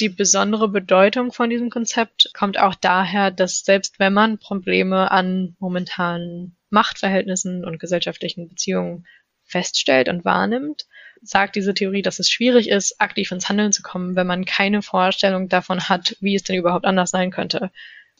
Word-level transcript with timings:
die 0.00 0.08
besondere 0.08 0.68
Bedeutung 0.68 1.32
von 1.32 1.50
diesem 1.50 1.70
Konzept 1.70 2.30
kommt 2.34 2.58
auch 2.58 2.74
daher, 2.74 3.30
dass 3.30 3.60
selbst 3.60 3.98
wenn 3.98 4.12
man 4.12 4.38
Probleme 4.38 5.10
an 5.10 5.56
momentanen 5.58 6.56
Machtverhältnissen 6.70 7.64
und 7.64 7.78
gesellschaftlichen 7.78 8.48
Beziehungen 8.48 9.06
feststellt 9.44 10.08
und 10.08 10.24
wahrnimmt, 10.24 10.86
sagt 11.22 11.56
diese 11.56 11.74
Theorie, 11.74 12.02
dass 12.02 12.18
es 12.18 12.30
schwierig 12.30 12.68
ist, 12.68 13.00
aktiv 13.00 13.32
ins 13.32 13.48
Handeln 13.48 13.72
zu 13.72 13.82
kommen, 13.82 14.14
wenn 14.14 14.26
man 14.26 14.44
keine 14.44 14.82
Vorstellung 14.82 15.48
davon 15.48 15.88
hat, 15.88 16.16
wie 16.20 16.34
es 16.34 16.44
denn 16.44 16.56
überhaupt 16.56 16.84
anders 16.84 17.10
sein 17.10 17.30
könnte. 17.30 17.70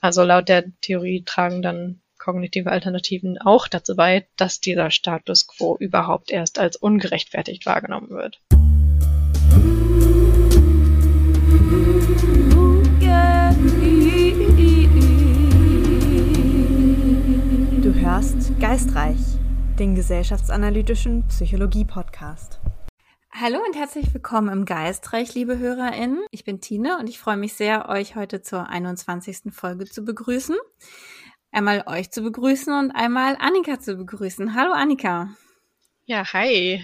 Also 0.00 0.22
laut 0.22 0.48
der 0.48 0.64
Theorie 0.80 1.22
tragen 1.24 1.62
dann 1.62 2.00
kognitive 2.18 2.70
Alternativen 2.70 3.38
auch 3.38 3.68
dazu 3.68 3.94
bei, 3.94 4.26
dass 4.36 4.60
dieser 4.60 4.90
Status 4.90 5.46
quo 5.46 5.76
überhaupt 5.78 6.30
erst 6.30 6.58
als 6.58 6.76
ungerechtfertigt 6.76 7.66
wahrgenommen 7.66 8.10
wird. 8.10 8.40
Hörst 18.10 18.58
Geistreich, 18.58 19.20
den 19.78 19.94
gesellschaftsanalytischen 19.94 21.28
Psychologie-Podcast. 21.28 22.58
Hallo 23.30 23.58
und 23.58 23.76
herzlich 23.76 24.14
willkommen 24.14 24.48
im 24.48 24.64
Geistreich, 24.64 25.34
liebe 25.34 25.58
HörerInnen. 25.58 26.24
Ich 26.30 26.42
bin 26.42 26.62
Tine 26.62 26.96
und 26.98 27.10
ich 27.10 27.18
freue 27.18 27.36
mich 27.36 27.52
sehr, 27.52 27.90
euch 27.90 28.16
heute 28.16 28.40
zur 28.40 28.66
21. 28.66 29.52
Folge 29.52 29.84
zu 29.84 30.06
begrüßen. 30.06 30.56
Einmal 31.52 31.84
euch 31.86 32.10
zu 32.10 32.22
begrüßen 32.22 32.72
und 32.72 32.92
einmal 32.92 33.36
Annika 33.40 33.78
zu 33.78 33.96
begrüßen. 33.96 34.54
Hallo 34.54 34.72
Annika. 34.72 35.28
Ja, 36.06 36.24
hi. 36.32 36.82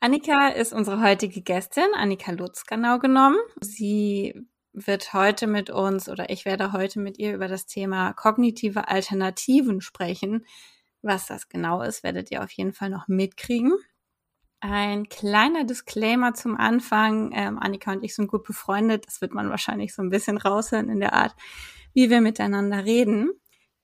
Annika 0.00 0.48
ist 0.48 0.72
unsere 0.72 1.02
heutige 1.02 1.42
Gästin, 1.42 1.84
Annika 1.94 2.32
Lutz 2.32 2.64
genau 2.64 2.98
genommen. 2.98 3.36
Sie 3.60 4.46
wird 4.72 5.12
heute 5.12 5.46
mit 5.46 5.70
uns 5.70 6.08
oder 6.08 6.30
ich 6.30 6.44
werde 6.44 6.72
heute 6.72 6.98
mit 7.00 7.18
ihr 7.18 7.34
über 7.34 7.48
das 7.48 7.66
Thema 7.66 8.12
kognitive 8.12 8.88
Alternativen 8.88 9.80
sprechen. 9.80 10.46
Was 11.02 11.26
das 11.26 11.48
genau 11.48 11.82
ist, 11.82 12.02
werdet 12.02 12.30
ihr 12.30 12.42
auf 12.42 12.50
jeden 12.52 12.72
Fall 12.72 12.90
noch 12.90 13.08
mitkriegen. 13.08 13.74
Ein 14.60 15.08
kleiner 15.08 15.64
Disclaimer 15.64 16.34
zum 16.34 16.56
Anfang. 16.56 17.32
Ähm, 17.34 17.58
Annika 17.58 17.92
und 17.92 18.04
ich 18.04 18.14
sind 18.14 18.28
gut 18.28 18.44
befreundet. 18.44 19.06
Das 19.06 19.20
wird 19.20 19.34
man 19.34 19.50
wahrscheinlich 19.50 19.92
so 19.94 20.02
ein 20.02 20.10
bisschen 20.10 20.38
raushören 20.38 20.88
in 20.88 21.00
der 21.00 21.14
Art, 21.14 21.34
wie 21.94 22.10
wir 22.10 22.20
miteinander 22.20 22.84
reden. 22.84 23.30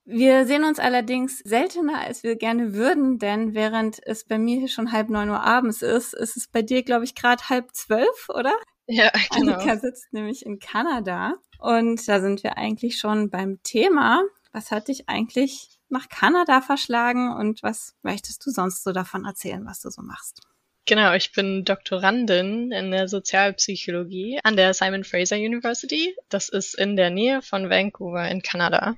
Wir 0.04 0.46
sehen 0.46 0.64
uns 0.64 0.78
allerdings 0.78 1.40
seltener, 1.40 1.98
als 1.98 2.22
wir 2.22 2.36
gerne 2.36 2.72
würden, 2.72 3.18
denn 3.18 3.54
während 3.54 3.98
es 4.06 4.24
bei 4.24 4.38
mir 4.38 4.58
hier 4.58 4.68
schon 4.68 4.90
halb 4.92 5.10
neun 5.10 5.28
Uhr 5.28 5.42
abends 5.42 5.82
ist, 5.82 6.14
ist 6.14 6.36
es 6.36 6.48
bei 6.48 6.62
dir, 6.62 6.82
glaube 6.82 7.04
ich, 7.04 7.14
gerade 7.14 7.46
halb 7.50 7.74
zwölf, 7.74 8.28
oder? 8.30 8.54
Ja, 8.88 9.10
genau. 9.36 9.54
Annika 9.54 9.76
sitzt 9.76 10.12
nämlich 10.12 10.44
in 10.44 10.58
Kanada 10.58 11.34
und 11.58 12.08
da 12.08 12.20
sind 12.20 12.42
wir 12.42 12.56
eigentlich 12.56 12.98
schon 12.98 13.30
beim 13.30 13.62
Thema. 13.62 14.22
Was 14.52 14.70
hat 14.70 14.88
dich 14.88 15.08
eigentlich 15.08 15.78
nach 15.90 16.08
Kanada 16.08 16.60
verschlagen 16.60 17.32
und 17.32 17.62
was 17.62 17.94
möchtest 18.02 18.44
du 18.44 18.50
sonst 18.50 18.82
so 18.82 18.92
davon 18.92 19.24
erzählen, 19.24 19.64
was 19.66 19.80
du 19.80 19.90
so 19.90 20.02
machst? 20.02 20.40
Genau, 20.86 21.12
ich 21.12 21.32
bin 21.32 21.66
Doktorandin 21.66 22.72
in 22.72 22.90
der 22.90 23.08
Sozialpsychologie 23.08 24.40
an 24.42 24.56
der 24.56 24.72
Simon 24.72 25.04
Fraser 25.04 25.36
University. 25.36 26.16
Das 26.30 26.48
ist 26.48 26.74
in 26.74 26.96
der 26.96 27.10
Nähe 27.10 27.42
von 27.42 27.68
Vancouver 27.68 28.26
in 28.28 28.40
Kanada. 28.40 28.96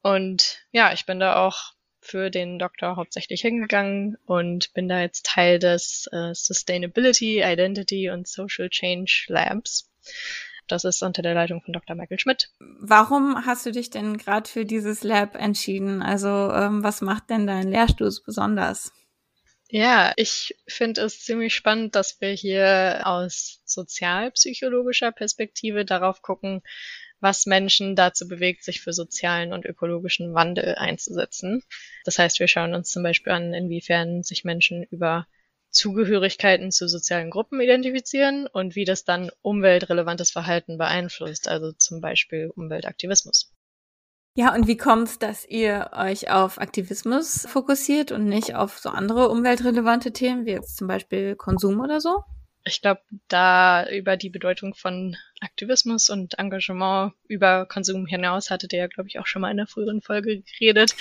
Und 0.00 0.66
ja, 0.72 0.94
ich 0.94 1.04
bin 1.04 1.20
da 1.20 1.44
auch 1.44 1.74
für 2.06 2.30
den 2.30 2.58
Doktor 2.58 2.96
hauptsächlich 2.96 3.40
hingegangen 3.40 4.16
und 4.24 4.72
bin 4.74 4.88
da 4.88 5.00
jetzt 5.00 5.26
Teil 5.26 5.58
des 5.58 6.08
äh, 6.12 6.34
Sustainability, 6.34 7.42
Identity 7.42 8.10
und 8.10 8.26
Social 8.28 8.70
Change 8.70 9.26
Labs. 9.28 9.90
Das 10.68 10.84
ist 10.84 11.02
unter 11.02 11.22
der 11.22 11.34
Leitung 11.34 11.62
von 11.62 11.72
Dr. 11.72 11.94
Michael 11.94 12.18
Schmidt. 12.18 12.50
Warum 12.58 13.46
hast 13.46 13.66
du 13.66 13.72
dich 13.72 13.90
denn 13.90 14.18
gerade 14.18 14.48
für 14.48 14.64
dieses 14.64 15.04
Lab 15.04 15.36
entschieden? 15.36 16.02
Also 16.02 16.28
ähm, 16.28 16.82
was 16.82 17.00
macht 17.00 17.30
denn 17.30 17.46
dein 17.46 17.70
Lehrstuhl 17.70 18.12
besonders? 18.24 18.92
Ja, 19.68 20.12
ich 20.16 20.56
finde 20.68 21.02
es 21.02 21.24
ziemlich 21.24 21.54
spannend, 21.54 21.96
dass 21.96 22.20
wir 22.20 22.30
hier 22.30 23.02
aus 23.04 23.62
sozialpsychologischer 23.64 25.10
Perspektive 25.10 25.84
darauf 25.84 26.22
gucken, 26.22 26.62
was 27.20 27.46
Menschen 27.46 27.96
dazu 27.96 28.28
bewegt, 28.28 28.64
sich 28.64 28.80
für 28.80 28.92
sozialen 28.92 29.52
und 29.52 29.64
ökologischen 29.64 30.34
Wandel 30.34 30.74
einzusetzen. 30.76 31.62
Das 32.04 32.18
heißt, 32.18 32.40
wir 32.40 32.48
schauen 32.48 32.74
uns 32.74 32.90
zum 32.90 33.02
Beispiel 33.02 33.32
an, 33.32 33.54
inwiefern 33.54 34.22
sich 34.22 34.44
Menschen 34.44 34.84
über 34.84 35.26
Zugehörigkeiten 35.70 36.70
zu 36.70 36.88
sozialen 36.88 37.30
Gruppen 37.30 37.60
identifizieren 37.60 38.46
und 38.46 38.76
wie 38.76 38.84
das 38.84 39.04
dann 39.04 39.30
umweltrelevantes 39.42 40.30
Verhalten 40.30 40.78
beeinflusst, 40.78 41.48
also 41.48 41.72
zum 41.72 42.00
Beispiel 42.00 42.50
Umweltaktivismus. 42.54 43.52
Ja, 44.38 44.54
und 44.54 44.66
wie 44.66 44.76
kommt 44.76 45.08
es, 45.08 45.18
dass 45.18 45.46
ihr 45.46 45.90
euch 45.94 46.30
auf 46.30 46.58
Aktivismus 46.58 47.46
fokussiert 47.48 48.12
und 48.12 48.26
nicht 48.26 48.54
auf 48.54 48.78
so 48.78 48.90
andere 48.90 49.30
umweltrelevante 49.30 50.12
Themen, 50.12 50.44
wie 50.44 50.50
jetzt 50.50 50.76
zum 50.76 50.88
Beispiel 50.88 51.36
Konsum 51.36 51.80
oder 51.80 52.00
so? 52.02 52.22
Ich 52.66 52.82
glaube, 52.82 53.00
da 53.28 53.88
über 53.88 54.16
die 54.16 54.28
Bedeutung 54.28 54.74
von 54.74 55.16
Aktivismus 55.40 56.10
und 56.10 56.38
Engagement 56.38 57.12
über 57.28 57.64
Konsum 57.66 58.06
hinaus 58.06 58.50
hattet 58.50 58.72
ihr 58.72 58.80
ja, 58.80 58.86
glaube 58.88 59.08
ich, 59.08 59.20
auch 59.20 59.26
schon 59.26 59.42
mal 59.42 59.52
in 59.52 59.56
der 59.56 59.68
früheren 59.68 60.02
Folge 60.02 60.42
geredet. 60.42 60.96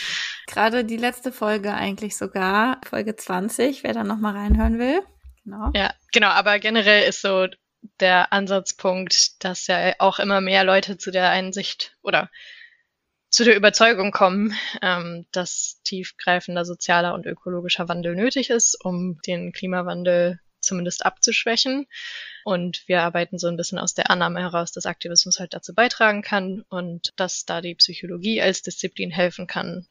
Gerade 0.46 0.86
die 0.86 0.98
letzte 0.98 1.32
Folge 1.32 1.74
eigentlich 1.74 2.18
sogar, 2.18 2.80
Folge 2.88 3.16
20, 3.16 3.84
wer 3.84 3.94
da 3.94 4.04
nochmal 4.04 4.36
reinhören 4.36 4.78
will. 4.78 5.02
Genau. 5.44 5.72
Ja, 5.74 5.92
genau, 6.12 6.30
aber 6.30 6.60
generell 6.60 7.10
ist 7.10 7.22
so 7.22 7.48
der 8.00 8.32
Ansatzpunkt, 8.32 9.44
dass 9.44 9.66
ja 9.66 9.94
auch 10.00 10.20
immer 10.20 10.42
mehr 10.42 10.64
Leute 10.64 10.98
zu 10.98 11.10
der 11.12 11.30
Einsicht 11.32 11.96
oder 12.04 12.30
zu 13.30 13.44
der 13.44 13.56
Überzeugung 13.56 14.12
kommen, 14.12 14.56
ähm, 14.82 15.26
dass 15.32 15.82
tiefgreifender 15.84 16.64
sozialer 16.64 17.14
und 17.14 17.26
ökologischer 17.26 17.90
Wandel 17.90 18.16
nötig 18.16 18.50
ist, 18.50 18.78
um 18.84 19.20
den 19.26 19.52
Klimawandel 19.52 20.40
zumindest 20.66 21.06
abzuschwächen. 21.06 21.88
Und 22.44 22.84
wir 22.88 23.02
arbeiten 23.02 23.40
so 23.40 23.48
ein 23.48 23.58
bisschen 23.58 23.80
aus 23.80 23.94
der 23.94 24.10
Annahme 24.10 24.42
heraus, 24.42 24.72
dass 24.72 24.86
Aktivismus 24.86 25.40
halt 25.40 25.54
dazu 25.54 25.74
beitragen 25.74 26.22
kann 26.22 26.64
und 26.70 27.14
dass 27.16 27.46
da 27.46 27.62
die 27.62 27.76
Psychologie 27.76 28.42
als 28.42 28.62
Disziplin 28.62 29.12
helfen 29.12 29.48
kann, 29.48 29.88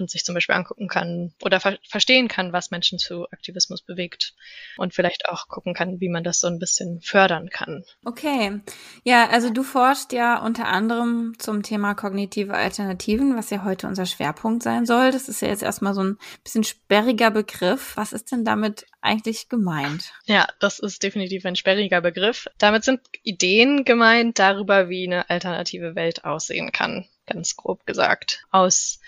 und 0.00 0.10
sich 0.10 0.24
zum 0.24 0.34
Beispiel 0.34 0.54
angucken 0.54 0.88
kann 0.88 1.32
oder 1.42 1.60
ver 1.60 1.78
verstehen 1.88 2.28
kann, 2.28 2.52
was 2.52 2.70
Menschen 2.70 2.98
zu 2.98 3.26
Aktivismus 3.30 3.82
bewegt 3.82 4.34
und 4.76 4.94
vielleicht 4.94 5.28
auch 5.28 5.48
gucken 5.48 5.74
kann, 5.74 6.00
wie 6.00 6.08
man 6.08 6.24
das 6.24 6.40
so 6.40 6.46
ein 6.46 6.58
bisschen 6.58 7.00
fördern 7.00 7.48
kann. 7.50 7.84
Okay. 8.04 8.60
Ja, 9.04 9.28
also 9.28 9.50
du 9.50 9.62
forschst 9.62 10.12
ja 10.12 10.38
unter 10.38 10.66
anderem 10.66 11.34
zum 11.38 11.62
Thema 11.62 11.94
kognitive 11.94 12.54
Alternativen, 12.54 13.36
was 13.36 13.50
ja 13.50 13.64
heute 13.64 13.86
unser 13.86 14.06
Schwerpunkt 14.06 14.62
sein 14.62 14.86
soll. 14.86 15.10
Das 15.10 15.28
ist 15.28 15.42
ja 15.42 15.48
jetzt 15.48 15.62
erstmal 15.62 15.94
so 15.94 16.02
ein 16.02 16.18
bisschen 16.42 16.64
sperriger 16.64 17.30
Begriff. 17.30 17.96
Was 17.96 18.12
ist 18.12 18.32
denn 18.32 18.44
damit 18.44 18.86
eigentlich 19.00 19.48
gemeint? 19.48 20.12
Ja, 20.24 20.46
das 20.60 20.78
ist 20.78 21.02
definitiv 21.02 21.44
ein 21.44 21.56
sperriger 21.56 22.00
Begriff. 22.00 22.46
Damit 22.58 22.84
sind 22.84 23.00
Ideen 23.22 23.84
gemeint 23.84 24.38
darüber, 24.38 24.88
wie 24.88 25.06
eine 25.06 25.30
alternative 25.30 25.94
Welt 25.94 26.24
aussehen 26.24 26.72
kann, 26.72 27.06
ganz 27.26 27.56
grob 27.56 27.86
gesagt. 27.86 28.44
Aus 28.50 29.00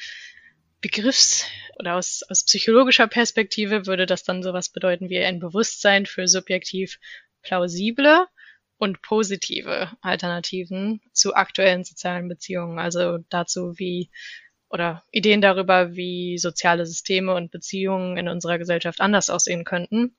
Begriffs- 0.80 1.46
oder 1.78 1.96
aus, 1.96 2.22
aus 2.28 2.44
psychologischer 2.44 3.08
Perspektive 3.08 3.86
würde 3.86 4.06
das 4.06 4.24
dann 4.24 4.42
sowas 4.42 4.68
bedeuten 4.68 5.08
wie 5.08 5.18
ein 5.18 5.40
Bewusstsein 5.40 6.06
für 6.06 6.28
subjektiv 6.28 6.98
plausible 7.42 8.26
und 8.78 9.02
positive 9.02 9.90
Alternativen 10.00 11.00
zu 11.12 11.34
aktuellen 11.34 11.84
sozialen 11.84 12.28
Beziehungen. 12.28 12.78
Also 12.78 13.18
dazu, 13.28 13.78
wie 13.78 14.10
oder 14.70 15.02
Ideen 15.10 15.40
darüber, 15.40 15.94
wie 15.94 16.38
soziale 16.38 16.86
Systeme 16.86 17.34
und 17.34 17.50
Beziehungen 17.50 18.16
in 18.16 18.28
unserer 18.28 18.58
Gesellschaft 18.58 19.00
anders 19.00 19.30
aussehen 19.30 19.64
könnten. 19.64 20.16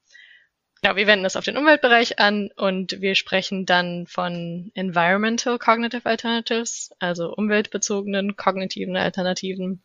Genau, 0.81 0.95
wir 0.95 1.07
wenden 1.07 1.23
das 1.23 1.35
auf 1.35 1.43
den 1.43 1.57
Umweltbereich 1.57 2.19
an 2.19 2.49
und 2.55 3.01
wir 3.01 3.15
sprechen 3.15 3.65
dann 3.65 4.07
von 4.07 4.71
Environmental 4.75 5.59
Cognitive 5.59 6.05
Alternatives, 6.05 6.91
also 6.99 7.33
umweltbezogenen 7.33 8.37
kognitiven 8.37 8.95
Alternativen 8.95 9.83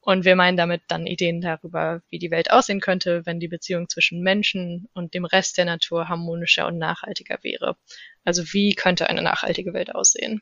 und 0.00 0.24
wir 0.24 0.36
meinen 0.36 0.56
damit 0.56 0.82
dann 0.88 1.06
Ideen 1.06 1.40
darüber, 1.40 2.02
wie 2.08 2.18
die 2.18 2.30
Welt 2.30 2.50
aussehen 2.50 2.80
könnte, 2.80 3.22
wenn 3.26 3.40
die 3.40 3.48
Beziehung 3.48 3.88
zwischen 3.88 4.22
Menschen 4.22 4.88
und 4.94 5.14
dem 5.14 5.24
Rest 5.24 5.58
der 5.58 5.66
Natur 5.66 6.08
harmonischer 6.08 6.66
und 6.66 6.78
nachhaltiger 6.78 7.38
wäre. 7.42 7.76
Also 8.24 8.42
wie 8.52 8.74
könnte 8.74 9.08
eine 9.08 9.22
nachhaltige 9.22 9.74
Welt 9.74 9.94
aussehen? 9.94 10.40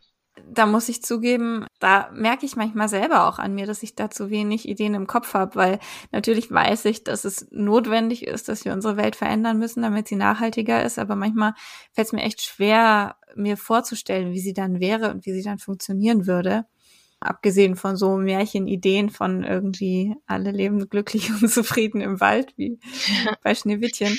Da 0.51 0.67
muss 0.67 0.89
ich 0.89 1.03
zugeben, 1.03 1.67
da 1.81 2.11
merke 2.15 2.47
ich 2.47 2.55
manchmal 2.55 2.89
selber 2.89 3.27
auch 3.27 3.41
an 3.41 3.55
mir, 3.55 3.67
dass 3.67 3.83
ich 3.83 3.97
da 3.97 4.09
zu 4.09 4.31
wenig 4.31 4.69
Ideen 4.69 4.95
im 4.95 5.09
Kopf 5.09 5.35
habe, 5.35 5.57
weil 5.57 5.79
natürlich 6.13 6.51
weiß 6.51 6.85
ich, 6.85 7.03
dass 7.03 7.25
es 7.25 7.49
notwendig 7.51 8.25
ist, 8.25 8.49
dass 8.49 8.65
wir 8.65 8.73
unsere 8.73 8.97
Welt 8.97 9.17
verändern 9.17 9.59
müssen, 9.59 9.83
damit 9.83 10.07
sie 10.07 10.15
nachhaltiger 10.15 10.85
ist. 10.85 10.99
Aber 11.01 11.17
manchmal 11.17 11.55
fällt 11.93 12.07
es 12.07 12.13
mir 12.13 12.23
echt 12.23 12.43
schwer, 12.43 13.17
mir 13.35 13.57
vorzustellen, 13.57 14.33
wie 14.33 14.41
sie 14.41 14.53
dann 14.53 14.79
wäre 14.79 15.11
und 15.11 15.27
wie 15.27 15.33
sie 15.33 15.43
dann 15.43 15.59
funktionieren 15.59 16.29
würde. 16.29 16.67
Abgesehen 17.21 17.75
von 17.75 17.97
so 17.97 18.17
Märchenideen 18.17 19.11
von 19.11 19.43
irgendwie 19.43 20.15
alle 20.27 20.53
leben 20.53 20.89
glücklich 20.89 21.31
und 21.43 21.49
zufrieden 21.49 22.01
im 22.01 22.21
Wald, 22.21 22.53
wie 22.57 22.79
bei 23.43 23.55
Schneewittchen. 23.55 24.19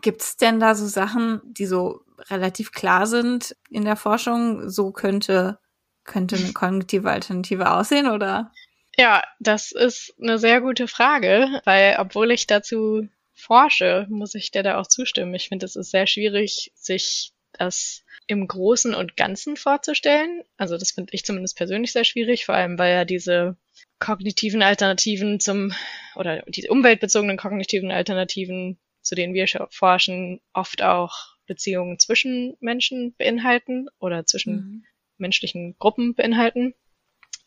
Gibt 0.00 0.22
es 0.22 0.36
denn 0.36 0.60
da 0.60 0.74
so 0.74 0.86
Sachen, 0.86 1.40
die 1.44 1.66
so 1.66 2.02
relativ 2.30 2.72
klar 2.72 3.06
sind 3.06 3.56
in 3.70 3.84
der 3.84 3.96
Forschung, 3.96 4.68
so 4.70 4.92
könnte, 4.92 5.58
könnte 6.04 6.36
eine 6.36 6.52
kognitive 6.52 7.10
Alternative 7.10 7.72
aussehen, 7.72 8.08
oder? 8.08 8.52
Ja, 8.96 9.22
das 9.40 9.72
ist 9.72 10.14
eine 10.22 10.38
sehr 10.38 10.60
gute 10.60 10.86
Frage, 10.86 11.60
weil 11.64 11.96
obwohl 11.98 12.30
ich 12.30 12.46
dazu 12.46 13.08
forsche, 13.34 14.06
muss 14.08 14.34
ich 14.34 14.52
dir 14.52 14.62
da 14.62 14.78
auch 14.78 14.86
zustimmen. 14.86 15.34
Ich 15.34 15.48
finde, 15.48 15.66
es 15.66 15.76
ist 15.76 15.90
sehr 15.90 16.06
schwierig, 16.06 16.70
sich 16.74 17.33
das 17.58 18.04
im 18.26 18.46
Großen 18.46 18.94
und 18.94 19.16
Ganzen 19.16 19.56
vorzustellen. 19.56 20.42
Also 20.56 20.78
das 20.78 20.92
finde 20.92 21.12
ich 21.12 21.24
zumindest 21.24 21.56
persönlich 21.56 21.92
sehr 21.92 22.04
schwierig, 22.04 22.44
vor 22.44 22.54
allem 22.54 22.78
weil 22.78 22.92
ja 22.92 23.04
diese 23.04 23.56
kognitiven 23.98 24.62
Alternativen 24.62 25.40
zum 25.40 25.72
oder 26.14 26.42
die 26.46 26.68
umweltbezogenen 26.68 27.36
kognitiven 27.36 27.90
Alternativen, 27.90 28.78
zu 29.02 29.14
denen 29.14 29.34
wir 29.34 29.46
forschen, 29.70 30.40
oft 30.52 30.82
auch 30.82 31.34
Beziehungen 31.46 31.98
zwischen 31.98 32.56
Menschen 32.60 33.14
beinhalten 33.16 33.88
oder 33.98 34.24
zwischen 34.26 34.54
mhm. 34.54 34.84
menschlichen 35.18 35.76
Gruppen 35.78 36.14
beinhalten. 36.14 36.74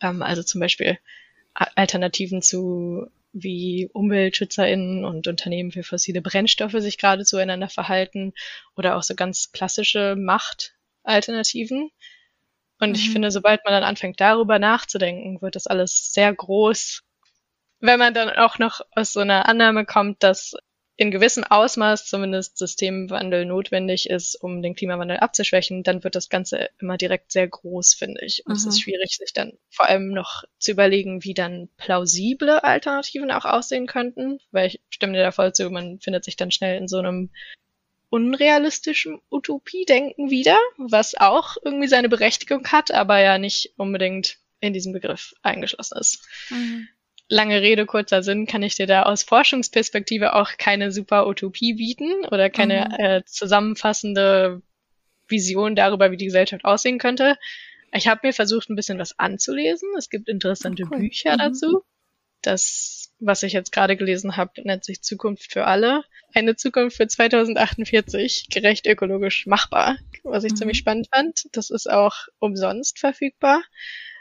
Ähm, 0.01 0.21
also 0.21 0.43
zum 0.43 0.61
Beispiel 0.61 0.99
Alternativen 1.53 2.41
zu 2.41 3.07
wie 3.43 3.89
UmweltschützerInnen 3.93 5.05
und 5.05 5.27
Unternehmen 5.27 5.71
für 5.71 5.83
fossile 5.83 6.21
Brennstoffe 6.21 6.75
sich 6.79 6.97
gerade 6.97 7.25
zueinander 7.25 7.69
verhalten 7.69 8.33
oder 8.75 8.95
auch 8.95 9.03
so 9.03 9.15
ganz 9.15 9.51
klassische 9.51 10.15
Machtalternativen. 10.17 11.91
Und 12.79 12.89
mhm. 12.89 12.95
ich 12.95 13.09
finde, 13.09 13.31
sobald 13.31 13.63
man 13.65 13.73
dann 13.73 13.83
anfängt, 13.83 14.19
darüber 14.19 14.59
nachzudenken, 14.59 15.41
wird 15.41 15.55
das 15.55 15.67
alles 15.67 16.13
sehr 16.13 16.33
groß. 16.33 17.03
Wenn 17.79 17.99
man 17.99 18.13
dann 18.13 18.29
auch 18.29 18.59
noch 18.59 18.81
aus 18.91 19.13
so 19.13 19.19
einer 19.19 19.47
Annahme 19.47 19.85
kommt, 19.85 20.23
dass 20.23 20.53
in 20.99 21.11
gewissem 21.11 21.43
Ausmaß 21.43 22.07
zumindest 22.07 22.57
Systemwandel 22.57 23.45
notwendig 23.45 24.09
ist, 24.09 24.35
um 24.35 24.63
den 24.63 24.75
Klimawandel 24.75 25.17
abzuschwächen, 25.17 25.83
dann 25.83 26.03
wird 26.03 26.15
das 26.15 26.27
Ganze 26.27 26.69
immer 26.79 26.97
direkt 26.97 27.31
sehr 27.31 27.47
groß, 27.47 27.93
finde 27.93 28.25
ich. 28.25 28.43
Und 28.45 28.53
mhm. 28.53 28.57
es 28.57 28.65
ist 28.65 28.75
mhm. 28.77 28.81
schwierig, 28.81 29.15
sich 29.15 29.31
dann 29.31 29.53
vor 29.69 29.87
allem 29.87 30.09
noch 30.09 30.43
zu 30.57 30.71
überlegen, 30.71 31.23
wie 31.23 31.35
dann 31.35 31.69
plausible 31.77 32.63
Alternativen 32.63 33.29
auch 33.29 33.45
aussehen 33.45 33.85
könnten, 33.85 34.39
weil 34.49 34.67
ich 34.67 34.81
stimme 34.89 35.13
dir 35.13 35.21
da 35.21 35.31
voll 35.31 35.53
zu, 35.53 35.69
man 35.69 35.99
findet 35.99 36.25
sich 36.25 36.35
dann 36.35 36.49
schnell 36.49 36.79
in 36.79 36.87
so 36.87 36.97
einem 36.97 37.29
unrealistischen 38.09 39.21
Utopie-Denken 39.29 40.31
wieder, 40.31 40.57
was 40.77 41.13
auch 41.15 41.57
irgendwie 41.63 41.89
seine 41.89 42.09
Berechtigung 42.09 42.67
hat, 42.69 42.89
aber 42.89 43.19
ja 43.19 43.37
nicht 43.37 43.73
unbedingt 43.77 44.39
in 44.61 44.73
diesem 44.73 44.93
Begriff 44.93 45.35
eingeschlossen 45.43 45.99
ist. 45.99 46.27
Mhm 46.49 46.87
lange 47.29 47.61
Rede, 47.61 47.85
kurzer 47.85 48.23
Sinn, 48.23 48.45
kann 48.45 48.63
ich 48.63 48.75
dir 48.75 48.87
da 48.87 49.03
aus 49.03 49.23
Forschungsperspektive 49.23 50.35
auch 50.35 50.51
keine 50.57 50.91
super 50.91 51.27
Utopie 51.27 51.73
bieten 51.73 52.25
oder 52.25 52.49
keine 52.49 52.89
mhm. 52.89 53.05
äh, 53.05 53.23
zusammenfassende 53.25 54.61
Vision 55.27 55.75
darüber, 55.75 56.11
wie 56.11 56.17
die 56.17 56.25
Gesellschaft 56.25 56.63
aussehen 56.63 56.99
könnte. 56.99 57.37
Ich 57.93 58.07
habe 58.07 58.27
mir 58.27 58.33
versucht, 58.33 58.69
ein 58.69 58.75
bisschen 58.75 58.99
was 58.99 59.17
anzulesen. 59.19 59.89
Es 59.97 60.09
gibt 60.09 60.29
interessante 60.29 60.83
oh, 60.83 60.87
cool. 60.91 60.99
Bücher 60.99 61.33
mhm. 61.33 61.37
dazu. 61.37 61.83
Das, 62.41 63.11
was 63.19 63.43
ich 63.43 63.53
jetzt 63.53 63.71
gerade 63.71 63.97
gelesen 63.97 64.37
habe, 64.37 64.61
nennt 64.63 64.85
sich 64.85 65.01
Zukunft 65.01 65.51
für 65.51 65.65
alle. 65.65 66.03
Eine 66.33 66.55
Zukunft 66.55 66.97
für 66.97 67.07
2048, 67.07 68.47
gerecht 68.49 68.85
ökologisch 68.85 69.47
machbar, 69.47 69.97
was 70.23 70.43
ich 70.43 70.51
mhm. 70.51 70.57
ziemlich 70.57 70.77
spannend 70.77 71.07
fand. 71.13 71.47
Das 71.53 71.69
ist 71.69 71.89
auch 71.89 72.15
umsonst 72.39 72.99
verfügbar. 72.99 73.63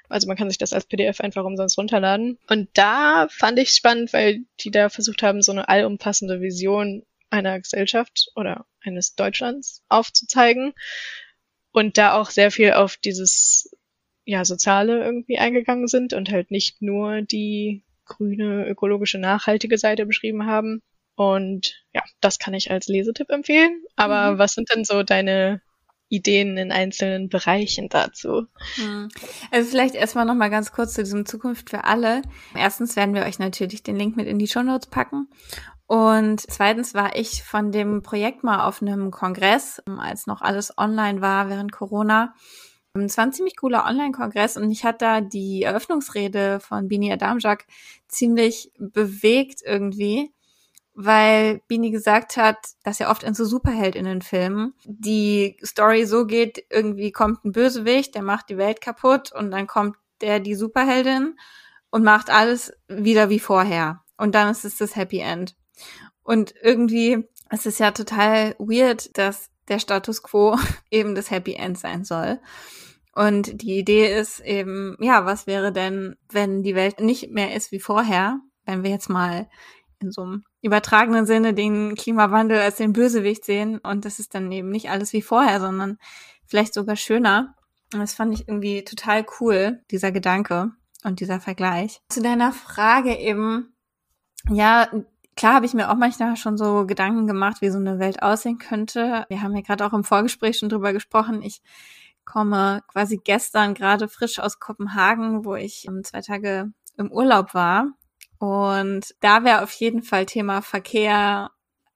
Also 0.08 0.26
man 0.29 0.37
kann 0.37 0.49
sich 0.49 0.58
das 0.58 0.73
als 0.73 0.87
PDF 0.87 1.20
einfach 1.20 1.44
umsonst 1.44 1.79
runterladen. 1.79 2.38
Und 2.49 2.69
da 2.75 3.29
fand 3.31 3.58
ich 3.58 3.70
spannend, 3.70 4.12
weil 4.12 4.41
die 4.61 4.70
da 4.70 4.88
versucht 4.88 5.23
haben, 5.23 5.43
so 5.43 5.53
eine 5.53 5.69
allumfassende 5.69 6.41
Vision 6.41 7.05
einer 7.31 7.58
Gesellschaft 7.61 8.31
oder 8.35 8.67
eines 8.81 9.14
Deutschlands 9.14 9.82
aufzuzeigen. 9.88 10.75
Und 11.73 11.99
da 11.99 12.14
auch 12.14 12.31
sehr 12.31 12.50
viel 12.50 12.73
auf 12.73 12.97
dieses 12.97 13.70
ja, 14.25 14.44
Soziale 14.44 15.05
irgendwie 15.05 15.38
eingegangen 15.38 15.88
sind 15.88 16.12
und 16.12 16.31
halt 16.31 16.50
nicht 16.50 16.82
nur 16.82 17.23
die 17.23 17.85
grüne, 18.06 18.67
ökologische, 18.67 19.19
nachhaltige 19.19 19.79
Seite 19.79 20.06
beschrieben 20.06 20.47
haben. 20.47 20.82
Und 21.17 21.82
ja, 21.94 22.02
das 22.20 22.38
kann 22.38 22.55
ich 22.55 22.70
als 22.70 22.88
Lesetipp 22.88 23.31
empfehlen. 23.31 23.82
Aber 23.97 24.32
mhm. 24.32 24.38
was 24.38 24.55
sind 24.55 24.70
denn 24.75 24.85
so 24.85 25.02
deine 25.02 25.61
Ideen 26.08 26.56
in 26.56 26.73
einzelnen 26.73 27.29
Bereichen 27.29 27.88
dazu. 27.88 28.47
Hm. 28.76 29.08
Also 29.50 29.70
vielleicht 29.70 29.94
erstmal 29.94 30.25
nochmal 30.25 30.50
ganz 30.50 30.73
kurz 30.73 30.94
zu 30.94 31.03
diesem 31.03 31.26
Zukunft 31.26 31.70
für 31.70 31.85
alle. 31.85 32.23
Erstens 32.55 32.97
werden 32.97 33.14
wir 33.14 33.25
euch 33.25 33.38
natürlich 33.38 33.82
den 33.82 33.97
Link 33.97 34.17
mit 34.17 34.26
in 34.26 34.38
die 34.38 34.47
Show 34.47 34.62
Notes 34.62 34.88
packen. 34.88 35.29
Und 35.87 36.41
zweitens 36.41 36.94
war 36.94 37.17
ich 37.17 37.43
von 37.44 37.70
dem 37.70 38.03
Projekt 38.03 38.43
mal 38.43 38.67
auf 38.67 38.82
einem 38.82 39.11
Kongress, 39.11 39.82
als 39.99 40.26
noch 40.26 40.43
alles 40.43 40.76
online 40.76 41.20
war 41.20 41.49
während 41.49 41.70
Corona. 41.70 42.35
Es 42.94 43.19
war 43.19 43.26
ein 43.26 43.32
ziemlich 43.32 43.56
cooler 43.56 43.85
Online-Kongress 43.85 44.56
und 44.56 44.69
mich 44.69 44.85
hat 44.85 45.02
da 45.02 45.20
die 45.20 45.62
Eröffnungsrede 45.62 46.61
von 46.61 46.88
Bini 46.88 47.12
Adamjak 47.12 47.67
ziemlich 48.09 48.73
bewegt 48.79 49.61
irgendwie 49.62 50.32
weil 50.96 51.60
Bini 51.69 51.90
gesagt 51.90 52.38
hat, 52.38 52.56
dass 52.82 52.98
ja 52.98 53.10
oft 53.10 53.22
in 53.22 53.34
so 53.34 53.44
Superheldinnenfilmen 53.44 54.72
die 54.84 55.58
Story 55.62 56.06
so 56.06 56.26
geht, 56.26 56.64
irgendwie 56.70 57.12
kommt 57.12 57.44
ein 57.44 57.52
Bösewicht, 57.52 58.14
der 58.14 58.22
macht 58.22 58.48
die 58.48 58.56
Welt 58.56 58.81
kaputt 58.81 59.31
und 59.31 59.50
dann 59.50 59.66
kommt 59.66 59.96
der 60.22 60.40
die 60.40 60.54
Superheldin 60.54 61.38
und 61.90 62.02
macht 62.02 62.31
alles 62.31 62.72
wieder 62.88 63.28
wie 63.28 63.40
vorher. 63.40 64.02
Und 64.16 64.34
dann 64.34 64.50
ist 64.50 64.64
es 64.64 64.78
das 64.78 64.96
Happy 64.96 65.19
End. 65.19 65.54
Und 66.22 66.54
irgendwie 66.62 67.28
ist 67.52 67.66
es 67.66 67.78
ja 67.78 67.90
total 67.90 68.56
weird, 68.58 69.16
dass 69.19 69.50
der 69.69 69.78
Status 69.78 70.22
quo 70.22 70.56
eben 70.90 71.14
das 71.14 71.31
Happy 71.31 71.54
End 71.54 71.78
sein 71.78 72.04
soll. 72.04 72.40
Und 73.14 73.60
die 73.60 73.78
Idee 73.78 74.19
ist 74.19 74.40
eben, 74.40 74.96
ja, 75.00 75.26
was 75.26 75.46
wäre 75.46 75.72
denn, 75.72 76.16
wenn 76.31 76.62
die 76.62 76.75
Welt 76.75 77.00
nicht 77.00 77.31
mehr 77.31 77.54
ist 77.54 77.70
wie 77.70 77.81
vorher? 77.81 78.40
Wenn 78.64 78.82
wir 78.82 78.90
jetzt 78.90 79.10
mal 79.10 79.49
in 80.00 80.10
so 80.10 80.22
einem 80.22 80.44
übertragenen 80.66 81.26
Sinne 81.26 81.54
den 81.54 81.94
Klimawandel 81.94 82.58
als 82.58 82.76
den 82.76 82.92
Bösewicht 82.92 83.44
sehen 83.44 83.78
und 83.78 84.04
das 84.04 84.18
ist 84.18 84.34
dann 84.34 84.50
eben 84.52 84.68
nicht 84.70 84.90
alles 84.90 85.12
wie 85.12 85.22
vorher, 85.22 85.60
sondern 85.60 85.98
vielleicht 86.46 86.74
sogar 86.74 86.96
schöner. 86.96 87.54
Und 87.92 88.00
das 88.00 88.14
fand 88.14 88.34
ich 88.34 88.48
irgendwie 88.48 88.84
total 88.84 89.24
cool, 89.40 89.80
dieser 89.90 90.12
Gedanke 90.12 90.72
und 91.04 91.20
dieser 91.20 91.40
Vergleich. 91.40 92.02
Zu 92.08 92.20
deiner 92.20 92.52
Frage 92.52 93.16
eben, 93.16 93.74
ja, 94.50 94.88
klar 95.36 95.54
habe 95.54 95.66
ich 95.66 95.74
mir 95.74 95.90
auch 95.90 95.96
manchmal 95.96 96.36
schon 96.36 96.56
so 96.56 96.84
Gedanken 96.86 97.26
gemacht, 97.26 97.58
wie 97.60 97.70
so 97.70 97.78
eine 97.78 97.98
Welt 97.98 98.22
aussehen 98.22 98.58
könnte. 98.58 99.24
Wir 99.28 99.42
haben 99.42 99.54
ja 99.54 99.62
gerade 99.62 99.86
auch 99.86 99.92
im 99.92 100.04
Vorgespräch 100.04 100.58
schon 100.58 100.68
drüber 100.68 100.92
gesprochen. 100.92 101.42
Ich 101.42 101.60
komme 102.24 102.82
quasi 102.88 103.20
gestern 103.22 103.74
gerade 103.74 104.08
frisch 104.08 104.40
aus 104.40 104.58
Kopenhagen, 104.58 105.44
wo 105.44 105.54
ich 105.54 105.87
zwei 106.02 106.20
Tage 106.23 106.73
im 106.96 107.12
Urlaub 107.12 107.54
war 107.54 107.92
und 108.38 109.14
da 109.21 109.45
wäre 109.45 109.62
auf 109.62 109.73
jeden 109.73 110.02
Fall 110.02 110.26
Thema 110.26 110.62
Verkehr 110.62 111.50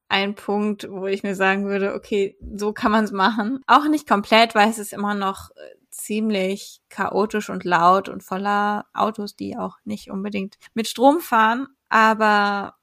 ein 0.08 0.34
Punkt, 0.34 0.88
wo 0.90 1.06
ich 1.06 1.22
mir 1.22 1.36
sagen 1.36 1.66
würde, 1.66 1.94
okay, 1.94 2.36
so 2.56 2.72
kann 2.72 2.90
man 2.90 3.04
es 3.04 3.12
machen. 3.12 3.60
Auch 3.66 3.84
nicht 3.86 4.08
komplett, 4.08 4.54
weil 4.54 4.68
es 4.68 4.78
ist 4.78 4.92
immer 4.92 5.14
noch 5.14 5.50
äh, 5.50 5.76
ziemlich 5.90 6.80
chaotisch 6.88 7.48
und 7.48 7.64
laut 7.64 8.08
und 8.08 8.24
voller 8.24 8.86
Autos, 8.92 9.36
die 9.36 9.56
auch 9.56 9.76
nicht 9.84 10.10
unbedingt 10.10 10.56
mit 10.74 10.88
Strom 10.88 11.20
fahren. 11.20 11.68
Aber 11.88 12.74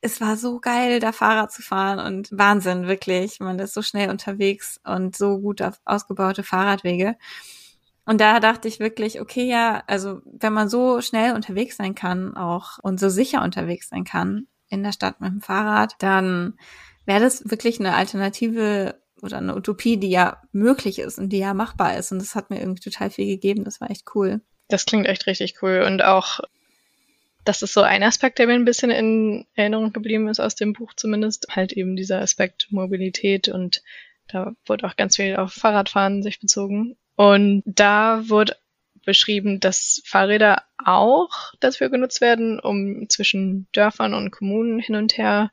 es 0.00 0.20
war 0.20 0.36
so 0.36 0.60
geil, 0.60 1.00
da 1.00 1.12
Fahrrad 1.12 1.52
zu 1.52 1.62
fahren 1.62 1.98
und 1.98 2.28
Wahnsinn, 2.32 2.88
wirklich. 2.88 3.40
Man 3.40 3.58
ist 3.58 3.74
so 3.74 3.80
schnell 3.82 4.10
unterwegs 4.10 4.80
und 4.84 5.16
so 5.16 5.38
gut 5.38 5.62
ausgebaute 5.84 6.42
Fahrradwege. 6.42 7.16
Und 8.06 8.20
da 8.20 8.38
dachte 8.38 8.68
ich 8.68 8.80
wirklich, 8.80 9.20
okay, 9.20 9.44
ja, 9.44 9.82
also 9.86 10.20
wenn 10.24 10.52
man 10.52 10.68
so 10.68 11.00
schnell 11.00 11.34
unterwegs 11.34 11.76
sein 11.76 11.94
kann 11.94 12.36
auch 12.36 12.78
und 12.82 13.00
so 13.00 13.08
sicher 13.08 13.42
unterwegs 13.42 13.88
sein 13.88 14.04
kann 14.04 14.46
in 14.68 14.82
der 14.82 14.92
Stadt 14.92 15.20
mit 15.20 15.30
dem 15.30 15.40
Fahrrad, 15.40 15.94
dann 15.98 16.58
wäre 17.06 17.20
das 17.20 17.48
wirklich 17.50 17.80
eine 17.80 17.94
Alternative 17.94 19.00
oder 19.22 19.38
eine 19.38 19.56
Utopie, 19.56 19.96
die 19.96 20.10
ja 20.10 20.42
möglich 20.52 20.98
ist 20.98 21.18
und 21.18 21.30
die 21.30 21.38
ja 21.38 21.54
machbar 21.54 21.96
ist. 21.96 22.12
Und 22.12 22.18
das 22.18 22.34
hat 22.34 22.50
mir 22.50 22.60
irgendwie 22.60 22.82
total 22.82 23.10
viel 23.10 23.26
gegeben. 23.26 23.64
Das 23.64 23.80
war 23.80 23.90
echt 23.90 24.04
cool. 24.14 24.42
Das 24.68 24.84
klingt 24.84 25.06
echt 25.06 25.26
richtig 25.26 25.62
cool. 25.62 25.82
Und 25.86 26.02
auch, 26.04 26.40
das 27.44 27.62
ist 27.62 27.72
so 27.72 27.80
ein 27.80 28.02
Aspekt, 28.02 28.38
der 28.38 28.46
mir 28.46 28.54
ein 28.54 28.66
bisschen 28.66 28.90
in 28.90 29.46
Erinnerung 29.54 29.92
geblieben 29.92 30.28
ist 30.28 30.40
aus 30.40 30.54
dem 30.54 30.74
Buch 30.74 30.92
zumindest. 30.94 31.46
Halt 31.50 31.72
eben 31.72 31.96
dieser 31.96 32.20
Aspekt 32.20 32.68
Mobilität 32.70 33.48
und 33.48 33.82
da 34.28 34.52
wurde 34.66 34.86
auch 34.86 34.96
ganz 34.96 35.16
viel 35.16 35.36
auf 35.36 35.52
Fahrradfahren 35.52 36.22
sich 36.22 36.40
bezogen. 36.40 36.96
Und 37.16 37.62
da 37.66 38.28
wurde 38.28 38.56
beschrieben, 39.04 39.60
dass 39.60 40.02
Fahrräder 40.06 40.62
auch 40.82 41.52
dafür 41.60 41.90
genutzt 41.90 42.20
werden, 42.20 42.58
um 42.58 43.08
zwischen 43.08 43.66
Dörfern 43.72 44.14
und 44.14 44.30
Kommunen 44.30 44.78
hin 44.78 44.96
und 44.96 45.16
her 45.18 45.50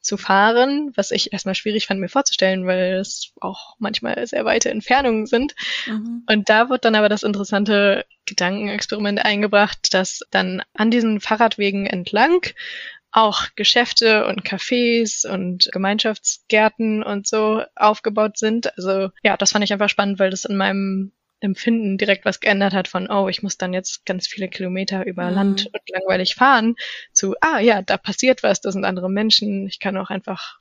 zu 0.00 0.18
fahren, 0.18 0.92
was 0.96 1.10
ich 1.10 1.32
erstmal 1.32 1.54
schwierig 1.54 1.86
fand, 1.86 1.98
mir 1.98 2.10
vorzustellen, 2.10 2.66
weil 2.66 2.94
es 2.94 3.32
auch 3.40 3.74
manchmal 3.78 4.26
sehr 4.26 4.44
weite 4.44 4.70
Entfernungen 4.70 5.26
sind. 5.26 5.54
Mhm. 5.86 6.24
Und 6.30 6.48
da 6.50 6.68
wird 6.68 6.84
dann 6.84 6.94
aber 6.94 7.08
das 7.08 7.22
interessante 7.22 8.04
Gedankenexperiment 8.26 9.24
eingebracht, 9.24 9.94
dass 9.94 10.20
dann 10.30 10.62
an 10.74 10.90
diesen 10.90 11.20
Fahrradwegen 11.20 11.86
entlang 11.86 12.42
auch 13.14 13.46
Geschäfte 13.54 14.26
und 14.26 14.42
Cafés 14.44 15.24
und 15.24 15.68
Gemeinschaftsgärten 15.70 17.04
und 17.04 17.28
so 17.28 17.62
aufgebaut 17.76 18.36
sind. 18.36 18.76
Also 18.76 19.10
ja, 19.22 19.36
das 19.36 19.52
fand 19.52 19.64
ich 19.64 19.72
einfach 19.72 19.88
spannend, 19.88 20.18
weil 20.18 20.30
das 20.30 20.44
in 20.44 20.56
meinem 20.56 21.12
Empfinden 21.38 21.96
direkt 21.96 22.24
was 22.24 22.40
geändert 22.40 22.72
hat 22.72 22.88
von, 22.88 23.08
oh, 23.08 23.28
ich 23.28 23.42
muss 23.42 23.56
dann 23.56 23.72
jetzt 23.72 24.04
ganz 24.04 24.26
viele 24.26 24.48
Kilometer 24.48 25.06
über 25.06 25.28
mhm. 25.28 25.34
Land 25.34 25.66
und 25.66 25.90
langweilig 25.90 26.34
fahren, 26.34 26.74
zu, 27.12 27.36
ah 27.40 27.60
ja, 27.60 27.82
da 27.82 27.98
passiert 27.98 28.42
was, 28.42 28.60
da 28.60 28.72
sind 28.72 28.84
andere 28.84 29.08
Menschen, 29.08 29.68
ich 29.68 29.78
kann 29.78 29.96
auch 29.96 30.10
einfach, 30.10 30.58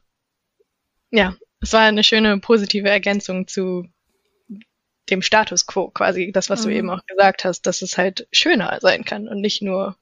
ja, 1.09 1.35
es 1.59 1.73
war 1.73 1.81
eine 1.81 2.03
schöne 2.03 2.37
positive 2.39 2.89
Ergänzung 2.89 3.47
zu 3.47 3.87
dem 5.09 5.23
Status 5.23 5.65
quo 5.65 5.89
quasi, 5.89 6.31
das, 6.31 6.51
was 6.51 6.65
mhm. 6.65 6.69
du 6.69 6.75
eben 6.75 6.89
auch 6.91 7.05
gesagt 7.07 7.45
hast, 7.45 7.65
dass 7.65 7.81
es 7.81 7.97
halt 7.97 8.27
schöner 8.31 8.77
sein 8.79 9.05
kann 9.05 9.27
und 9.27 9.41
nicht 9.41 9.63
nur 9.63 9.97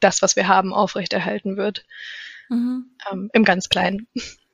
das, 0.00 0.22
was 0.22 0.36
wir 0.36 0.48
haben, 0.48 0.72
aufrechterhalten 0.72 1.56
wird. 1.56 1.84
Mhm. 2.48 2.90
Ähm, 3.10 3.30
Im 3.32 3.44
ganz 3.44 3.68
Kleinen. 3.68 4.06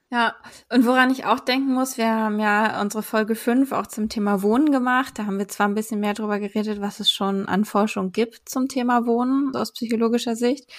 Ja, 0.09 0.37
und 0.73 0.87
woran 0.87 1.11
ich 1.11 1.25
auch 1.25 1.41
denken 1.41 1.75
muss, 1.75 1.99
wir 1.99 2.09
haben 2.09 2.39
ja 2.39 2.81
unsere 2.81 3.03
Folge 3.03 3.35
5 3.35 3.73
auch 3.73 3.89
zum 3.89 4.09
Thema 4.09 4.41
Wohnen 4.41 4.71
gemacht. 4.71 5.19
Da 5.19 5.27
haben 5.27 5.39
wir 5.39 5.49
zwar 5.49 5.67
ein 5.67 5.75
bisschen 5.75 5.99
mehr 5.99 6.15
darüber 6.15 6.39
geredet, 6.39 6.81
was 6.81 7.01
es 7.01 7.11
schon 7.11 7.49
an 7.49 7.65
Forschung 7.65 8.13
gibt 8.13 8.49
zum 8.49 8.69
Thema 8.69 9.05
Wohnen 9.05 9.55
aus 9.57 9.73
psychologischer 9.73 10.37
Sicht. 10.37 10.71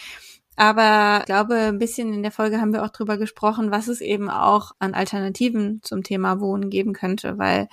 Aber 0.55 1.19
ich 1.19 1.25
glaube, 1.25 1.55
ein 1.55 1.77
bisschen 1.77 2.13
in 2.13 2.24
der 2.24 2.31
Folge 2.31 2.59
haben 2.59 2.74
wir 2.74 2.83
auch 2.83 2.89
drüber 2.89 3.17
gesprochen, 3.17 3.69
was 3.69 3.88
es 3.88 4.01
eben 4.01 4.29
auch 4.29 4.71
an 4.79 4.95
Alternativen 4.95 5.81
zum 5.83 6.03
Thema 6.03 6.39
Wohnen 6.39 6.69
geben 6.69 6.93
könnte, 6.93 7.38
weil 7.38 7.67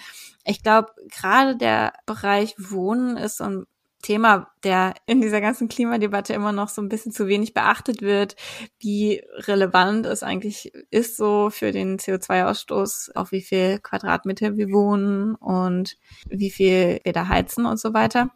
ich 0.45 0.63
glaube, 0.63 0.89
gerade 1.09 1.57
der 1.57 1.95
Bereich 2.05 2.55
Wohnen 2.59 3.17
ist 3.17 3.39
so 3.39 3.45
ein 3.45 3.65
Thema, 4.05 4.49
der 4.63 4.95
in 5.07 5.21
dieser 5.21 5.41
ganzen 5.41 5.69
Klimadebatte 5.69 6.35
immer 6.35 6.53
noch 6.53 6.69
so 6.69 6.83
ein 6.83 6.89
bisschen 6.89 7.11
zu 7.11 7.27
wenig 7.27 7.55
beachtet 7.55 8.03
wird, 8.03 8.37
wie 8.79 9.23
relevant 9.47 10.07
es 10.07 10.23
eigentlich 10.23 10.73
ist 10.91 11.17
so 11.17 11.51
für 11.51 11.73
den 11.73 11.99
CO2-Ausstoß, 11.99 13.17
auf 13.17 13.33
wie 13.33 13.41
viel 13.41 13.79
Quadratmeter 13.81 14.57
wir 14.57 14.71
wohnen 14.71 15.35
und 15.35 15.97
wie 16.29 16.51
viel 16.51 17.01
wir 17.03 17.13
da 17.13 17.29
heizen 17.29 17.67
und 17.67 17.81
so 17.81 17.95
weiter. 17.95 18.31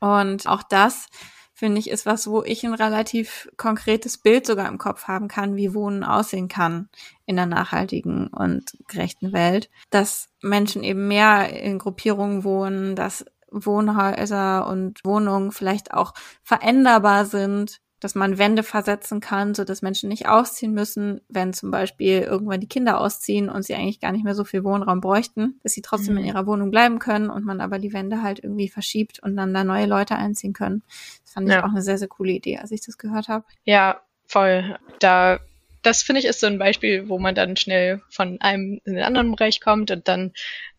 Und 0.00 0.48
auch 0.48 0.62
das 0.62 1.08
finde 1.52 1.78
ich, 1.78 1.90
ist 1.90 2.06
was, 2.06 2.26
wo 2.26 2.42
ich 2.42 2.64
ein 2.64 2.74
relativ 2.74 3.48
konkretes 3.56 4.18
Bild 4.18 4.46
sogar 4.46 4.68
im 4.68 4.78
Kopf 4.78 5.04
haben 5.04 5.28
kann, 5.28 5.54
wie 5.54 5.74
Wohnen 5.74 6.02
aussehen 6.02 6.48
kann 6.48 6.88
in 7.26 7.38
einer 7.38 7.54
nachhaltigen 7.54 8.28
und 8.28 8.76
gerechten 8.88 9.32
Welt. 9.32 9.70
Dass 9.90 10.30
Menschen 10.40 10.82
eben 10.82 11.06
mehr 11.06 11.50
in 11.62 11.78
Gruppierungen 11.78 12.42
wohnen, 12.42 12.96
dass 12.96 13.26
Wohnhäuser 13.52 14.66
und 14.66 15.04
Wohnungen 15.04 15.52
vielleicht 15.52 15.94
auch 15.94 16.14
veränderbar 16.42 17.24
sind, 17.24 17.80
dass 18.02 18.16
man 18.16 18.36
Wände 18.36 18.64
versetzen 18.64 19.20
kann, 19.20 19.54
so 19.54 19.62
dass 19.62 19.80
Menschen 19.80 20.08
nicht 20.08 20.26
ausziehen 20.26 20.74
müssen, 20.74 21.20
wenn 21.28 21.52
zum 21.52 21.70
Beispiel 21.70 22.22
irgendwann 22.22 22.58
die 22.58 22.66
Kinder 22.66 23.00
ausziehen 23.00 23.48
und 23.48 23.64
sie 23.64 23.74
eigentlich 23.74 24.00
gar 24.00 24.10
nicht 24.10 24.24
mehr 24.24 24.34
so 24.34 24.42
viel 24.42 24.64
Wohnraum 24.64 25.00
bräuchten, 25.00 25.60
dass 25.62 25.72
sie 25.72 25.82
trotzdem 25.82 26.14
mhm. 26.14 26.20
in 26.20 26.26
ihrer 26.26 26.46
Wohnung 26.46 26.72
bleiben 26.72 26.98
können 26.98 27.30
und 27.30 27.44
man 27.44 27.60
aber 27.60 27.78
die 27.78 27.92
Wände 27.92 28.20
halt 28.20 28.42
irgendwie 28.42 28.68
verschiebt 28.68 29.22
und 29.22 29.36
dann 29.36 29.54
da 29.54 29.62
neue 29.62 29.86
Leute 29.86 30.16
einziehen 30.16 30.52
können. 30.52 30.82
Das 31.22 31.34
fand 31.34 31.48
ja. 31.48 31.58
ich 31.58 31.64
auch 31.64 31.70
eine 31.70 31.82
sehr, 31.82 31.98
sehr 31.98 32.08
coole 32.08 32.32
Idee, 32.32 32.58
als 32.58 32.72
ich 32.72 32.80
das 32.80 32.98
gehört 32.98 33.28
habe. 33.28 33.44
Ja, 33.64 34.00
voll. 34.26 34.76
Da 34.98 35.38
das 35.82 36.02
finde 36.02 36.20
ich 36.20 36.26
ist 36.26 36.40
so 36.40 36.46
ein 36.46 36.58
Beispiel, 36.58 37.08
wo 37.08 37.18
man 37.18 37.34
dann 37.34 37.56
schnell 37.56 38.02
von 38.08 38.40
einem 38.40 38.80
in 38.84 38.94
den 38.94 39.02
anderen 39.02 39.32
Bereich 39.32 39.60
kommt 39.60 39.90
und 39.90 40.08
dann 40.08 40.32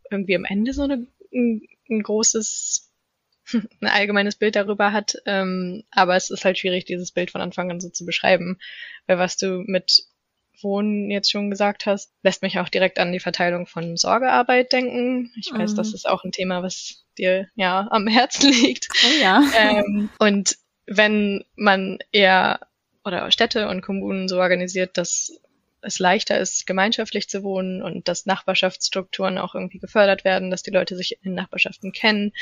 irgendwie 0.10 0.36
am 0.36 0.46
Ende 0.46 0.74
so 0.74 0.84
eine 0.84 1.08
ein 1.34 1.62
großes, 1.88 2.92
ein 3.54 3.88
allgemeines 3.88 4.36
Bild 4.36 4.56
darüber 4.56 4.92
hat. 4.92 5.16
Ähm, 5.25 5.84
aber 5.92 6.16
es 6.16 6.30
ist 6.30 6.46
halt 6.46 6.58
schwierig, 6.58 6.86
dieses 6.86 7.12
Bild 7.12 7.32
von 7.32 7.42
Anfang 7.42 7.72
an 7.72 7.80
so 7.80 7.90
zu 7.90 8.06
beschreiben. 8.06 8.60
Weil 9.08 9.18
was 9.18 9.38
du 9.38 9.63
mit 9.66 10.04
Wohnen 10.62 11.12
jetzt 11.12 11.32
schon 11.32 11.50
gesagt 11.50 11.86
hast, 11.86 12.12
lässt 12.24 12.42
mich 12.42 12.60
auch 12.60 12.70
direkt 12.70 13.00
an 13.00 13.12
die 13.12 13.20
Verteilung 13.20 13.68
von 13.68 13.98
Sorgearbeit 13.98 14.72
denken. 14.72 15.32
Ich 15.38 15.52
weiß, 15.52 15.72
mhm. 15.72 15.75
das 15.75 15.94
ist 15.94 16.08
auch 16.08 16.24
ein 16.24 16.32
Thema, 16.32 16.63
was 16.63 17.06
dir 17.18 17.50
ja 17.56 17.88
am 17.92 18.08
Herzen 18.08 18.52
liegt. 18.62 18.88
Oh 19.06 19.22
ja. 19.22 19.44
Ähm, 19.58 20.10
und 20.20 20.58
wenn 20.86 21.44
man 21.56 22.00
eher 22.12 22.60
oder 23.06 23.30
Städte 23.32 23.68
und 23.68 23.82
Kommunen 23.82 24.28
so 24.28 24.40
organisiert, 24.40 24.98
dass 24.98 25.40
es 25.84 26.00
leichter 26.00 26.40
ist, 26.40 26.66
gemeinschaftlich 26.66 27.30
zu 27.30 27.44
wohnen 27.44 27.82
und 27.82 28.08
dass 28.08 28.25
Nachbarschaftsstrukturen 28.25 29.38
auch 29.38 29.56
irgendwie 29.56 29.80
gefördert 29.80 30.24
werden, 30.24 30.50
dass 30.50 30.63
die 30.63 30.72
Leute 30.72 30.96
sich 30.96 31.20
in 31.24 31.34
Nachbarschaften 31.34 31.92
kennen, 31.92 32.34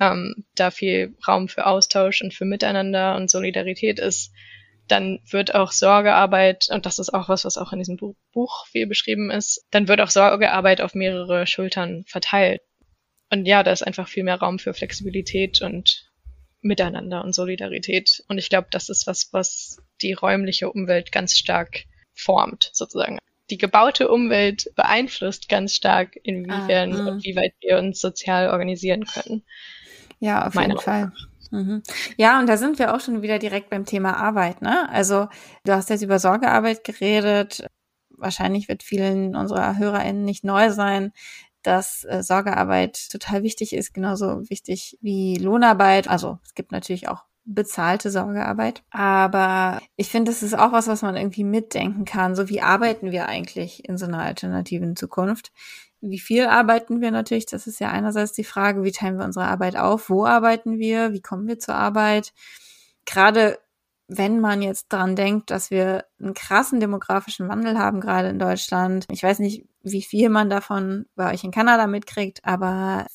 ähm, 0.00 0.44
da 0.54 0.70
viel 0.70 1.16
Raum 1.26 1.48
für 1.48 1.66
Austausch 1.66 2.22
und 2.22 2.34
für 2.34 2.44
Miteinander 2.44 3.16
und 3.16 3.30
Solidarität 3.30 3.98
ist, 3.98 4.32
dann 4.86 5.20
wird 5.30 5.54
auch 5.54 5.72
Sorgearbeit, 5.72 6.68
und 6.70 6.86
das 6.86 6.98
ist 6.98 7.12
auch 7.12 7.28
was, 7.28 7.44
was 7.44 7.58
auch 7.58 7.72
in 7.72 7.78
diesem 7.78 7.98
Buch 8.32 8.66
viel 8.66 8.86
beschrieben 8.86 9.30
ist, 9.30 9.66
dann 9.70 9.88
wird 9.88 10.00
auch 10.00 10.10
Sorgearbeit 10.10 10.80
auf 10.80 10.94
mehrere 10.94 11.46
Schultern 11.46 12.04
verteilt. 12.06 12.62
Und 13.30 13.46
ja, 13.46 13.62
da 13.62 13.72
ist 13.72 13.86
einfach 13.86 14.08
viel 14.08 14.24
mehr 14.24 14.36
Raum 14.36 14.58
für 14.58 14.72
Flexibilität 14.72 15.60
und 15.60 16.10
Miteinander 16.60 17.22
und 17.22 17.34
Solidarität. 17.34 18.24
Und 18.28 18.38
ich 18.38 18.48
glaube, 18.48 18.68
das 18.70 18.88
ist 18.88 19.06
was, 19.06 19.28
was 19.32 19.76
die 20.00 20.14
räumliche 20.14 20.70
Umwelt 20.70 21.12
ganz 21.12 21.36
stark 21.36 21.84
formt, 22.18 22.70
sozusagen. 22.72 23.18
Die 23.50 23.58
gebaute 23.58 24.08
Umwelt 24.08 24.70
beeinflusst 24.74 25.48
ganz 25.48 25.74
stark, 25.74 26.18
inwiefern 26.22 26.94
ah, 26.94 27.08
und 27.08 27.24
wie 27.24 27.34
weit 27.34 27.54
wir 27.60 27.78
uns 27.78 28.00
sozial 28.00 28.50
organisieren 28.50 29.04
können. 29.06 29.42
Ja, 30.20 30.46
auf 30.46 30.54
jeden 30.54 30.78
Fall. 30.78 31.12
Mhm. 31.50 31.82
Ja, 32.18 32.40
und 32.40 32.46
da 32.46 32.58
sind 32.58 32.78
wir 32.78 32.94
auch 32.94 33.00
schon 33.00 33.22
wieder 33.22 33.38
direkt 33.38 33.70
beim 33.70 33.86
Thema 33.86 34.18
Arbeit, 34.18 34.60
ne? 34.60 34.88
Also, 34.90 35.28
du 35.64 35.72
hast 35.72 35.88
jetzt 35.88 36.02
über 36.02 36.18
Sorgearbeit 36.18 36.84
geredet. 36.84 37.66
Wahrscheinlich 38.10 38.68
wird 38.68 38.82
vielen 38.82 39.34
unserer 39.34 39.78
HörerInnen 39.78 40.24
nicht 40.24 40.44
neu 40.44 40.70
sein, 40.70 41.12
dass 41.62 42.04
äh, 42.04 42.22
Sorgearbeit 42.22 43.10
total 43.10 43.42
wichtig 43.42 43.72
ist, 43.72 43.94
genauso 43.94 44.48
wichtig 44.48 44.98
wie 45.00 45.36
Lohnarbeit. 45.36 46.08
Also 46.08 46.38
es 46.44 46.54
gibt 46.54 46.72
natürlich 46.72 47.08
auch 47.08 47.24
bezahlte 47.48 48.10
Sorgearbeit. 48.10 48.82
Aber 48.90 49.80
ich 49.96 50.10
finde, 50.10 50.30
das 50.30 50.42
ist 50.42 50.56
auch 50.56 50.72
was, 50.72 50.86
was 50.86 51.02
man 51.02 51.16
irgendwie 51.16 51.44
mitdenken 51.44 52.04
kann. 52.04 52.36
So 52.36 52.48
wie 52.48 52.60
arbeiten 52.60 53.10
wir 53.10 53.26
eigentlich 53.26 53.88
in 53.88 53.96
so 53.96 54.06
einer 54.06 54.20
alternativen 54.20 54.96
Zukunft? 54.96 55.50
Wie 56.00 56.18
viel 56.18 56.46
arbeiten 56.46 57.00
wir 57.00 57.10
natürlich? 57.10 57.46
Das 57.46 57.66
ist 57.66 57.80
ja 57.80 57.90
einerseits 57.90 58.32
die 58.32 58.44
Frage, 58.44 58.84
wie 58.84 58.92
teilen 58.92 59.18
wir 59.18 59.24
unsere 59.24 59.46
Arbeit 59.46 59.76
auf? 59.76 60.10
Wo 60.10 60.26
arbeiten 60.26 60.78
wir? 60.78 61.12
Wie 61.12 61.22
kommen 61.22 61.48
wir 61.48 61.58
zur 61.58 61.74
Arbeit? 61.74 62.32
Gerade 63.06 63.58
wenn 64.08 64.40
man 64.40 64.62
jetzt 64.62 64.86
daran 64.92 65.16
denkt, 65.16 65.50
dass 65.50 65.70
wir 65.70 66.04
einen 66.20 66.34
krassen 66.34 66.80
demografischen 66.80 67.48
Wandel 67.48 67.78
haben, 67.78 68.00
gerade 68.00 68.28
in 68.28 68.38
Deutschland. 68.38 69.06
Ich 69.10 69.22
weiß 69.22 69.38
nicht, 69.38 69.66
wie 69.82 70.02
viel 70.02 70.28
man 70.30 70.48
davon 70.48 71.06
bei 71.14 71.32
euch 71.32 71.44
in 71.44 71.50
Kanada 71.50 71.86
mitkriegt, 71.86 72.40
aber 72.44 73.06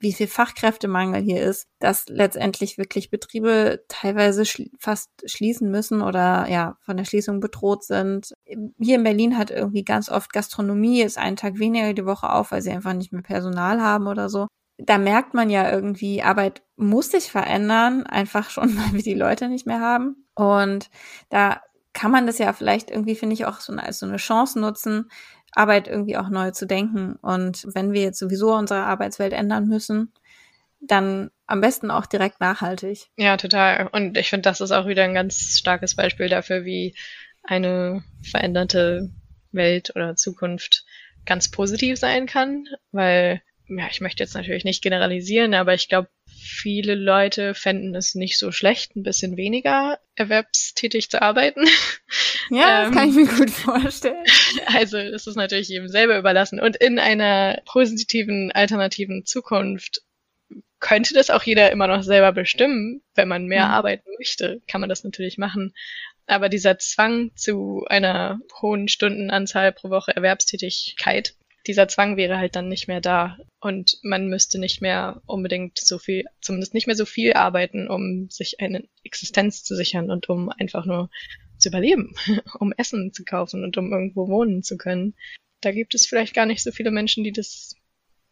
wie 0.00 0.14
viel 0.14 0.26
Fachkräftemangel 0.26 1.22
hier 1.22 1.42
ist, 1.42 1.68
dass 1.78 2.08
letztendlich 2.08 2.78
wirklich 2.78 3.10
Betriebe 3.10 3.84
teilweise 3.88 4.46
schli 4.46 4.70
fast 4.78 5.10
schließen 5.26 5.70
müssen 5.70 6.00
oder 6.00 6.46
ja 6.48 6.76
von 6.80 6.96
der 6.96 7.04
Schließung 7.04 7.40
bedroht 7.40 7.84
sind. 7.84 8.32
Hier 8.78 8.96
in 8.96 9.04
Berlin 9.04 9.36
hat 9.36 9.50
irgendwie 9.50 9.84
ganz 9.84 10.08
oft 10.08 10.32
Gastronomie 10.32 11.02
ist 11.02 11.18
einen 11.18 11.36
Tag 11.36 11.58
weniger 11.58 11.92
die 11.92 12.06
Woche 12.06 12.32
auf, 12.32 12.50
weil 12.50 12.62
sie 12.62 12.70
einfach 12.70 12.94
nicht 12.94 13.12
mehr 13.12 13.22
Personal 13.22 13.80
haben 13.80 14.06
oder 14.06 14.30
so. 14.30 14.48
Da 14.78 14.96
merkt 14.96 15.34
man 15.34 15.50
ja 15.50 15.70
irgendwie, 15.70 16.22
Arbeit 16.22 16.62
muss 16.76 17.10
sich 17.10 17.30
verändern, 17.30 18.06
einfach 18.06 18.48
schon, 18.48 18.68
weil 18.78 18.94
wir 18.94 19.02
die 19.02 19.14
Leute 19.14 19.48
nicht 19.48 19.66
mehr 19.66 19.80
haben. 19.80 20.26
Und 20.34 20.90
da 21.28 21.60
kann 21.92 22.10
man 22.10 22.26
das 22.26 22.38
ja 22.38 22.52
vielleicht 22.52 22.90
irgendwie, 22.90 23.16
finde 23.16 23.34
ich, 23.34 23.46
auch 23.46 23.60
so 23.60 23.72
als 23.74 23.98
so 23.98 24.06
eine 24.06 24.16
Chance 24.16 24.60
nutzen, 24.60 25.10
Arbeit 25.52 25.88
irgendwie 25.88 26.16
auch 26.16 26.28
neu 26.28 26.50
zu 26.50 26.66
denken. 26.66 27.16
Und 27.22 27.66
wenn 27.74 27.92
wir 27.92 28.02
jetzt 28.02 28.18
sowieso 28.18 28.54
unsere 28.54 28.84
Arbeitswelt 28.84 29.32
ändern 29.32 29.66
müssen, 29.66 30.12
dann 30.80 31.30
am 31.46 31.60
besten 31.60 31.90
auch 31.90 32.06
direkt 32.06 32.40
nachhaltig. 32.40 33.08
Ja, 33.16 33.36
total. 33.36 33.88
Und 33.92 34.16
ich 34.16 34.30
finde, 34.30 34.42
das 34.42 34.60
ist 34.60 34.70
auch 34.70 34.86
wieder 34.86 35.04
ein 35.04 35.14
ganz 35.14 35.58
starkes 35.58 35.94
Beispiel 35.94 36.28
dafür, 36.28 36.64
wie 36.64 36.94
eine 37.42 38.02
veränderte 38.22 39.10
Welt 39.52 39.92
oder 39.94 40.16
Zukunft 40.16 40.84
ganz 41.26 41.50
positiv 41.50 41.98
sein 41.98 42.26
kann, 42.26 42.64
weil, 42.92 43.42
ja, 43.68 43.86
ich 43.90 44.00
möchte 44.00 44.22
jetzt 44.22 44.34
natürlich 44.34 44.64
nicht 44.64 44.82
generalisieren, 44.82 45.54
aber 45.54 45.74
ich 45.74 45.88
glaube, 45.88 46.08
viele 46.40 46.94
Leute 46.94 47.54
fänden 47.54 47.94
es 47.94 48.14
nicht 48.14 48.38
so 48.38 48.52
schlecht, 48.52 48.96
ein 48.96 49.02
bisschen 49.02 49.36
weniger 49.36 49.98
erwerbstätig 50.14 51.10
zu 51.10 51.22
arbeiten. 51.22 51.64
Ja, 52.52 52.80
das 52.80 52.88
ähm, 52.88 52.94
kann 52.94 53.08
ich 53.10 53.14
mir 53.14 53.26
gut 53.26 53.50
vorstellen. 53.50 54.24
Also 54.66 54.98
es 54.98 55.28
ist 55.28 55.36
natürlich 55.36 55.68
jedem 55.68 55.86
selber 55.86 56.18
überlassen. 56.18 56.58
Und 56.58 56.74
in 56.74 56.98
einer 56.98 57.62
positiven, 57.64 58.50
alternativen 58.50 59.24
Zukunft 59.24 60.02
könnte 60.80 61.14
das 61.14 61.30
auch 61.30 61.44
jeder 61.44 61.70
immer 61.70 61.86
noch 61.86 62.02
selber 62.02 62.32
bestimmen. 62.32 63.02
Wenn 63.14 63.28
man 63.28 63.46
mehr 63.46 63.66
mhm. 63.66 63.72
arbeiten 63.72 64.10
möchte, 64.18 64.60
kann 64.66 64.80
man 64.80 64.90
das 64.90 65.04
natürlich 65.04 65.38
machen. 65.38 65.74
Aber 66.26 66.48
dieser 66.48 66.78
Zwang 66.78 67.30
zu 67.36 67.84
einer 67.88 68.40
hohen 68.60 68.88
Stundenanzahl 68.88 69.72
pro 69.72 69.90
Woche 69.90 70.14
Erwerbstätigkeit 70.16 71.34
dieser 71.70 71.86
Zwang 71.86 72.16
wäre 72.16 72.36
halt 72.36 72.56
dann 72.56 72.68
nicht 72.68 72.88
mehr 72.88 73.00
da 73.00 73.38
und 73.60 73.98
man 74.02 74.26
müsste 74.26 74.58
nicht 74.58 74.82
mehr 74.82 75.22
unbedingt 75.24 75.78
so 75.78 75.98
viel, 75.98 76.24
zumindest 76.40 76.74
nicht 76.74 76.88
mehr 76.88 76.96
so 76.96 77.04
viel 77.04 77.34
arbeiten, 77.34 77.88
um 77.88 78.28
sich 78.28 78.58
eine 78.58 78.88
Existenz 79.04 79.62
zu 79.62 79.76
sichern 79.76 80.10
und 80.10 80.28
um 80.28 80.48
einfach 80.48 80.84
nur 80.84 81.10
zu 81.58 81.68
überleben, 81.68 82.16
um 82.58 82.72
Essen 82.76 83.12
zu 83.12 83.24
kaufen 83.24 83.62
und 83.62 83.76
um 83.78 83.92
irgendwo 83.92 84.26
wohnen 84.26 84.64
zu 84.64 84.76
können. 84.76 85.14
Da 85.60 85.70
gibt 85.70 85.94
es 85.94 86.06
vielleicht 86.06 86.34
gar 86.34 86.46
nicht 86.46 86.64
so 86.64 86.72
viele 86.72 86.90
Menschen, 86.90 87.22
die 87.22 87.32
das 87.32 87.76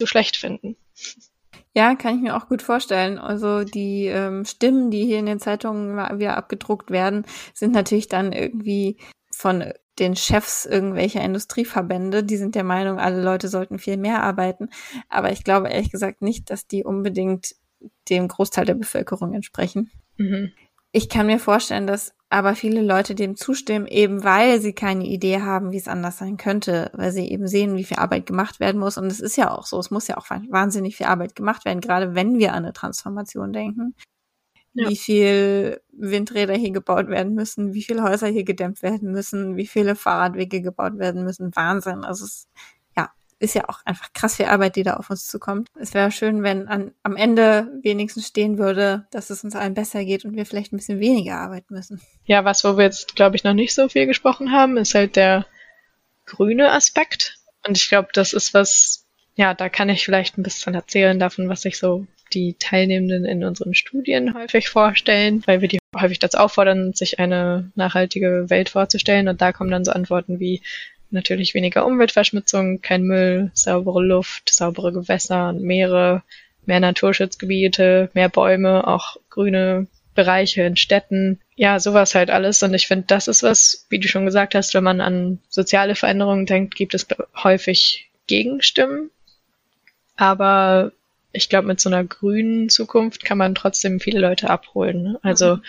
so 0.01 0.07
schlecht 0.07 0.37
finden. 0.37 0.77
Ja, 1.75 1.95
kann 1.95 2.17
ich 2.17 2.23
mir 2.23 2.37
auch 2.37 2.49
gut 2.49 2.63
vorstellen. 2.63 3.19
Also 3.19 3.63
die 3.63 4.07
ähm, 4.07 4.45
Stimmen, 4.45 4.91
die 4.91 5.05
hier 5.05 5.21
in 5.21 5.27
den 5.27 5.39
Zeitungen 5.39 5.97
wieder 6.19 6.37
abgedruckt 6.37 6.91
werden, 6.91 7.25
sind 7.55 7.73
natürlich 7.73 8.09
dann 8.09 8.33
irgendwie 8.33 8.97
von 9.31 9.73
den 9.99 10.17
Chefs 10.17 10.65
irgendwelcher 10.65 11.23
Industrieverbände. 11.23 12.25
Die 12.25 12.37
sind 12.37 12.55
der 12.55 12.65
Meinung, 12.65 12.99
alle 12.99 13.23
Leute 13.23 13.49
sollten 13.49 13.79
viel 13.79 13.97
mehr 13.97 14.23
arbeiten. 14.23 14.69
Aber 15.09 15.33
ich 15.33 15.45
glaube 15.45 15.69
ehrlich 15.69 15.91
gesagt 15.91 16.23
nicht, 16.23 16.51
dass 16.51 16.67
die 16.67 16.85
unbedingt 16.85 17.55
dem 18.09 18.29
Großteil 18.29 18.65
der 18.65 18.75
Bevölkerung 18.75 19.35
entsprechen. 19.35 19.91
Mhm. 20.17 20.53
Ich 20.91 21.09
kann 21.09 21.27
mir 21.27 21.39
vorstellen, 21.39 21.87
dass 21.87 22.15
aber 22.31 22.55
viele 22.55 22.83
Leute 22.83 23.15
dem 23.15 23.37
zustimmen, 23.37 23.87
eben 23.87 24.25
weil 24.25 24.61
sie 24.61 24.73
keine 24.73 25.07
Idee 25.07 25.41
haben, 25.41 25.73
wie 25.73 25.79
es 25.79 25.89
anders 25.89 26.19
sein 26.19 26.37
könnte, 26.37 26.91
weil 26.95 27.11
sie 27.11 27.29
eben 27.31 27.47
sehen, 27.47 27.77
wie 27.77 27.85
viel 27.85 27.99
Arbeit 27.99 28.27
gemacht 28.27 28.61
werden 28.61 28.81
muss. 28.81 28.99
Und 28.99 29.07
es 29.07 29.21
ist 29.21 29.37
ja 29.37 29.51
auch 29.51 29.67
so, 29.67 29.79
es 29.79 29.91
muss 29.91 30.09
ja 30.09 30.19
auch 30.19 30.29
wahnsinnig 30.29 30.97
viel 30.97 31.07
Arbeit 31.07 31.35
gemacht 31.35 31.65
werden, 31.65 31.81
gerade 31.81 32.15
wenn 32.15 32.39
wir 32.39 32.53
an 32.53 32.65
eine 32.65 32.73
Transformation 32.73 33.53
denken. 33.53 33.95
Ja. 34.75 34.89
Wie 34.89 34.97
viel 34.97 35.81
Windräder 35.93 36.55
hier 36.55 36.71
gebaut 36.71 37.09
werden 37.09 37.35
müssen, 37.35 37.75
wie 37.75 37.83
viele 37.83 38.03
Häuser 38.03 38.29
hier 38.29 38.45
gedämmt 38.45 38.83
werden 38.83 39.11
müssen, 39.11 39.57
wie 39.57 39.67
viele 39.67 39.97
Fahrradwege 39.97 40.61
gebaut 40.63 40.99
werden 40.99 41.25
müssen. 41.25 41.55
Wahnsinn. 41.57 42.05
Also 42.05 42.25
es 42.25 42.49
ist 43.41 43.55
ja 43.55 43.69
auch 43.69 43.81
einfach 43.85 44.13
krass 44.13 44.37
viel 44.37 44.47
Arbeit, 44.47 44.77
die 44.77 44.83
da 44.83 44.95
auf 44.95 45.11
uns 45.11 45.27
zukommt. 45.27 45.69
Es 45.79 45.95
wäre 45.95 46.11
schön, 46.11 46.43
wenn 46.43 46.67
an, 46.69 46.93
am 47.03 47.17
Ende 47.17 47.71
wenigstens 47.83 48.27
stehen 48.27 48.59
würde, 48.59 49.07
dass 49.11 49.31
es 49.31 49.45
uns 49.45 49.55
allen 49.55 49.75
besser 49.75 50.05
geht 50.05 50.25
und 50.25 50.35
wir 50.35 50.45
vielleicht 50.45 50.73
ein 50.73 50.77
bisschen 50.77 51.01
weniger 51.01 51.37
arbeiten 51.37 51.75
müssen. 51.75 52.01
Ja, 52.25 52.45
was, 52.45 52.65
wo 52.65 52.77
wir 52.77 52.85
jetzt, 52.85 53.15
glaube 53.15 53.37
ich, 53.37 53.45
noch 53.45 53.55
nicht 53.55 53.75
so 53.75 53.89
viel 53.89 54.07
gesprochen 54.07 54.53
haben, 54.53 54.77
ist 54.77 54.95
halt 54.95 55.17
der 55.17 55.47
grüne 56.27 56.73
Aspekt. 56.73 57.39
Und 57.67 57.77
ich 57.77 57.89
glaube, 57.89 58.09
das 58.13 58.33
ist 58.33 58.55
was, 58.55 59.07
ja, 59.37 59.55
da 59.55 59.69
kann 59.69 59.89
ich 59.89 60.05
vielleicht 60.05 60.37
ein 60.37 60.43
bisschen 60.43 60.75
erzählen 60.75 61.19
davon, 61.19 61.49
was 61.49 61.63
sich 61.63 61.79
so 61.79 62.07
die 62.35 62.57
Teilnehmenden 62.59 63.25
in 63.25 63.45
unseren 63.45 63.75
Studien 63.75 64.35
häufig 64.35 64.69
vorstellen, 64.69 65.43
weil 65.47 65.61
wir 65.61 65.69
die 65.69 65.79
häufig 65.97 66.19
dazu 66.19 66.39
auffordern, 66.39 66.93
sich 66.93 67.19
eine 67.19 67.71
nachhaltige 67.75 68.47
Welt 68.49 68.69
vorzustellen. 68.71 69.29
Und 69.29 69.41
da 69.41 69.53
kommen 69.53 69.71
dann 69.71 69.85
so 69.85 69.93
Antworten 69.93 70.41
wie, 70.41 70.63
natürlich 71.11 71.55
weniger 71.55 71.87
Umweltverschmutzung, 71.87 72.81
kein 72.81 73.03
Müll, 73.03 73.51
saubere 73.55 74.03
Luft, 74.03 74.53
saubere 74.53 74.93
Gewässer 74.93 75.49
und 75.49 75.63
Meere, 75.63 76.23
mehr 76.67 76.81
Naturschutzgebiete, 76.81 78.11
mehr 78.13 78.29
Bäume, 78.29 78.87
auch 78.87 79.17
grüne 79.31 79.87
Bereiche 80.15 80.63
in 80.63 80.77
Städten. 80.77 81.41
Ja, 81.55 81.81
sowas 81.81 82.15
halt 82.15 82.31
alles. 82.31 82.63
Und 82.63 82.75
ich 82.75 82.87
finde, 82.87 83.07
das 83.07 83.29
ist 83.29 83.43
was, 83.43 83.87
wie 83.89 83.99
du 83.99 84.09
schon 84.09 84.27
gesagt 84.27 84.55
hast, 84.55 84.75
wenn 84.75 84.85
man 84.85 85.01
an 85.01 85.39
soziale 85.49 85.95
Veränderungen 85.95 86.45
denkt, 86.45 86.75
gibt 86.75 86.95
es 86.95 87.07
häufig 87.43 88.11
Gegenstimmen. 88.27 89.11
Aber 90.17 90.93
ich 91.39 91.49
glaube, 91.49 91.67
mit 91.67 91.81
so 91.81 91.89
einer 91.89 92.05
grünen 92.05 92.69
Zukunft 92.69 93.25
kann 93.25 93.39
man 93.39 93.55
trotzdem 93.55 94.01
viele 94.01 94.21
Leute 94.21 94.51
abholen. 94.51 95.17
Also 95.23 95.57
mhm 95.57 95.63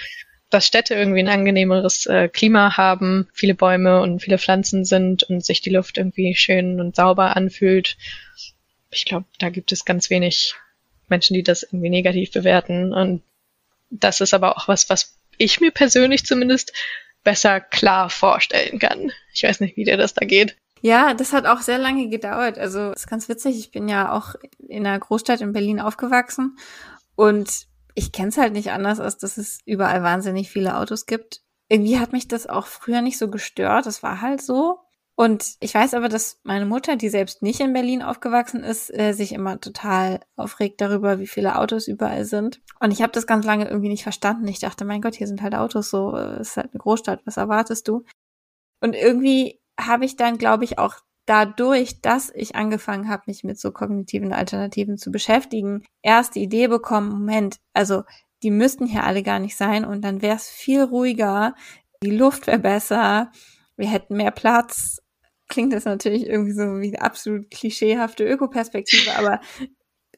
dass 0.50 0.66
Städte 0.66 0.96
irgendwie 0.96 1.20
ein 1.20 1.30
angenehmeres 1.30 2.06
äh, 2.08 2.28
Klima 2.28 2.76
haben, 2.76 3.28
viele 3.34 3.54
Bäume 3.54 4.02
und 4.02 4.20
viele 4.20 4.40
Pflanzen 4.40 4.84
sind 4.84 5.24
und 5.24 5.46
sich 5.46 5.62
die 5.62 5.70
Luft 5.70 5.98
irgendwie 5.98 6.36
schön 6.36 6.80
und 6.80 6.96
sauber 6.96 7.36
anfühlt. 7.36 7.98
Ich 8.90 9.06
glaube, 9.06 9.26
da 9.38 9.50
gibt 9.50 9.72
es 9.72 9.86
ganz 9.86 10.10
wenig 10.10 10.56
Menschen, 11.08 11.36
die 11.36 11.44
das 11.44 11.64
irgendwie 11.64 11.90
negativ 11.90 12.32
bewerten. 12.32 12.94
Und 12.94 13.22
das 13.92 14.22
ist 14.22 14.34
aber 14.34 14.58
auch 14.58 14.68
was, 14.68 14.90
was 14.90 15.20
ich 15.38 15.62
mir 15.62 15.72
persönlich 15.72 16.26
zumindest 16.26 16.74
besser 17.24 17.62
klar 17.62 18.10
vorstellen 18.10 18.80
kann. 18.80 19.12
Ich 19.34 19.44
weiß 19.44 19.60
nicht, 19.60 19.78
wie 19.78 19.84
dir 19.84 19.98
das 19.98 20.16
da 20.16 20.26
geht. 20.26 20.56
Ja, 20.82 21.14
das 21.14 21.34
hat 21.34 21.46
auch 21.46 21.62
sehr 21.62 21.78
lange 21.78 22.10
gedauert. 22.10 22.58
Also, 22.58 22.92
ist 22.92 23.10
ganz 23.10 23.28
witzig. 23.30 23.58
Ich 23.58 23.72
bin 23.72 23.88
ja 23.88 24.12
auch 24.12 24.36
in 24.60 24.86
einer 24.86 25.00
Großstadt 25.00 25.42
in 25.42 25.54
Berlin 25.54 25.80
aufgewachsen 25.80 26.58
und 27.16 27.68
ich 27.96 28.12
kenne 28.12 28.30
es 28.30 28.38
halt 28.38 28.54
nicht 28.54 28.72
anders, 28.72 29.00
als 29.00 29.18
dass 29.18 29.38
es 29.38 29.60
überall 29.66 30.04
wahnsinnig 30.04 30.50
viele 30.50 30.78
Autos 30.78 31.06
gibt. 31.06 31.42
Irgendwie 31.68 32.00
hat 32.00 32.14
mich 32.14 32.28
das 32.28 32.48
auch 32.48 32.66
früher 32.66 33.02
nicht 33.02 33.18
so 33.18 33.30
gestört. 33.30 33.86
Das 33.86 34.04
war 34.04 34.22
halt 34.22 34.42
so. 34.42 34.80
Und 35.16 35.58
ich 35.60 35.74
weiß 35.74 35.96
aber, 35.96 36.08
dass 36.08 36.40
meine 36.44 36.66
Mutter, 36.66 36.96
die 36.96 37.10
selbst 37.10 37.42
nicht 37.42 37.60
in 37.60 37.74
Berlin 37.74 38.02
aufgewachsen 38.02 38.64
ist, 38.64 38.90
äh, 38.98 39.12
sich 39.12 39.34
immer 39.34 39.60
total 39.60 40.22
aufregt 40.38 40.80
darüber, 40.80 41.20
wie 41.20 41.28
viele 41.28 41.58
Autos 41.58 41.90
überall 41.90 42.24
sind. 42.24 42.62
Und 42.80 42.92
ich 42.92 43.02
habe 43.02 43.12
das 43.12 43.28
ganz 43.28 43.46
lange 43.46 43.68
irgendwie 43.68 43.90
nicht 43.90 44.04
verstanden. 44.04 44.48
Ich 44.48 44.60
dachte, 44.60 44.86
mein 44.86 45.02
Gott, 45.02 45.16
hier 45.16 45.28
sind 45.28 45.42
halt 45.42 45.56
Autos, 45.56 45.90
so 45.90 46.16
äh, 46.16 46.40
ist 46.40 46.56
halt 46.56 46.70
eine 46.72 46.80
Großstadt, 46.80 47.20
was 47.26 47.36
erwartest 47.36 47.90
du? 47.90 48.06
Und 48.80 48.96
irgendwie 48.96 49.60
habe 49.80 50.06
ich 50.06 50.16
dann, 50.16 50.38
glaube 50.38 50.64
ich, 50.64 50.78
auch 50.78 50.96
dadurch, 51.26 52.02
dass 52.02 52.32
ich 52.34 52.56
angefangen 52.56 53.08
habe, 53.08 53.24
mich 53.28 53.44
mit 53.44 53.60
so 53.60 53.72
kognitiven 53.72 54.34
Alternativen 54.34 54.98
zu 54.98 55.12
beschäftigen, 55.12 55.84
erst 56.02 56.36
die 56.36 56.42
Idee 56.42 56.68
bekommen, 56.68 57.10
Moment, 57.10 57.58
also 57.74 58.04
die 58.42 58.52
müssten 58.52 58.88
hier 58.88 59.04
alle 59.04 59.22
gar 59.22 59.40
nicht 59.40 59.56
sein 59.56 59.86
und 59.86 60.02
dann 60.02 60.22
wäre 60.22 60.38
es 60.38 60.50
viel 60.50 60.82
ruhiger, 60.82 61.54
die 62.02 62.12
Luft 62.12 62.48
wäre 62.48 62.60
besser, 62.60 63.32
wir 63.78 63.88
hätten 63.88 64.18
mehr 64.18 64.32
Platz. 64.32 65.02
Klingt 65.50 65.74
das 65.74 65.86
natürlich 65.86 66.26
irgendwie 66.26 66.54
so 66.54 66.62
wie 66.80 66.96
eine 66.96 67.02
absolut 67.02 67.50
klischeehafte 67.52 68.24
Ökoperspektive, 68.24 69.16
aber 69.16 69.40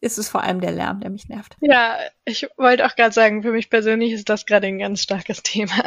ist 0.01 0.17
es 0.17 0.29
vor 0.29 0.43
allem 0.43 0.61
der 0.61 0.71
Lärm, 0.71 0.99
der 0.99 1.09
mich 1.09 1.27
nervt. 1.29 1.55
Ja, 1.61 1.97
ich 2.25 2.47
wollte 2.57 2.85
auch 2.85 2.95
gerade 2.95 3.13
sagen, 3.13 3.43
für 3.43 3.51
mich 3.51 3.69
persönlich 3.69 4.13
ist 4.13 4.29
das 4.29 4.45
gerade 4.45 4.67
ein 4.67 4.79
ganz 4.79 5.01
starkes 5.01 5.43
Thema 5.43 5.83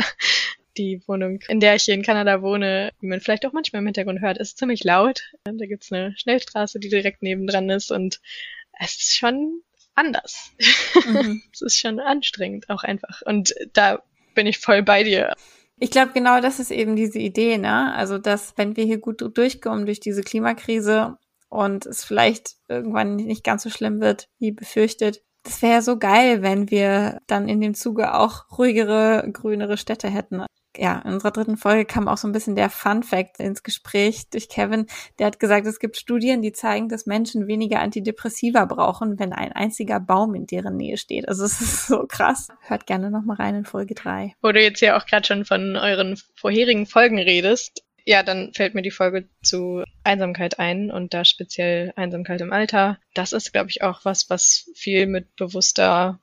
die 0.77 1.03
Wohnung, 1.07 1.41
in 1.49 1.61
der 1.61 1.77
ich 1.77 1.85
hier 1.85 1.95
in 1.95 2.03
Kanada 2.03 2.43
wohne, 2.43 2.91
wie 3.01 3.07
man 3.07 3.21
vielleicht 3.21 3.47
auch 3.47 3.53
manchmal 3.53 3.81
im 3.81 3.87
Hintergrund 3.87 4.21
hört, 4.21 4.39
ist 4.39 4.59
ziemlich 4.59 4.85
laut. 4.85 5.23
Da 5.45 5.67
gibt's 5.67 5.93
eine 5.93 6.15
Schnellstraße, 6.17 6.79
die 6.79 6.89
direkt 6.89 7.23
nebendran 7.23 7.71
ist 7.71 7.91
und 7.91 8.21
es 8.79 8.97
ist 8.97 9.17
schon 9.17 9.63
anders. 9.95 10.53
Mhm. 11.07 11.43
es 11.53 11.63
ist 11.63 11.79
schon 11.79 12.01
anstrengend 12.01 12.69
auch 12.71 12.83
einfach. 12.83 13.23
Und 13.25 13.55
da 13.73 14.03
bin 14.35 14.47
ich 14.47 14.59
voll 14.59 14.83
bei 14.83 15.05
dir. 15.05 15.33
Ich 15.79 15.91
glaube, 15.91 16.13
genau 16.13 16.41
das 16.41 16.61
ist 16.61 16.71
eben 16.71 16.97
diese 16.97 17.19
Idee, 17.19 17.59
ne? 17.59 17.93
Also, 17.95 18.19
dass 18.19 18.57
wenn 18.57 18.77
wir 18.77 18.85
hier 18.85 18.99
gut 18.99 19.21
durchkommen 19.37 19.87
durch 19.87 20.01
diese 20.01 20.23
Klimakrise 20.23 21.19
und 21.49 21.87
es 21.87 22.05
vielleicht 22.05 22.57
irgendwann 22.69 23.17
nicht 23.17 23.45
ganz 23.45 23.65
so 23.65 23.71
schlimm 23.71 24.01
wird, 24.01 24.29
wie 24.39 24.53
befürchtet, 24.53 25.23
das 25.43 25.61
wäre 25.63 25.83
so 25.83 25.99
geil, 25.99 26.43
wenn 26.43 26.71
wir 26.71 27.21
dann 27.27 27.49
in 27.49 27.61
dem 27.61 27.75
Zuge 27.75 28.15
auch 28.15 28.45
ruhigere, 28.57 29.29
grünere 29.31 29.77
Städte 29.77 30.09
hätten 30.09 30.43
ja, 30.77 31.01
in 31.05 31.15
unserer 31.15 31.31
dritten 31.31 31.57
Folge 31.57 31.85
kam 31.85 32.09
auch 32.09 32.17
so 32.17 32.29
ein 32.29 32.33
bisschen 32.33 32.57
der 32.57 32.71
Fun 32.71 33.03
Fact 33.03 33.39
ins 33.39 33.63
Gespräch 33.63 34.29
durch 34.31 34.49
Kevin. 34.49 34.87
Der 35.19 35.27
hat 35.27 35.41
gesagt, 35.41 35.67
es 35.67 35.79
gibt 35.79 35.97
Studien, 35.97 36.43
die 36.43 36.53
zeigen, 36.53 36.89
dass 36.89 37.07
Menschen 37.07 37.47
weniger 37.47 37.81
Antidepressiva 37.81 38.65
brauchen, 38.65 39.19
wenn 39.19 39.33
ein 39.33 39.53
einziger 39.53 40.01
Baum 40.01 40.35
in 40.35 40.47
deren 40.47 40.77
Nähe 40.77 40.97
steht. 40.97 41.29
Also 41.29 41.45
es 41.45 41.61
ist 41.61 41.87
so 41.87 42.07
krass. 42.07 42.49
Hört 42.61 42.87
gerne 42.87 43.11
nochmal 43.11 43.37
rein 43.37 43.55
in 43.55 43.65
Folge 43.65 43.95
drei. 43.95 44.35
Wo 44.43 44.53
du 44.53 44.61
jetzt 44.61 44.81
ja 44.81 44.97
auch 44.97 45.07
gerade 45.07 45.27
schon 45.27 45.45
von 45.45 45.77
euren 45.77 46.17
vorherigen 46.35 46.87
Folgen 46.87 47.19
redest. 47.19 47.85
Ja, 48.07 48.23
dann 48.23 48.53
fällt 48.53 48.75
mir 48.75 48.83
die 48.83 48.91
Folge 48.91 49.29
zu 49.43 49.83
Einsamkeit 50.03 50.59
ein 50.59 50.91
und 50.91 51.15
da 51.15 51.25
speziell 51.25 51.93
Einsamkeit 51.97 52.43
im 52.43 52.53
Alter. 52.53 52.99
Das 53.15 53.33
ist, 53.33 53.53
glaube 53.53 53.71
ich, 53.71 53.83
auch 53.83 54.05
was, 54.05 54.29
was 54.29 54.71
viel 54.75 55.07
mit 55.07 55.35
bewusster 55.37 56.21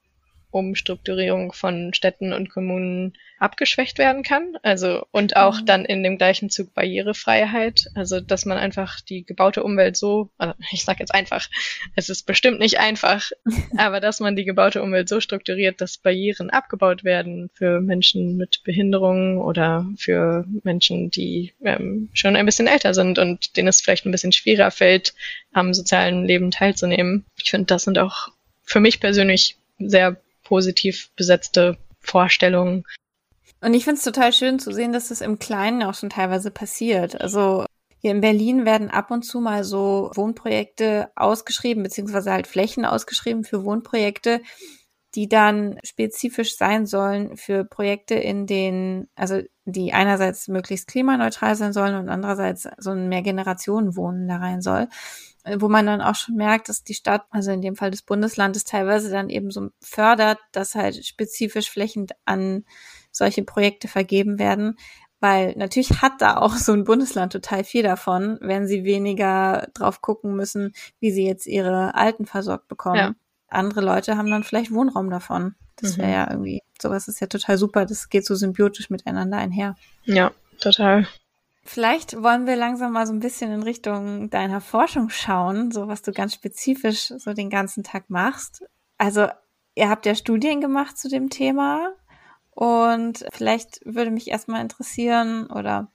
Umstrukturierung 0.52 1.54
von 1.54 1.94
Städten 1.94 2.34
und 2.34 2.50
Kommunen 2.50 3.14
abgeschwächt 3.40 3.98
werden 3.98 4.22
kann. 4.22 4.58
Also 4.62 5.06
und 5.12 5.36
auch 5.36 5.62
mhm. 5.62 5.66
dann 5.66 5.86
in 5.86 6.04
dem 6.04 6.18
gleichen 6.18 6.50
Zug 6.50 6.74
Barrierefreiheit. 6.74 7.88
Also 7.96 8.20
dass 8.20 8.46
man 8.46 8.58
einfach 8.58 9.02
die 9.02 9.26
gebaute 9.26 9.64
Umwelt 9.64 9.98
so, 9.98 10.30
also 10.38 10.54
ich 10.72 10.84
sage 10.84 11.00
jetzt 11.00 11.14
einfach, 11.14 11.50
es 11.96 12.10
ist 12.10 12.26
bestimmt 12.26 12.60
nicht 12.60 12.80
einfach, 12.80 13.32
aber 13.78 14.00
dass 14.00 14.20
man 14.20 14.36
die 14.36 14.46
gebaute 14.46 14.82
Umwelt 14.84 15.10
so 15.10 15.20
strukturiert, 15.20 15.82
dass 15.82 15.98
Barrieren 15.98 16.50
abgebaut 16.52 17.04
werden 17.04 17.50
für 17.54 17.82
Menschen 17.82 18.38
mit 18.38 18.62
Behinderungen 18.64 19.40
oder 19.40 19.88
für 19.98 20.46
Menschen, 20.64 21.10
die 21.10 21.54
ähm, 21.64 22.10
schon 22.14 22.36
ein 22.36 22.46
bisschen 22.46 22.68
älter 22.68 22.94
sind 22.94 23.18
und 23.18 23.58
denen 23.58 23.70
es 23.70 23.82
vielleicht 23.82 24.06
ein 24.06 24.12
bisschen 24.12 24.32
schwerer 24.32 24.70
fällt, 24.70 25.14
am 25.52 25.74
sozialen 25.74 26.26
Leben 26.26 26.52
teilzunehmen. 26.52 27.26
Ich 27.42 27.50
finde, 27.50 27.66
das 27.66 27.84
sind 27.84 27.98
auch 27.98 28.30
für 28.64 28.80
mich 28.80 29.00
persönlich 29.00 29.58
sehr 29.80 30.18
positiv 30.52 31.12
besetzte 31.16 31.78
Vorstellungen. 32.02 32.84
Und 33.62 33.74
ich 33.74 33.86
finde 33.86 34.00
es 34.00 34.04
total 34.04 34.34
schön 34.34 34.60
zu 34.60 34.74
sehen, 34.74 34.92
dass 34.92 35.08
das 35.08 35.22
im 35.22 35.40
Kleinen 35.40 35.82
auch 35.82 35.94
schon 35.94 36.10
teilweise 36.10 36.52
passiert. 36.52 37.22
Also 37.22 37.64
hier 38.00 38.12
in 38.12 38.20
Berlin 38.20 38.66
werden 38.66 38.90
ab 38.90 39.12
und 39.12 39.24
zu 39.24 39.40
mal 39.40 39.64
so 39.64 40.12
Wohnprojekte 40.14 41.10
ausgeschrieben, 41.16 41.84
beziehungsweise 41.84 42.34
halt 42.34 42.48
Flächen 42.48 42.84
ausgeschrieben 42.84 43.46
für 43.46 43.64
Wohnprojekte, 43.64 44.42
die 45.16 45.30
dann 45.30 45.80
spezifisch 45.86 46.58
sein 46.58 46.86
sollen 46.86 47.38
für 47.38 47.64
Projekte, 47.64 48.16
in 48.16 48.46
denen, 48.46 49.08
also 49.16 49.42
die 49.64 49.94
einerseits 49.94 50.50
möglichst 50.50 50.90
klimaneutral 50.90 51.56
sein 51.56 51.72
sollen 51.72 51.96
und 51.96 52.10
andererseits 52.10 52.68
so 52.78 52.90
ein 52.90 53.08
Mehrgenerationenwohnen 53.08 54.28
da 54.28 54.36
rein 54.36 54.62
soll 54.62 54.90
wo 55.58 55.70
man 55.70 55.86
dann 55.86 56.02
auch 56.02 56.16
schon 56.16 56.36
merkt, 56.36 56.70
dass 56.70 56.84
die 56.84 56.94
Stadt, 56.94 57.24
also 57.30 57.52
in 57.52 57.62
dem 57.62 57.76
Fall 57.76 57.92
des 57.92 58.02
Bundeslandes, 58.02 58.64
teilweise 58.64 59.10
dann 59.10 59.30
eben 59.30 59.52
so 59.52 59.70
fördert, 59.82 60.40
dass 60.52 60.76
halt 60.76 61.06
spezifisch 61.06 61.70
flächend 61.70 62.12
an 62.26 62.66
solche 63.12 63.44
Projekte 63.44 63.88
vergeben 63.88 64.40
werden. 64.40 64.78
Weil 65.20 65.54
natürlich 65.56 66.02
hat 66.02 66.14
da 66.20 66.38
auch 66.38 66.56
so 66.56 66.74
ein 66.74 66.84
Bundesland 66.84 67.32
total 67.32 67.64
viel 67.64 67.84
davon, 67.84 68.40
wenn 68.42 68.68
sie 68.68 68.84
weniger 68.84 69.68
drauf 69.74 70.02
gucken 70.02 70.36
müssen, 70.36 70.74
wie 71.00 71.12
sie 71.12 71.26
jetzt 71.26 71.46
ihre 71.46 71.94
Alten 71.94 72.26
versorgt 72.26 72.68
bekommen. 72.68 72.98
Ja. 72.98 73.14
Andere 73.48 73.82
Leute 73.82 74.18
haben 74.18 74.32
dann 74.32 74.44
vielleicht 74.44 74.72
Wohnraum 74.72 75.10
davon. 75.10 75.56
Das 75.76 75.98
wäre 75.98 76.08
mhm. 76.08 76.14
ja 76.14 76.32
irgendwie, 76.32 76.62
sowas 76.82 77.08
ist 77.08 77.20
ja 77.20 77.28
total 77.28 77.58
super. 77.58 77.86
Das 77.86 78.10
geht 78.10 78.26
so 78.26 78.34
symbiotisch 78.36 78.90
miteinander 78.90 79.38
einher. 79.38 79.76
Ja, 80.06 80.32
total. 80.60 81.08
Vielleicht 81.74 82.22
wollen 82.22 82.48
wir 82.48 82.58
langsam 82.58 82.92
mal 82.92 83.08
so 83.08 83.14
ein 83.14 83.22
bisschen 83.22 83.50
in 83.50 83.64
Richtung 83.64 84.30
deiner 84.30 84.60
Forschung 84.60 85.08
schauen, 85.10 85.72
so 85.72 85.88
was 85.88 86.02
du 86.02 86.12
ganz 86.12 86.34
spezifisch 86.34 87.14
so 87.18 87.32
den 87.32 87.50
ganzen 87.50 87.82
Tag 87.82 88.10
machst. 88.10 88.66
Also, 88.98 89.30
ihr 89.74 89.88
habt 89.88 90.06
ja 90.06 90.14
Studien 90.14 90.60
gemacht 90.60 90.98
zu 90.98 91.08
dem 91.08 91.30
Thema 91.30 91.94
und 92.50 93.26
vielleicht 93.32 93.80
würde 93.86 94.12
mich 94.12 94.28
erstmal 94.28 94.60
interessieren 94.60 95.50
oder 95.50 95.90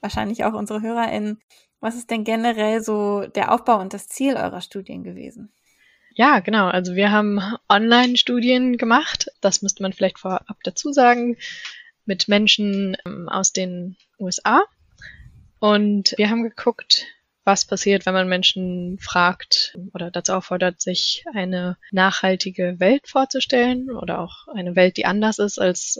wahrscheinlich 0.00 0.44
auch 0.44 0.54
unsere 0.54 0.80
HörerInnen, 0.80 1.42
was 1.78 1.96
ist 1.96 2.10
denn 2.10 2.24
generell 2.24 2.80
so 2.80 3.26
der 3.26 3.52
Aufbau 3.52 3.80
und 3.80 3.92
das 3.92 4.08
Ziel 4.08 4.34
eurer 4.34 4.62
Studien 4.62 5.04
gewesen? 5.04 5.52
Ja, 6.14 6.40
genau. 6.40 6.68
Also 6.68 6.94
wir 6.94 7.12
haben 7.12 7.38
Online-Studien 7.68 8.78
gemacht. 8.78 9.30
Das 9.42 9.60
müsste 9.60 9.82
man 9.82 9.92
vielleicht 9.92 10.20
vorab 10.20 10.56
dazu 10.64 10.90
sagen. 10.90 11.36
Mit 12.06 12.28
Menschen 12.28 12.96
ähm, 13.04 13.28
aus 13.28 13.52
den 13.52 13.98
USA. 14.18 14.64
Und 15.60 16.14
wir 16.16 16.30
haben 16.30 16.42
geguckt, 16.42 17.06
was 17.44 17.64
passiert, 17.64 18.06
wenn 18.06 18.14
man 18.14 18.28
Menschen 18.28 18.98
fragt 18.98 19.76
oder 19.94 20.10
dazu 20.10 20.34
auffordert, 20.34 20.80
sich 20.80 21.24
eine 21.32 21.78
nachhaltige 21.90 22.76
Welt 22.78 23.08
vorzustellen 23.08 23.90
oder 23.90 24.20
auch 24.20 24.48
eine 24.48 24.76
Welt, 24.76 24.96
die 24.98 25.06
anders 25.06 25.38
ist 25.38 25.58
als 25.58 25.98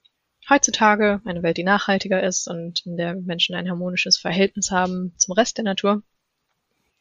heutzutage, 0.49 1.21
eine 1.25 1.43
Welt, 1.43 1.57
die 1.57 1.65
nachhaltiger 1.65 2.23
ist 2.23 2.49
und 2.49 2.85
in 2.87 2.97
der 2.97 3.15
Menschen 3.15 3.55
ein 3.55 3.69
harmonisches 3.69 4.19
Verhältnis 4.19 4.71
haben 4.71 5.15
zum 5.17 5.33
Rest 5.33 5.57
der 5.57 5.65
Natur. 5.65 6.03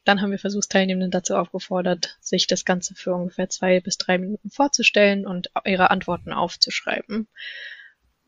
Dann 0.06 0.22
haben 0.22 0.32
wir 0.32 0.40
Versuchsteilnehmenden 0.40 1.12
dazu 1.12 1.36
aufgefordert, 1.36 2.18
sich 2.22 2.48
das 2.48 2.64
Ganze 2.64 2.96
für 2.96 3.14
ungefähr 3.14 3.50
zwei 3.50 3.82
bis 3.82 3.98
drei 3.98 4.18
Minuten 4.18 4.50
vorzustellen 4.50 5.28
und 5.28 5.52
ihre 5.66 5.92
Antworten 5.92 6.32
aufzuschreiben. 6.32 7.28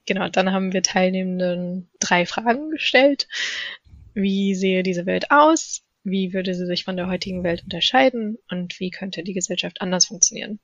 Genau, 0.05 0.27
dann 0.27 0.51
haben 0.51 0.73
wir 0.73 0.83
Teilnehmenden 0.83 1.89
drei 1.99 2.25
Fragen 2.25 2.71
gestellt. 2.71 3.27
Wie 4.21 4.55
sehe 4.55 4.83
diese 4.83 5.05
Welt 5.05 5.31
aus? 5.31 5.81
Wie 6.03 6.33
würde 6.33 6.53
sie 6.53 6.65
sich 6.65 6.83
von 6.83 6.97
der 6.97 7.07
heutigen 7.07 7.43
Welt 7.43 7.63
unterscheiden? 7.63 8.37
Und 8.49 8.79
wie 8.79 8.89
könnte 8.89 9.23
die 9.23 9.33
Gesellschaft 9.33 9.81
anders 9.81 10.05
funktionieren? 10.05 10.59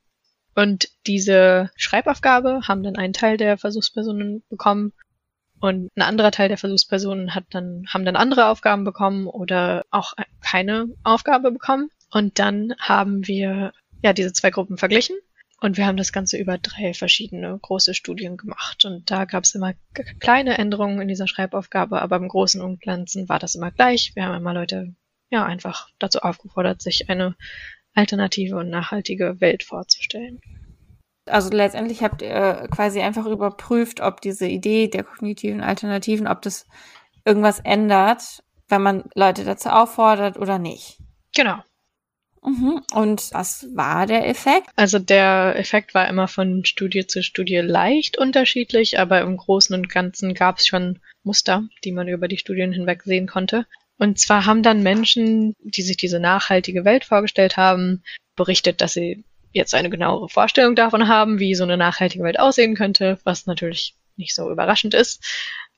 Und 0.55 0.89
diese 1.07 1.71
Schreibaufgabe 1.75 2.61
haben 2.67 2.83
dann 2.83 2.95
einen 2.95 3.13
Teil 3.13 3.37
der 3.37 3.57
Versuchspersonen 3.57 4.43
bekommen 4.49 4.93
und 5.59 5.89
ein 5.95 6.01
anderer 6.01 6.31
Teil 6.31 6.49
der 6.49 6.57
Versuchspersonen 6.57 7.33
hat 7.33 7.45
dann, 7.49 7.85
haben 7.87 8.05
dann 8.05 8.15
andere 8.15 8.47
Aufgaben 8.47 8.83
bekommen 8.83 9.27
oder 9.27 9.85
auch 9.89 10.13
keine 10.41 10.87
Aufgabe 11.03 11.51
bekommen. 11.51 11.89
Und 12.11 12.39
dann 12.39 12.75
haben 12.79 13.25
wir 13.27 13.73
ja 14.03 14.13
diese 14.13 14.33
zwei 14.33 14.51
Gruppen 14.51 14.77
verglichen 14.77 15.15
und 15.65 15.77
wir 15.77 15.87
haben 15.87 15.97
das 15.97 16.13
Ganze 16.13 16.37
über 16.37 16.59
drei 16.59 16.93
verschiedene 16.93 17.57
große 17.59 17.95
Studien 17.95 18.37
gemacht. 18.37 18.85
Und 18.85 19.09
da 19.09 19.25
gab 19.25 19.43
es 19.43 19.55
immer 19.55 19.73
kleine 20.19 20.57
Änderungen 20.59 21.01
in 21.01 21.07
dieser 21.07 21.27
Schreibaufgabe, 21.27 22.01
aber 22.01 22.17
im 22.17 22.27
Großen 22.27 22.61
und 22.61 22.81
Ganzen 22.81 23.27
war 23.27 23.39
das 23.39 23.55
immer 23.55 23.71
gleich. 23.71 24.15
Wir 24.15 24.25
haben 24.25 24.35
immer 24.35 24.53
Leute 24.53 24.95
ja 25.31 25.43
einfach 25.43 25.89
dazu 25.97 26.19
aufgefordert, 26.19 26.83
sich 26.83 27.09
eine 27.09 27.35
alternative 27.95 28.57
und 28.57 28.69
nachhaltige 28.69 29.41
Welt 29.41 29.63
vorzustellen. 29.63 30.39
Also 31.27 31.49
letztendlich 31.49 32.03
habt 32.03 32.21
ihr 32.21 32.67
quasi 32.69 33.01
einfach 33.01 33.25
überprüft, 33.25 34.01
ob 34.01 34.21
diese 34.21 34.45
Idee 34.47 34.87
der 34.87 35.03
kognitiven 35.03 35.61
Alternativen, 35.61 36.27
ob 36.27 36.43
das 36.43 36.67
irgendwas 37.25 37.59
ändert, 37.59 38.43
wenn 38.67 38.83
man 38.83 39.05
Leute 39.15 39.43
dazu 39.43 39.69
auffordert 39.69 40.37
oder 40.37 40.59
nicht. 40.59 40.99
Genau. 41.35 41.57
Mhm. 42.45 42.81
Und 42.93 43.29
was 43.31 43.67
war 43.73 44.05
der 44.05 44.27
Effekt? 44.27 44.69
Also 44.75 44.99
der 44.99 45.55
Effekt 45.57 45.93
war 45.93 46.07
immer 46.07 46.27
von 46.27 46.63
Studie 46.63 47.07
zu 47.07 47.23
Studie 47.23 47.57
leicht 47.57 48.17
unterschiedlich, 48.17 48.99
aber 48.99 49.21
im 49.21 49.37
Großen 49.37 49.75
und 49.75 49.89
Ganzen 49.89 50.33
gab 50.33 50.59
es 50.59 50.67
schon 50.67 50.99
Muster, 51.23 51.63
die 51.83 51.91
man 51.91 52.07
über 52.07 52.27
die 52.27 52.37
Studien 52.37 52.71
hinweg 52.71 53.03
sehen 53.03 53.27
konnte. 53.27 53.65
Und 53.97 54.19
zwar 54.19 54.45
haben 54.45 54.61
dann 54.61 54.83
Menschen, 54.83 55.55
die 55.63 55.81
sich 55.81 55.97
diese 55.97 56.19
nachhaltige 56.19 56.85
Welt 56.85 57.05
vorgestellt 57.05 57.57
haben, 57.57 58.03
berichtet, 58.35 58.81
dass 58.81 58.93
sie 58.93 59.23
jetzt 59.51 59.73
eine 59.73 59.89
genauere 59.89 60.29
Vorstellung 60.29 60.75
davon 60.75 61.07
haben, 61.07 61.39
wie 61.39 61.55
so 61.55 61.63
eine 61.63 61.77
nachhaltige 61.77 62.23
Welt 62.23 62.39
aussehen 62.39 62.75
könnte, 62.75 63.17
was 63.23 63.45
natürlich 63.45 63.95
nicht 64.17 64.35
so 64.35 64.51
überraschend 64.51 64.93
ist. 64.93 65.23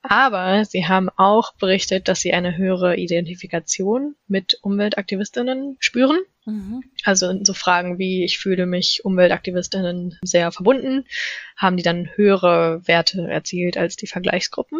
Aber 0.02 0.64
sie 0.64 0.88
haben 0.88 1.10
auch 1.10 1.54
berichtet, 1.56 2.08
dass 2.08 2.22
sie 2.22 2.34
eine 2.34 2.56
höhere 2.58 2.96
Identifikation 2.98 4.16
mit 4.28 4.60
Umweltaktivistinnen 4.62 5.76
spüren. 5.80 6.20
Mhm. 6.46 6.84
Also 7.04 7.30
in 7.30 7.44
so 7.44 7.54
Fragen 7.54 7.98
wie, 7.98 8.24
ich 8.24 8.38
fühle 8.38 8.66
mich 8.66 9.04
Umweltaktivistinnen 9.04 10.18
sehr 10.22 10.52
verbunden, 10.52 11.06
haben 11.58 11.78
die 11.78 11.84
dann 11.84 12.10
höhere 12.16 12.88
Werte 12.88 13.28
erzielt 13.28 13.78
als 13.78 13.96
die 13.96 14.08
Vergleichsgruppen. 14.08 14.80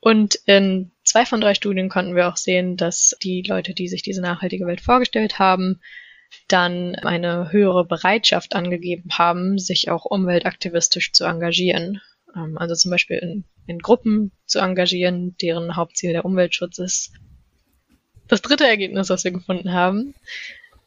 Und 0.00 0.36
in 0.46 0.92
zwei 1.04 1.26
von 1.26 1.40
drei 1.40 1.54
Studien 1.54 1.88
konnten 1.88 2.14
wir 2.14 2.28
auch 2.28 2.36
sehen, 2.36 2.76
dass 2.76 3.16
die 3.22 3.42
Leute, 3.42 3.74
die 3.74 3.88
sich 3.88 4.02
diese 4.02 4.22
nachhaltige 4.22 4.66
Welt 4.66 4.80
vorgestellt 4.80 5.38
haben, 5.38 5.80
dann 6.46 6.94
eine 6.94 7.52
höhere 7.52 7.84
Bereitschaft 7.84 8.54
angegeben 8.54 9.10
haben, 9.12 9.58
sich 9.58 9.90
auch 9.90 10.04
umweltaktivistisch 10.04 11.12
zu 11.12 11.24
engagieren. 11.24 12.00
Ähm, 12.34 12.56
also 12.58 12.74
zum 12.74 12.90
Beispiel 12.90 13.18
in, 13.18 13.44
in 13.68 13.78
Gruppen 13.78 14.32
zu 14.46 14.58
engagieren, 14.58 15.36
deren 15.40 15.76
Hauptziel 15.76 16.12
der 16.12 16.24
Umweltschutz 16.24 16.78
ist. 16.78 17.12
Das 18.26 18.42
dritte 18.42 18.66
Ergebnis, 18.66 19.10
was 19.10 19.24
wir 19.24 19.30
gefunden 19.30 19.72
haben, 19.72 20.14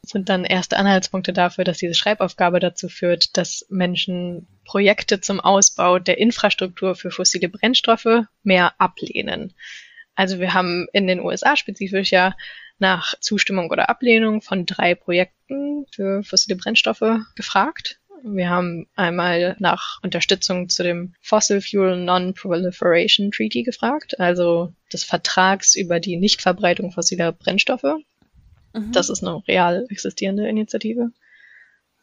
sind 0.02 0.28
dann 0.28 0.44
erste 0.44 0.76
Anhaltspunkte 0.76 1.32
dafür, 1.32 1.64
dass 1.64 1.78
diese 1.78 1.94
Schreibaufgabe 1.94 2.58
dazu 2.58 2.88
führt, 2.88 3.36
dass 3.36 3.66
Menschen 3.70 4.48
Projekte 4.64 5.20
zum 5.20 5.38
Ausbau 5.38 5.98
der 5.98 6.18
Infrastruktur 6.18 6.96
für 6.96 7.10
fossile 7.10 7.48
Brennstoffe 7.48 8.24
mehr 8.42 8.74
ablehnen. 8.80 9.54
Also 10.14 10.40
wir 10.40 10.54
haben 10.54 10.88
in 10.92 11.06
den 11.06 11.20
USA 11.20 11.56
spezifisch 11.56 12.10
ja 12.10 12.34
nach 12.78 13.14
Zustimmung 13.20 13.70
oder 13.70 13.88
Ablehnung 13.88 14.42
von 14.42 14.66
drei 14.66 14.94
Projekten 14.94 15.86
für 15.92 16.24
fossile 16.24 16.56
Brennstoffe 16.56 17.20
gefragt. 17.36 18.00
Wir 18.24 18.50
haben 18.50 18.86
einmal 18.94 19.56
nach 19.58 19.98
Unterstützung 20.02 20.68
zu 20.68 20.82
dem 20.82 21.14
Fossil 21.20 21.60
Fuel 21.60 21.96
Non-Proliferation 21.96 23.32
Treaty 23.32 23.62
gefragt, 23.62 24.18
also 24.20 24.72
des 24.92 25.04
Vertrags 25.04 25.74
über 25.74 25.98
die 25.98 26.16
Nichtverbreitung 26.16 26.92
fossiler 26.92 27.32
Brennstoffe. 27.32 27.96
Mhm. 28.74 28.92
Das 28.92 29.08
ist 29.08 29.22
eine 29.24 29.42
real 29.48 29.86
existierende 29.88 30.48
Initiative. 30.48 31.10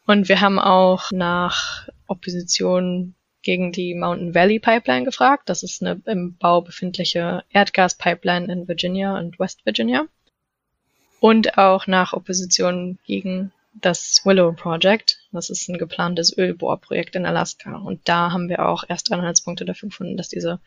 Und 0.06 0.28
wir 0.28 0.40
haben 0.40 0.58
auch 0.58 1.10
nach 1.10 1.88
Opposition 2.06 3.14
gegen 3.42 3.72
die 3.72 3.94
Mountain 3.94 4.34
Valley 4.34 4.58
Pipeline 4.58 5.04
gefragt. 5.04 5.48
Das 5.48 5.62
ist 5.62 5.82
eine 5.82 6.00
im 6.06 6.36
Bau 6.36 6.60
befindliche 6.60 7.44
Erdgaspipeline 7.50 8.52
in 8.52 8.68
Virginia 8.68 9.18
und 9.18 9.38
West 9.38 9.64
Virginia. 9.64 10.06
Und 11.20 11.58
auch 11.58 11.86
nach 11.86 12.12
Opposition 12.12 12.98
gegen 13.06 13.52
das 13.72 14.22
Willow 14.24 14.52
Project. 14.52 15.18
Das 15.32 15.50
ist 15.50 15.68
ein 15.68 15.78
geplantes 15.78 16.36
Ölbohrprojekt 16.36 17.16
in 17.16 17.26
Alaska. 17.26 17.76
Und 17.76 18.08
da 18.08 18.32
haben 18.32 18.48
wir 18.48 18.66
auch 18.66 18.84
erste 18.88 19.14
Anhaltspunkte 19.14 19.64
dafür 19.64 19.88
gefunden, 19.88 20.16
dass 20.16 20.28
diese 20.28 20.60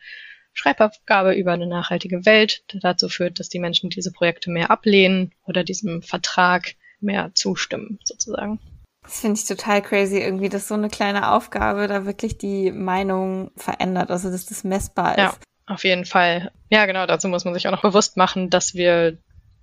Schreibaufgabe 0.52 1.34
über 1.34 1.52
eine 1.52 1.66
nachhaltige 1.66 2.24
Welt 2.26 2.62
dazu 2.68 3.08
führt, 3.08 3.40
dass 3.40 3.48
die 3.48 3.58
Menschen 3.58 3.90
diese 3.90 4.12
Projekte 4.12 4.50
mehr 4.50 4.70
ablehnen 4.70 5.32
oder 5.44 5.64
diesem 5.64 6.02
Vertrag 6.02 6.74
mehr 7.00 7.32
zustimmen, 7.34 7.98
sozusagen. 8.04 8.60
Das 9.02 9.20
finde 9.20 9.38
ich 9.38 9.46
total 9.46 9.82
crazy, 9.82 10.18
irgendwie, 10.18 10.48
dass 10.48 10.68
so 10.68 10.74
eine 10.74 10.88
kleine 10.88 11.32
Aufgabe 11.32 11.88
da 11.88 12.06
wirklich 12.06 12.38
die 12.38 12.70
Meinung 12.70 13.50
verändert, 13.56 14.10
also 14.10 14.30
dass 14.30 14.46
das 14.46 14.64
messbar 14.64 15.12
ist. 15.12 15.18
Ja, 15.18 15.34
auf 15.66 15.84
jeden 15.84 16.06
Fall. 16.06 16.50
Ja, 16.70 16.86
genau, 16.86 17.06
dazu 17.06 17.28
muss 17.28 17.44
man 17.44 17.52
sich 17.52 17.66
auch 17.66 17.72
noch 17.72 17.82
bewusst 17.82 18.16
machen, 18.16 18.48
dass 18.48 18.74
wir 18.74 19.18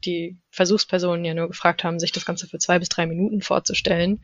die 0.05 0.39
Versuchspersonen 0.49 1.25
ja 1.25 1.33
nur 1.33 1.47
gefragt 1.47 1.83
haben, 1.83 1.99
sich 1.99 2.11
das 2.11 2.25
Ganze 2.25 2.47
für 2.47 2.59
zwei 2.59 2.79
bis 2.79 2.89
drei 2.89 3.05
Minuten 3.05 3.41
vorzustellen. 3.41 4.21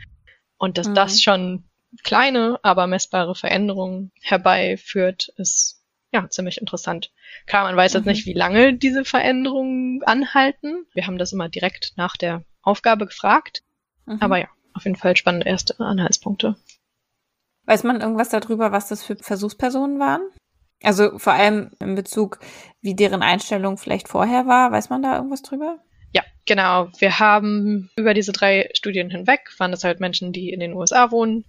Und 0.57 0.77
dass 0.77 0.87
mhm. 0.89 0.95
das 0.95 1.21
schon 1.21 1.63
kleine, 2.03 2.59
aber 2.63 2.87
messbare 2.87 3.35
Veränderungen 3.35 4.11
herbeiführt, 4.21 5.29
ist 5.37 5.83
ja 6.11 6.29
ziemlich 6.29 6.59
interessant. 6.59 7.11
Klar, 7.45 7.63
man 7.63 7.75
weiß 7.75 7.93
mhm. 7.93 7.97
jetzt 7.99 8.05
nicht, 8.05 8.25
wie 8.25 8.33
lange 8.33 8.73
diese 8.73 9.05
Veränderungen 9.05 10.03
anhalten. 10.03 10.85
Wir 10.93 11.07
haben 11.07 11.17
das 11.17 11.33
immer 11.33 11.49
direkt 11.49 11.93
nach 11.95 12.17
der 12.17 12.43
Aufgabe 12.61 13.05
gefragt. 13.05 13.63
Mhm. 14.05 14.17
Aber 14.21 14.39
ja, 14.39 14.47
auf 14.73 14.85
jeden 14.85 14.95
Fall 14.97 15.15
spannende 15.15 15.47
erste 15.47 15.79
Anhaltspunkte. 15.79 16.55
Weiß 17.65 17.83
man 17.83 18.01
irgendwas 18.01 18.29
darüber, 18.29 18.71
was 18.71 18.87
das 18.87 19.03
für 19.03 19.17
Versuchspersonen 19.17 19.99
waren? 19.99 20.21
Also 20.83 21.17
vor 21.17 21.33
allem 21.33 21.71
in 21.79 21.95
Bezug, 21.95 22.39
wie 22.81 22.95
deren 22.95 23.23
Einstellung 23.23 23.77
vielleicht 23.77 24.07
vorher 24.07 24.45
war. 24.45 24.71
Weiß 24.71 24.89
man 24.89 25.01
da 25.01 25.15
irgendwas 25.15 25.41
drüber? 25.41 25.79
Ja, 26.13 26.23
genau. 26.45 26.89
Wir 26.99 27.19
haben 27.19 27.89
über 27.95 28.13
diese 28.13 28.31
drei 28.31 28.69
Studien 28.73 29.09
hinweg, 29.09 29.49
waren 29.57 29.71
das 29.71 29.83
halt 29.83 29.99
Menschen, 29.99 30.31
die 30.33 30.49
in 30.51 30.59
den 30.59 30.73
USA 30.73 31.11
wohnen, 31.11 31.45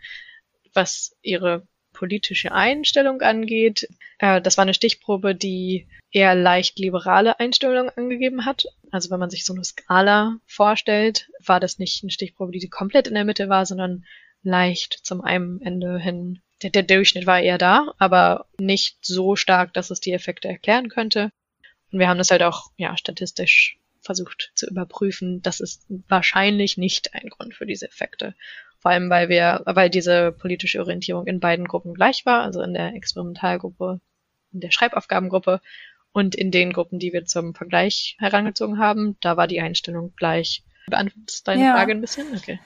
was 0.72 1.16
ihre 1.22 1.66
politische 1.92 2.52
Einstellung 2.52 3.22
angeht, 3.22 3.88
äh, 4.18 4.40
das 4.40 4.56
war 4.56 4.62
eine 4.62 4.74
Stichprobe, 4.74 5.34
die 5.34 5.88
eher 6.10 6.34
leicht 6.34 6.78
liberale 6.78 7.38
Einstellungen 7.40 7.90
angegeben 7.90 8.44
hat. 8.44 8.66
Also 8.90 9.10
wenn 9.10 9.20
man 9.20 9.30
sich 9.30 9.44
so 9.44 9.52
eine 9.52 9.64
Skala 9.64 10.38
vorstellt, 10.46 11.28
war 11.44 11.60
das 11.60 11.78
nicht 11.78 12.02
eine 12.02 12.10
Stichprobe, 12.10 12.52
die 12.52 12.68
komplett 12.68 13.08
in 13.08 13.14
der 13.14 13.24
Mitte 13.24 13.48
war, 13.48 13.66
sondern 13.66 14.04
leicht 14.42 15.00
zum 15.02 15.20
einen 15.20 15.60
Ende 15.60 15.98
hin. 15.98 16.40
Der, 16.62 16.70
der 16.70 16.82
Durchschnitt 16.82 17.26
war 17.26 17.40
eher 17.40 17.58
da, 17.58 17.92
aber 17.98 18.46
nicht 18.58 18.98
so 19.02 19.36
stark, 19.36 19.72
dass 19.74 19.90
es 19.90 20.00
die 20.00 20.12
Effekte 20.12 20.48
erklären 20.48 20.88
könnte. 20.88 21.30
Und 21.92 22.00
wir 22.00 22.08
haben 22.08 22.18
das 22.18 22.30
halt 22.30 22.42
auch 22.42 22.70
ja 22.76 22.96
statistisch 22.96 23.78
versucht 24.00 24.52
zu 24.54 24.66
überprüfen. 24.68 25.42
Das 25.42 25.60
ist 25.60 25.86
wahrscheinlich 26.08 26.76
nicht 26.76 27.14
ein 27.14 27.28
Grund 27.28 27.54
für 27.54 27.66
diese 27.66 27.86
Effekte. 27.86 28.34
Vor 28.80 28.92
allem, 28.92 29.10
weil 29.10 29.28
wir, 29.28 29.62
weil 29.66 29.90
diese 29.90 30.32
politische 30.32 30.80
Orientierung 30.80 31.26
in 31.26 31.40
beiden 31.40 31.66
Gruppen 31.66 31.94
gleich 31.94 32.24
war, 32.26 32.42
also 32.42 32.62
in 32.62 32.74
der 32.74 32.94
Experimentalgruppe, 32.94 34.00
in 34.52 34.60
der 34.60 34.70
Schreibaufgabengruppe 34.70 35.60
und 36.12 36.34
in 36.34 36.50
den 36.50 36.72
Gruppen, 36.72 36.98
die 36.98 37.12
wir 37.12 37.24
zum 37.24 37.54
Vergleich 37.54 38.16
herangezogen 38.18 38.78
haben, 38.78 39.16
da 39.20 39.36
war 39.36 39.46
die 39.46 39.60
Einstellung 39.60 40.14
gleich. 40.16 40.62
Beantwortet 40.88 41.46
deine 41.46 41.64
ja. 41.64 41.74
Frage 41.74 41.92
ein 41.92 42.00
bisschen? 42.00 42.34
Okay. 42.36 42.60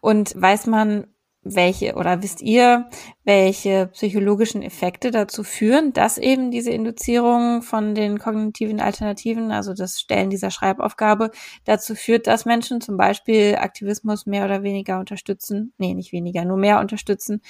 Und 0.00 0.34
weiß 0.34 0.66
man, 0.66 1.06
welche 1.44 1.94
oder 1.94 2.22
wisst 2.22 2.40
ihr, 2.40 2.88
welche 3.24 3.88
psychologischen 3.88 4.62
Effekte 4.62 5.10
dazu 5.10 5.42
führen, 5.44 5.92
dass 5.92 6.18
eben 6.18 6.50
diese 6.50 6.70
Induzierung 6.70 7.62
von 7.62 7.94
den 7.94 8.18
kognitiven 8.18 8.80
Alternativen, 8.80 9.50
also 9.50 9.74
das 9.74 10.00
Stellen 10.00 10.30
dieser 10.30 10.50
Schreibaufgabe, 10.50 11.30
dazu 11.64 11.94
führt, 11.94 12.26
dass 12.26 12.44
Menschen 12.44 12.80
zum 12.80 12.96
Beispiel 12.96 13.56
Aktivismus 13.56 14.26
mehr 14.26 14.44
oder 14.44 14.62
weniger 14.62 15.00
unterstützen, 15.00 15.72
nee, 15.78 15.94
nicht 15.94 16.12
weniger, 16.12 16.44
nur 16.44 16.58
mehr 16.58 16.80
unterstützen, 16.80 17.42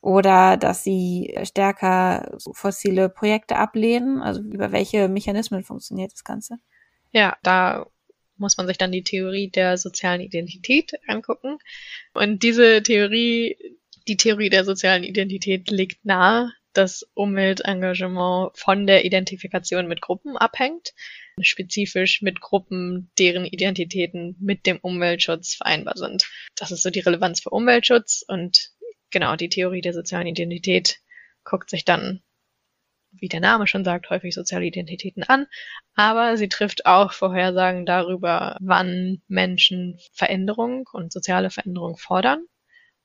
oder 0.00 0.58
dass 0.58 0.84
sie 0.84 1.34
stärker 1.44 2.36
fossile 2.52 3.08
Projekte 3.08 3.56
ablehnen? 3.56 4.20
Also 4.20 4.42
über 4.42 4.70
welche 4.70 5.08
Mechanismen 5.08 5.64
funktioniert 5.64 6.12
das 6.12 6.24
Ganze? 6.24 6.58
Ja, 7.10 7.36
da 7.42 7.86
muss 8.44 8.58
man 8.58 8.66
sich 8.66 8.76
dann 8.76 8.92
die 8.92 9.02
Theorie 9.02 9.48
der 9.48 9.78
sozialen 9.78 10.20
Identität 10.20 10.92
angucken. 11.06 11.58
Und 12.12 12.42
diese 12.42 12.82
Theorie, 12.82 13.56
die 14.06 14.18
Theorie 14.18 14.50
der 14.50 14.66
sozialen 14.66 15.02
Identität 15.02 15.70
legt 15.70 16.04
nahe, 16.04 16.52
dass 16.74 17.08
Umweltengagement 17.14 18.50
von 18.54 18.86
der 18.86 19.06
Identifikation 19.06 19.88
mit 19.88 20.02
Gruppen 20.02 20.36
abhängt, 20.36 20.92
spezifisch 21.40 22.20
mit 22.20 22.42
Gruppen, 22.42 23.10
deren 23.18 23.46
Identitäten 23.46 24.36
mit 24.40 24.66
dem 24.66 24.78
Umweltschutz 24.78 25.54
vereinbar 25.54 25.96
sind. 25.96 26.28
Das 26.54 26.70
ist 26.70 26.82
so 26.82 26.90
die 26.90 27.00
Relevanz 27.00 27.40
für 27.40 27.50
Umweltschutz 27.50 28.24
und 28.28 28.72
genau 29.10 29.36
die 29.36 29.48
Theorie 29.48 29.80
der 29.80 29.94
sozialen 29.94 30.26
Identität 30.26 30.98
guckt 31.44 31.70
sich 31.70 31.86
dann 31.86 32.22
wie 33.18 33.28
der 33.28 33.40
Name 33.40 33.66
schon 33.66 33.84
sagt, 33.84 34.10
häufig 34.10 34.34
soziale 34.34 34.66
Identitäten 34.66 35.22
an, 35.22 35.46
aber 35.94 36.36
sie 36.36 36.48
trifft 36.48 36.86
auch 36.86 37.12
Vorhersagen 37.12 37.86
darüber, 37.86 38.56
wann 38.60 39.22
Menschen 39.28 39.98
Veränderung 40.12 40.88
und 40.92 41.12
soziale 41.12 41.50
Veränderung 41.50 41.96
fordern. 41.96 42.44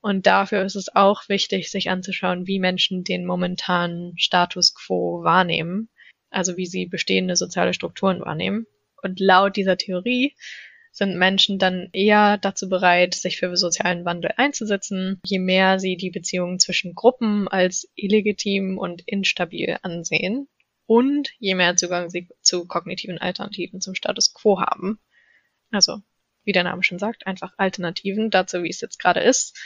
Und 0.02 0.28
dafür 0.28 0.64
ist 0.64 0.76
es 0.76 0.96
auch 0.96 1.28
wichtig, 1.28 1.70
sich 1.70 1.90
anzuschauen, 1.90 2.48
wie 2.48 2.60
Menschen 2.60 3.04
den 3.04 3.26
momentanen 3.26 4.18
Status 4.18 4.74
quo 4.74 5.24
wahrnehmen, 5.24 5.90
also 6.30 6.56
wie 6.58 6.66
sie 6.66 6.86
bestehende 6.86 7.36
soziale 7.36 7.74
Strukturen 7.74 8.22
wahrnehmen. 8.22 8.66
Und 9.02 9.20
laut 9.20 9.56
dieser 9.56 9.78
Theorie 9.78 10.36
sind 10.92 11.18
Menschen 11.18 11.60
dann 11.60 11.90
eher 11.94 12.38
dazu 12.38 12.70
bereit, 12.70 13.14
sich 13.14 13.38
für 13.38 13.56
sozialen 13.56 14.06
Wandel 14.06 14.34
einzusetzen, 14.38 15.20
je 15.26 15.40
mehr 15.40 15.80
sie 15.80 15.98
die 15.98 16.10
Beziehungen 16.10 16.60
zwischen 16.60 16.96
Gruppen 16.96 17.48
als 17.48 17.90
illegitim 17.96 18.78
und 18.78 19.02
instabil 19.06 19.78
ansehen 19.82 20.48
und 20.86 21.30
je 21.38 21.56
mehr 21.56 21.76
Zugang 21.76 22.10
sie 22.10 22.28
zu 22.42 22.66
kognitiven 22.66 23.20
Alternativen 23.20 23.82
zum 23.82 23.96
Status 23.96 24.34
quo 24.34 24.60
haben. 24.60 25.00
Also, 25.72 26.02
wie 26.44 26.52
der 26.52 26.64
Name 26.64 26.84
schon 26.84 27.00
sagt, 27.00 27.28
einfach 27.28 27.54
Alternativen 27.58 28.32
dazu, 28.32 28.64
wie 28.64 28.70
es 28.70 28.82
jetzt 28.82 28.98
gerade 28.98 29.20
ist. 29.20 29.58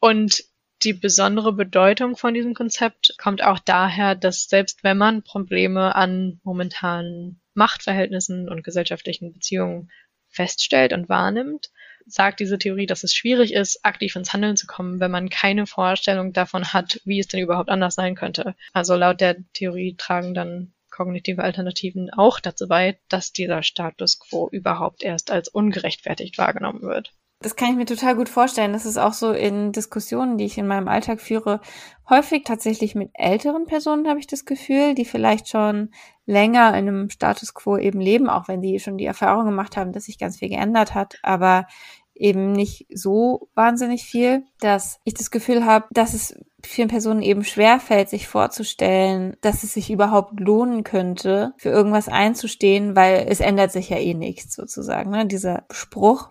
Und 0.00 0.44
die 0.82 0.92
besondere 0.92 1.52
Bedeutung 1.52 2.16
von 2.16 2.34
diesem 2.34 2.52
Konzept 2.52 3.14
kommt 3.16 3.42
auch 3.42 3.58
daher, 3.58 4.14
dass 4.14 4.48
selbst 4.48 4.82
wenn 4.82 4.98
man 4.98 5.22
Probleme 5.22 5.94
an 5.94 6.40
momentanen 6.42 7.40
Machtverhältnissen 7.54 8.48
und 8.48 8.64
gesellschaftlichen 8.64 9.32
Beziehungen 9.32 9.90
feststellt 10.34 10.92
und 10.92 11.08
wahrnimmt, 11.08 11.70
sagt 12.06 12.40
diese 12.40 12.58
Theorie, 12.58 12.86
dass 12.86 13.04
es 13.04 13.14
schwierig 13.14 13.54
ist, 13.54 13.84
aktiv 13.84 14.14
ins 14.16 14.32
Handeln 14.32 14.56
zu 14.56 14.66
kommen, 14.66 15.00
wenn 15.00 15.10
man 15.10 15.30
keine 15.30 15.66
Vorstellung 15.66 16.32
davon 16.32 16.72
hat, 16.72 17.00
wie 17.04 17.18
es 17.18 17.28
denn 17.28 17.40
überhaupt 17.40 17.70
anders 17.70 17.94
sein 17.94 18.14
könnte. 18.14 18.54
Also 18.72 18.94
laut 18.94 19.20
der 19.20 19.36
Theorie 19.52 19.96
tragen 19.96 20.34
dann 20.34 20.72
kognitive 20.90 21.42
Alternativen 21.42 22.10
auch 22.10 22.40
dazu 22.40 22.68
bei, 22.68 22.98
dass 23.08 23.32
dieser 23.32 23.62
Status 23.62 24.20
quo 24.20 24.48
überhaupt 24.50 25.02
erst 25.02 25.30
als 25.30 25.48
ungerechtfertigt 25.48 26.38
wahrgenommen 26.38 26.82
wird. 26.82 27.12
Das 27.40 27.56
kann 27.56 27.70
ich 27.70 27.76
mir 27.76 27.84
total 27.84 28.14
gut 28.14 28.28
vorstellen. 28.28 28.72
Das 28.72 28.86
ist 28.86 28.96
auch 28.96 29.12
so 29.12 29.32
in 29.32 29.72
Diskussionen, 29.72 30.38
die 30.38 30.46
ich 30.46 30.56
in 30.56 30.66
meinem 30.66 30.88
Alltag 30.88 31.20
führe, 31.20 31.60
häufig 32.08 32.44
tatsächlich 32.44 32.94
mit 32.94 33.10
älteren 33.12 33.66
Personen, 33.66 34.08
habe 34.08 34.20
ich 34.20 34.26
das 34.26 34.44
Gefühl, 34.44 34.94
die 34.94 35.04
vielleicht 35.04 35.48
schon 35.48 35.90
länger 36.26 36.68
in 36.70 36.88
einem 36.88 37.10
Status 37.10 37.54
quo 37.54 37.76
eben 37.76 38.00
leben, 38.00 38.28
auch 38.28 38.48
wenn 38.48 38.62
die 38.62 38.80
schon 38.80 38.98
die 38.98 39.06
Erfahrung 39.06 39.44
gemacht 39.44 39.76
haben, 39.76 39.92
dass 39.92 40.04
sich 40.04 40.18
ganz 40.18 40.38
viel 40.38 40.48
geändert 40.48 40.94
hat, 40.94 41.18
aber 41.22 41.66
eben 42.14 42.52
nicht 42.52 42.86
so 42.92 43.48
wahnsinnig 43.54 44.04
viel, 44.04 44.44
dass 44.60 45.00
ich 45.04 45.14
das 45.14 45.30
Gefühl 45.30 45.66
habe, 45.66 45.86
dass 45.90 46.14
es 46.14 46.36
vielen 46.62 46.88
Personen 46.88 47.22
eben 47.22 47.44
schwerfällt, 47.44 48.08
sich 48.08 48.28
vorzustellen, 48.28 49.36
dass 49.40 49.64
es 49.64 49.74
sich 49.74 49.90
überhaupt 49.90 50.38
lohnen 50.40 50.84
könnte, 50.84 51.52
für 51.58 51.68
irgendwas 51.68 52.08
einzustehen, 52.08 52.96
weil 52.96 53.26
es 53.28 53.40
ändert 53.40 53.72
sich 53.72 53.90
ja 53.90 53.98
eh 53.98 54.14
nichts 54.14 54.54
sozusagen, 54.54 55.10
ne? 55.10 55.26
dieser 55.26 55.64
Spruch. 55.70 56.30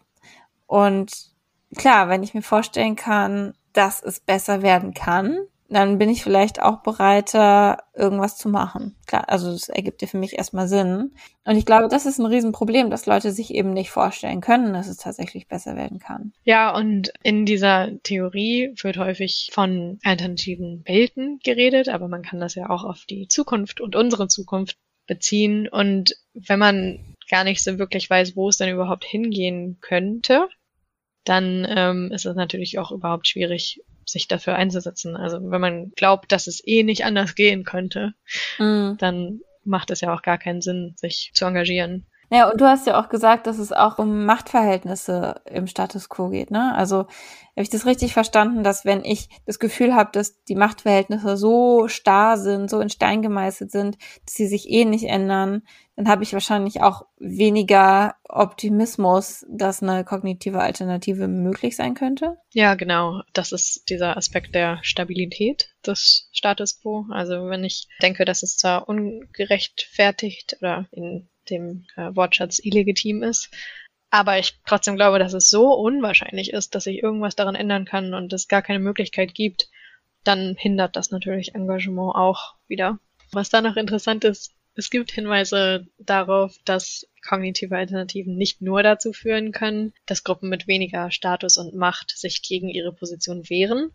Und 0.65 1.31
klar, 1.77 2.09
wenn 2.09 2.23
ich 2.23 2.33
mir 2.33 2.41
vorstellen 2.41 2.95
kann, 2.95 3.53
dass 3.73 4.01
es 4.01 4.19
besser 4.19 4.61
werden 4.61 4.93
kann, 4.93 5.37
dann 5.69 5.97
bin 5.97 6.09
ich 6.09 6.23
vielleicht 6.23 6.61
auch 6.61 6.83
bereiter, 6.83 7.83
irgendwas 7.95 8.37
zu 8.37 8.49
machen. 8.49 8.95
Klar, 9.07 9.29
also 9.29 9.51
das 9.51 9.69
ergibt 9.69 10.01
ja 10.01 10.07
für 10.07 10.17
mich 10.17 10.37
erstmal 10.37 10.67
Sinn. 10.67 11.11
Und 11.45 11.55
ich 11.57 11.65
glaube, 11.65 11.87
das 11.87 12.05
ist 12.05 12.19
ein 12.19 12.25
Riesenproblem, 12.25 12.89
dass 12.89 13.05
Leute 13.05 13.31
sich 13.31 13.53
eben 13.53 13.73
nicht 13.73 13.89
vorstellen 13.89 14.41
können, 14.41 14.73
dass 14.73 14.87
es 14.87 14.97
tatsächlich 14.97 15.47
besser 15.47 15.75
werden 15.75 15.99
kann. 15.99 16.33
Ja, 16.43 16.75
und 16.75 17.11
in 17.23 17.45
dieser 17.45 17.89
Theorie 18.03 18.73
wird 18.81 18.97
häufig 18.97 19.49
von 19.53 19.99
alternativen 20.03 20.83
Welten 20.85 21.39
geredet, 21.43 21.89
aber 21.89 22.07
man 22.07 22.21
kann 22.21 22.39
das 22.39 22.55
ja 22.55 22.69
auch 22.69 22.83
auf 22.83 23.05
die 23.09 23.27
Zukunft 23.27 23.81
und 23.81 23.95
unsere 23.95 24.27
Zukunft 24.27 24.77
beziehen. 25.07 25.67
Und 25.67 26.15
wenn 26.33 26.59
man 26.59 26.99
gar 27.29 27.43
nicht 27.43 27.63
so 27.63 27.79
wirklich 27.79 28.09
weiß, 28.09 28.35
wo 28.35 28.49
es 28.49 28.57
denn 28.57 28.69
überhaupt 28.69 29.05
hingehen 29.05 29.77
könnte, 29.81 30.47
dann 31.23 31.65
ähm, 31.69 32.11
ist 32.11 32.25
es 32.25 32.35
natürlich 32.35 32.79
auch 32.79 32.91
überhaupt 32.91 33.27
schwierig, 33.27 33.81
sich 34.05 34.27
dafür 34.27 34.55
einzusetzen. 34.55 35.15
Also 35.15 35.39
wenn 35.41 35.61
man 35.61 35.91
glaubt, 35.95 36.31
dass 36.31 36.47
es 36.47 36.61
eh 36.65 36.83
nicht 36.83 37.05
anders 37.05 37.35
gehen 37.35 37.63
könnte, 37.63 38.13
mhm. 38.59 38.97
dann 38.99 39.41
macht 39.65 39.91
es 39.91 40.01
ja 40.01 40.13
auch 40.13 40.21
gar 40.21 40.37
keinen 40.37 40.61
Sinn, 40.61 40.93
sich 40.97 41.31
zu 41.33 41.45
engagieren. 41.45 42.05
Ja, 42.33 42.49
und 42.49 42.59
du 42.59 42.65
hast 42.65 42.87
ja 42.87 42.99
auch 42.99 43.09
gesagt, 43.09 43.45
dass 43.45 43.59
es 43.59 43.71
auch 43.71 43.99
um 43.99 44.25
Machtverhältnisse 44.25 45.35
im 45.45 45.67
Status 45.67 46.09
quo 46.09 46.29
geht, 46.29 46.49
ne? 46.49 46.73
Also 46.75 47.05
habe 47.55 47.61
ich 47.61 47.69
das 47.69 47.85
richtig 47.85 48.13
verstanden, 48.13 48.63
dass 48.63 48.85
wenn 48.85 49.05
ich 49.05 49.29
das 49.45 49.59
Gefühl 49.59 49.93
habe, 49.93 50.09
dass 50.11 50.43
die 50.45 50.55
Machtverhältnisse 50.55 51.37
so 51.37 51.87
starr 51.87 52.39
sind, 52.39 52.71
so 52.71 52.79
in 52.79 52.89
Stein 52.89 53.21
gemeißelt 53.21 53.69
sind, 53.69 53.99
dass 54.25 54.33
sie 54.33 54.47
sich 54.47 54.67
eh 54.67 54.83
nicht 54.85 55.03
ändern, 55.03 55.61
dann 55.95 56.07
habe 56.07 56.23
ich 56.23 56.33
wahrscheinlich 56.33 56.81
auch 56.81 57.05
weniger 57.19 58.15
Optimismus, 58.27 59.45
dass 59.47 59.83
eine 59.83 60.03
kognitive 60.03 60.59
Alternative 60.59 61.27
möglich 61.27 61.75
sein 61.75 61.93
könnte. 61.93 62.37
Ja, 62.51 62.73
genau. 62.73 63.21
Das 63.33 63.51
ist 63.51 63.89
dieser 63.89 64.17
Aspekt 64.17 64.55
der 64.55 64.79
Stabilität 64.81 65.69
des 65.85 66.29
Status 66.31 66.81
quo. 66.81 67.05
Also 67.11 67.47
wenn 67.47 67.63
ich 67.63 67.89
denke, 68.01 68.25
dass 68.25 68.41
es 68.41 68.57
zwar 68.57 68.89
ungerechtfertigt 68.89 70.57
oder 70.59 70.87
in 70.89 71.29
dem 71.49 71.85
äh, 71.95 72.15
Wortschatz 72.15 72.59
illegitim 72.59 73.23
ist. 73.23 73.49
Aber 74.09 74.37
ich 74.37 74.59
trotzdem 74.67 74.95
glaube, 74.95 75.17
dass 75.19 75.33
es 75.33 75.49
so 75.49 75.73
unwahrscheinlich 75.73 76.53
ist, 76.53 76.75
dass 76.75 76.83
sich 76.83 77.01
irgendwas 77.01 77.35
daran 77.35 77.55
ändern 77.55 77.85
kann 77.85 78.13
und 78.13 78.31
es 78.31 78.47
gar 78.47 78.61
keine 78.61 78.79
Möglichkeit 78.79 79.33
gibt, 79.33 79.69
dann 80.23 80.55
hindert 80.57 80.95
das 80.95 81.11
natürlich 81.11 81.55
Engagement 81.55 82.15
auch 82.15 82.55
wieder. 82.67 82.99
Was 83.31 83.49
da 83.49 83.61
noch 83.61 83.75
interessant 83.75 84.23
ist, 84.23 84.53
es 84.75 84.89
gibt 84.89 85.11
Hinweise 85.11 85.87
darauf, 85.99 86.55
dass 86.65 87.07
kognitive 87.27 87.75
Alternativen 87.75 88.35
nicht 88.35 88.61
nur 88.61 88.83
dazu 88.83 89.13
führen 89.13 89.51
können, 89.51 89.93
dass 90.05 90.23
Gruppen 90.23 90.49
mit 90.49 90.67
weniger 90.67 91.11
Status 91.11 91.57
und 91.57 91.75
Macht 91.75 92.17
sich 92.17 92.41
gegen 92.41 92.69
ihre 92.69 92.93
Position 92.93 93.49
wehren, 93.49 93.91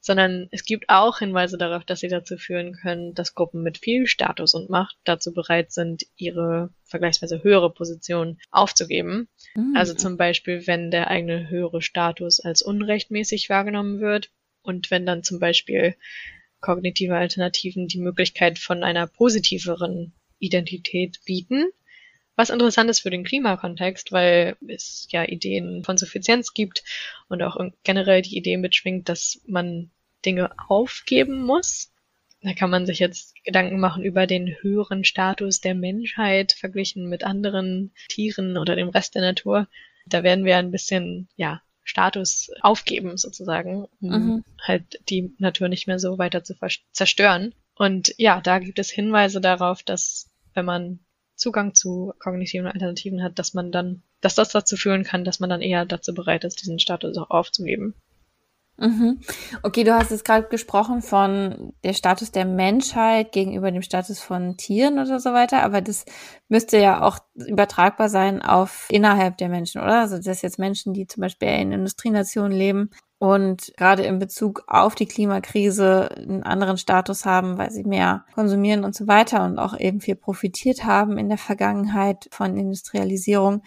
sondern 0.00 0.48
es 0.50 0.64
gibt 0.64 0.88
auch 0.88 1.18
Hinweise 1.18 1.58
darauf, 1.58 1.84
dass 1.84 2.00
sie 2.00 2.08
dazu 2.08 2.36
führen 2.38 2.72
können, 2.72 3.14
dass 3.14 3.34
Gruppen 3.34 3.62
mit 3.62 3.78
viel 3.78 4.06
Status 4.06 4.54
und 4.54 4.70
Macht 4.70 4.96
dazu 5.04 5.32
bereit 5.32 5.72
sind, 5.72 6.06
ihre 6.16 6.70
vergleichsweise 6.84 7.42
höhere 7.42 7.72
Position 7.72 8.38
aufzugeben. 8.50 9.28
Mhm. 9.54 9.74
Also 9.76 9.94
zum 9.94 10.16
Beispiel, 10.16 10.66
wenn 10.66 10.90
der 10.90 11.08
eigene 11.08 11.50
höhere 11.50 11.82
Status 11.82 12.40
als 12.40 12.62
unrechtmäßig 12.62 13.48
wahrgenommen 13.50 14.00
wird, 14.00 14.30
Und 14.62 14.90
wenn 14.90 15.06
dann 15.06 15.22
zum 15.22 15.40
Beispiel 15.40 15.96
kognitive 16.60 17.16
Alternativen 17.16 17.88
die 17.88 18.00
Möglichkeit 18.00 18.58
von 18.58 18.84
einer 18.84 19.06
positiveren 19.06 20.12
Identität 20.38 21.20
bieten, 21.24 21.70
was 22.36 22.50
interessant 22.50 22.88
ist 22.90 23.00
für 23.00 23.10
den 23.10 23.24
Klimakontext, 23.24 24.12
weil 24.12 24.56
es 24.66 25.06
ja 25.10 25.24
Ideen 25.24 25.84
von 25.84 25.98
Suffizienz 25.98 26.54
gibt 26.54 26.82
und 27.28 27.42
auch 27.42 27.58
generell 27.84 28.22
die 28.22 28.36
Idee 28.36 28.56
mitschwingt, 28.56 29.08
dass 29.08 29.40
man 29.46 29.90
Dinge 30.24 30.50
aufgeben 30.68 31.42
muss. 31.42 31.92
Da 32.42 32.54
kann 32.54 32.70
man 32.70 32.86
sich 32.86 32.98
jetzt 32.98 33.34
Gedanken 33.44 33.80
machen 33.80 34.02
über 34.02 34.26
den 34.26 34.56
höheren 34.62 35.04
Status 35.04 35.60
der 35.60 35.74
Menschheit 35.74 36.52
verglichen 36.52 37.08
mit 37.08 37.24
anderen 37.24 37.92
Tieren 38.08 38.56
oder 38.56 38.76
dem 38.76 38.88
Rest 38.88 39.14
der 39.14 39.22
Natur. 39.22 39.68
Da 40.06 40.22
werden 40.22 40.44
wir 40.44 40.56
ein 40.56 40.70
bisschen, 40.70 41.28
ja, 41.36 41.60
Status 41.84 42.50
aufgeben 42.60 43.16
sozusagen, 43.16 43.86
um 44.00 44.10
mhm. 44.10 44.44
halt 44.62 45.00
die 45.08 45.34
Natur 45.38 45.68
nicht 45.68 45.86
mehr 45.86 45.98
so 45.98 46.18
weiter 46.18 46.44
zu 46.44 46.54
zerstören. 46.92 47.54
Und 47.74 48.14
ja, 48.16 48.40
da 48.40 48.58
gibt 48.58 48.78
es 48.78 48.90
Hinweise 48.90 49.40
darauf, 49.40 49.82
dass 49.82 50.30
wenn 50.54 50.64
man 50.64 51.00
Zugang 51.40 51.74
zu 51.74 52.12
kognitiven 52.18 52.66
Alternativen 52.66 53.22
hat, 53.22 53.38
dass 53.38 53.54
man 53.54 53.72
dann, 53.72 54.02
dass 54.20 54.34
das 54.34 54.50
dazu 54.50 54.76
führen 54.76 55.04
kann, 55.04 55.24
dass 55.24 55.40
man 55.40 55.50
dann 55.50 55.62
eher 55.62 55.86
dazu 55.86 56.14
bereit 56.14 56.44
ist, 56.44 56.60
diesen 56.60 56.78
Status 56.78 57.16
auch 57.16 57.30
aufzugeben. 57.30 57.94
Mhm. 58.76 59.20
Okay, 59.62 59.84
du 59.84 59.94
hast 59.94 60.10
jetzt 60.10 60.24
gerade 60.24 60.48
gesprochen 60.48 61.02
von 61.02 61.74
der 61.84 61.92
Status 61.92 62.32
der 62.32 62.46
Menschheit 62.46 63.32
gegenüber 63.32 63.70
dem 63.70 63.82
Status 63.82 64.20
von 64.20 64.56
Tieren 64.56 64.98
oder 64.98 65.20
so 65.20 65.34
weiter, 65.34 65.62
aber 65.62 65.82
das 65.82 66.06
müsste 66.48 66.78
ja 66.78 67.02
auch 67.02 67.18
übertragbar 67.34 68.08
sein 68.08 68.40
auf 68.40 68.86
innerhalb 68.90 69.36
der 69.36 69.50
Menschen, 69.50 69.82
oder? 69.82 70.00
Also 70.00 70.18
das 70.18 70.40
jetzt 70.40 70.58
Menschen, 70.58 70.94
die 70.94 71.06
zum 71.06 71.20
Beispiel 71.20 71.48
in 71.48 71.72
Industrienationen 71.72 72.56
leben 72.56 72.90
und 73.20 73.72
gerade 73.76 74.02
in 74.02 74.18
Bezug 74.18 74.64
auf 74.66 74.94
die 74.94 75.06
Klimakrise 75.06 76.10
einen 76.16 76.42
anderen 76.42 76.78
Status 76.78 77.26
haben, 77.26 77.58
weil 77.58 77.70
sie 77.70 77.84
mehr 77.84 78.24
konsumieren 78.34 78.82
und 78.82 78.96
so 78.96 79.06
weiter 79.06 79.44
und 79.44 79.58
auch 79.58 79.78
eben 79.78 80.00
viel 80.00 80.16
profitiert 80.16 80.84
haben 80.84 81.18
in 81.18 81.28
der 81.28 81.38
Vergangenheit 81.38 82.28
von 82.32 82.56
Industrialisierung 82.56 83.62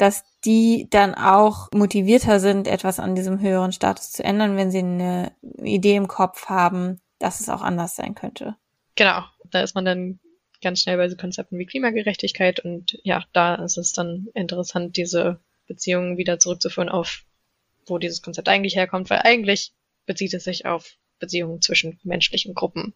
dass 0.00 0.24
die 0.46 0.86
dann 0.88 1.14
auch 1.14 1.68
motivierter 1.74 2.40
sind, 2.40 2.66
etwas 2.66 2.98
an 2.98 3.14
diesem 3.14 3.40
höheren 3.40 3.72
Status 3.72 4.12
zu 4.12 4.24
ändern, 4.24 4.56
wenn 4.56 4.70
sie 4.70 4.78
eine 4.78 5.32
Idee 5.62 5.96
im 5.96 6.08
Kopf 6.08 6.46
haben, 6.46 7.00
dass 7.18 7.40
es 7.40 7.50
auch 7.50 7.60
anders 7.60 7.96
sein 7.96 8.14
könnte. 8.14 8.56
Genau, 8.96 9.22
da 9.50 9.60
ist 9.60 9.74
man 9.74 9.84
dann 9.84 10.18
ganz 10.62 10.80
schnell 10.80 10.96
bei 10.96 11.08
so 11.08 11.16
Konzepten 11.16 11.58
wie 11.58 11.66
Klimagerechtigkeit 11.66 12.60
und 12.60 12.98
ja, 13.02 13.24
da 13.34 13.56
ist 13.56 13.76
es 13.76 13.92
dann 13.92 14.28
interessant, 14.34 14.96
diese 14.96 15.40
Beziehungen 15.66 16.16
wieder 16.16 16.38
zurückzuführen 16.38 16.88
auf, 16.88 17.24
wo 17.90 17.98
dieses 17.98 18.22
Konzept 18.22 18.48
eigentlich 18.48 18.76
herkommt, 18.76 19.10
weil 19.10 19.20
eigentlich 19.24 19.72
bezieht 20.06 20.34
es 20.34 20.44
sich 20.44 20.66
auf 20.66 20.96
Beziehungen 21.18 21.60
zwischen 21.60 22.00
menschlichen 22.02 22.54
Gruppen. 22.54 22.94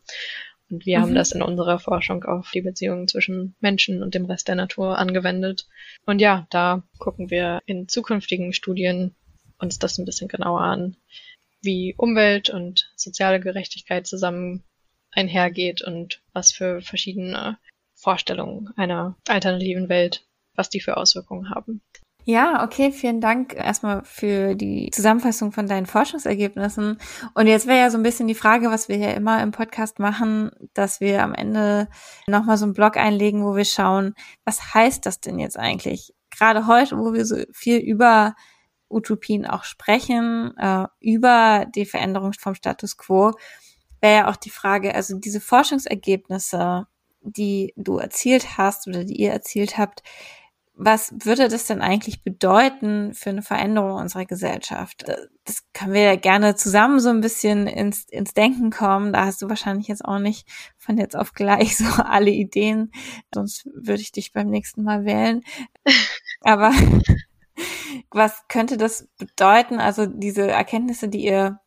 Und 0.71 0.87
wir 0.87 0.99
mhm. 0.99 1.03
haben 1.03 1.15
das 1.15 1.33
in 1.33 1.43
unserer 1.43 1.79
Forschung 1.79 2.25
auf 2.25 2.51
die 2.53 2.63
Beziehungen 2.63 3.07
zwischen 3.07 3.55
Menschen 3.61 4.03
und 4.03 4.15
dem 4.15 4.25
Rest 4.25 4.49
der 4.49 4.55
Natur 4.55 4.99
angewendet. 4.99 5.67
Und 6.07 6.21
ja, 6.21 6.47
da 6.51 6.83
gucken 6.99 7.31
wir 7.31 7.63
in 7.67 7.89
zukünftigen 7.89 8.53
Studien 8.53 9.15
uns 9.59 9.79
das 9.79 9.99
ein 9.99 10.05
bisschen 10.05 10.29
genauer 10.29 10.63
an, 10.63 10.97
wie 11.61 11.95
Umwelt 11.97 12.51
und 12.51 12.91
soziale 12.97 13.41
Gerechtigkeit 13.41 14.07
zusammen 14.07 14.65
einhergeht 15.11 15.83
und 15.83 16.23
was 16.33 16.51
für 16.51 16.81
verschiedene 16.81 17.59
Vorstellungen 17.95 18.73
einer 18.77 19.17
alternativen 19.29 19.89
Welt, 19.89 20.27
was 20.55 20.71
die 20.71 20.81
für 20.81 20.97
Auswirkungen 20.97 21.51
haben. 21.51 21.83
Ja, 22.27 22.65
okay, 22.65 22.91
vielen 22.91 23.21
Dank 23.21 23.55
erstmal 23.55 24.03
für 24.05 24.55
die 24.55 24.91
Zusammenfassung 24.91 25.53
von 25.53 25.67
deinen 25.67 25.85
Forschungsergebnissen. 25.85 26.99
Und 27.35 27.47
jetzt 27.47 27.67
wäre 27.67 27.81
ja 27.81 27.91
so 27.91 27.99
ein 27.99 28.03
bisschen 28.03 28.27
die 28.29 28.35
Frage, 28.35 28.71
was 28.71 28.89
wir 28.89 28.97
hier 28.97 29.13
immer 29.15 29.43
im 29.43 29.51
Podcast 29.51 29.99
machen, 29.99 30.51
dass 30.73 31.01
wir 31.01 31.23
am 31.23 31.35
Ende 31.35 31.87
nochmal 32.27 32.57
so 32.57 32.65
einen 32.65 32.73
Blog 32.73 32.97
einlegen, 32.97 33.45
wo 33.45 33.57
wir 33.57 33.67
schauen, 33.67 34.15
was 34.47 34.73
heißt 34.73 35.05
das 35.05 35.21
denn 35.21 35.39
jetzt 35.39 35.59
eigentlich? 35.59 36.15
Gerade 36.31 36.67
heute, 36.67 36.97
wo 36.99 37.13
wir 37.13 37.27
so 37.27 37.37
viel 37.53 37.77
über 37.77 38.35
Utopien 38.89 39.45
auch 39.45 39.65
sprechen, 39.65 40.57
äh, 40.57 40.87
über 41.01 41.67
die 41.75 41.85
Veränderung 41.85 42.33
vom 42.33 42.55
Status 42.55 42.97
quo, 42.97 43.33
wäre 44.01 44.15
ja 44.15 44.31
auch 44.31 44.37
die 44.37 44.51
Frage, 44.51 44.95
also 44.95 45.19
diese 45.19 45.41
Forschungsergebnisse, 45.41 46.87
die 47.21 47.75
du 47.77 47.99
erzielt 47.99 48.57
hast 48.57 48.87
oder 48.89 49.05
die 49.05 49.21
ihr 49.21 49.33
erzielt 49.33 49.77
habt, 49.77 50.03
was 50.77 51.13
würde 51.25 51.49
das 51.49 51.67
denn 51.67 51.81
eigentlich 51.81 52.25
bedeuten 52.25 53.15
für 53.15 53.31
eine 53.31 53.43
Veränderung 53.43 53.93
unserer 53.93 54.25
Gesellschaft? 54.25 55.05
Das 55.45 55.63
können 55.73 55.93
wir 55.93 56.03
ja 56.03 56.17
gerne 56.17 56.57
zusammen 56.57 56.99
so 56.99 57.11
ein 57.11 57.21
bisschen 57.21 57.69
ins, 57.69 58.05
ins 58.09 58.35
Denken 58.35 58.71
kommen. 58.71 59.13
Da 59.13 59.27
hast 59.27 59.41
du 59.41 59.49
wahrscheinlich 59.49 59.87
jetzt 59.87 60.05
auch 60.05 60.19
nicht 60.19 60.49
von 60.77 60.99
jetzt 60.99 61.17
auf 61.17 61.33
gleich 61.33 61.77
so 61.77 61.85
alle 62.03 62.31
Ideen, 62.31 62.91
sonst 63.33 63.67
würde 63.73 64.03
ich 64.03 64.11
dich 64.11 64.33
beim 64.33 64.49
nächsten 64.49 64.83
Mal 64.83 65.05
wählen. 65.05 65.43
Aber 66.41 66.73
was 68.11 68.43
könnte 68.49 68.77
das 68.77 69.09
bedeuten? 69.17 69.79
Also 69.79 70.07
diese 70.07 70.51
Erkenntnisse, 70.51 71.09
die 71.09 71.25
ihr 71.25 71.61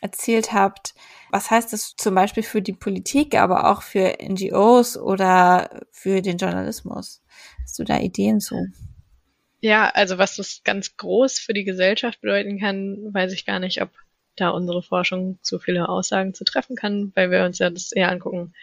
erzielt 0.00 0.52
habt, 0.52 0.94
was 1.30 1.50
heißt 1.50 1.72
das 1.72 1.96
zum 1.96 2.14
Beispiel 2.14 2.44
für 2.44 2.62
die 2.62 2.72
Politik, 2.72 3.34
aber 3.34 3.70
auch 3.70 3.82
für 3.82 4.16
NGOs 4.22 4.96
oder 4.96 5.82
für 5.90 6.22
den 6.22 6.38
Journalismus? 6.38 7.22
Hast 7.68 7.78
du 7.78 7.84
da 7.84 8.00
Ideen 8.00 8.40
zu? 8.40 8.72
Ja, 9.60 9.90
also 9.90 10.16
was 10.16 10.36
das 10.36 10.62
ganz 10.64 10.96
groß 10.96 11.38
für 11.38 11.52
die 11.52 11.64
Gesellschaft 11.64 12.22
bedeuten 12.22 12.58
kann, 12.58 13.12
weiß 13.12 13.34
ich 13.34 13.44
gar 13.44 13.58
nicht, 13.58 13.82
ob 13.82 13.90
da 14.36 14.48
unsere 14.48 14.82
Forschung 14.82 15.38
so 15.42 15.58
viele 15.58 15.86
Aussagen 15.90 16.32
zu 16.32 16.44
treffen 16.44 16.76
kann, 16.76 17.12
weil 17.14 17.30
wir 17.30 17.44
uns 17.44 17.58
ja 17.58 17.68
das 17.68 17.92
eher 17.92 18.10
angucken, 18.10 18.54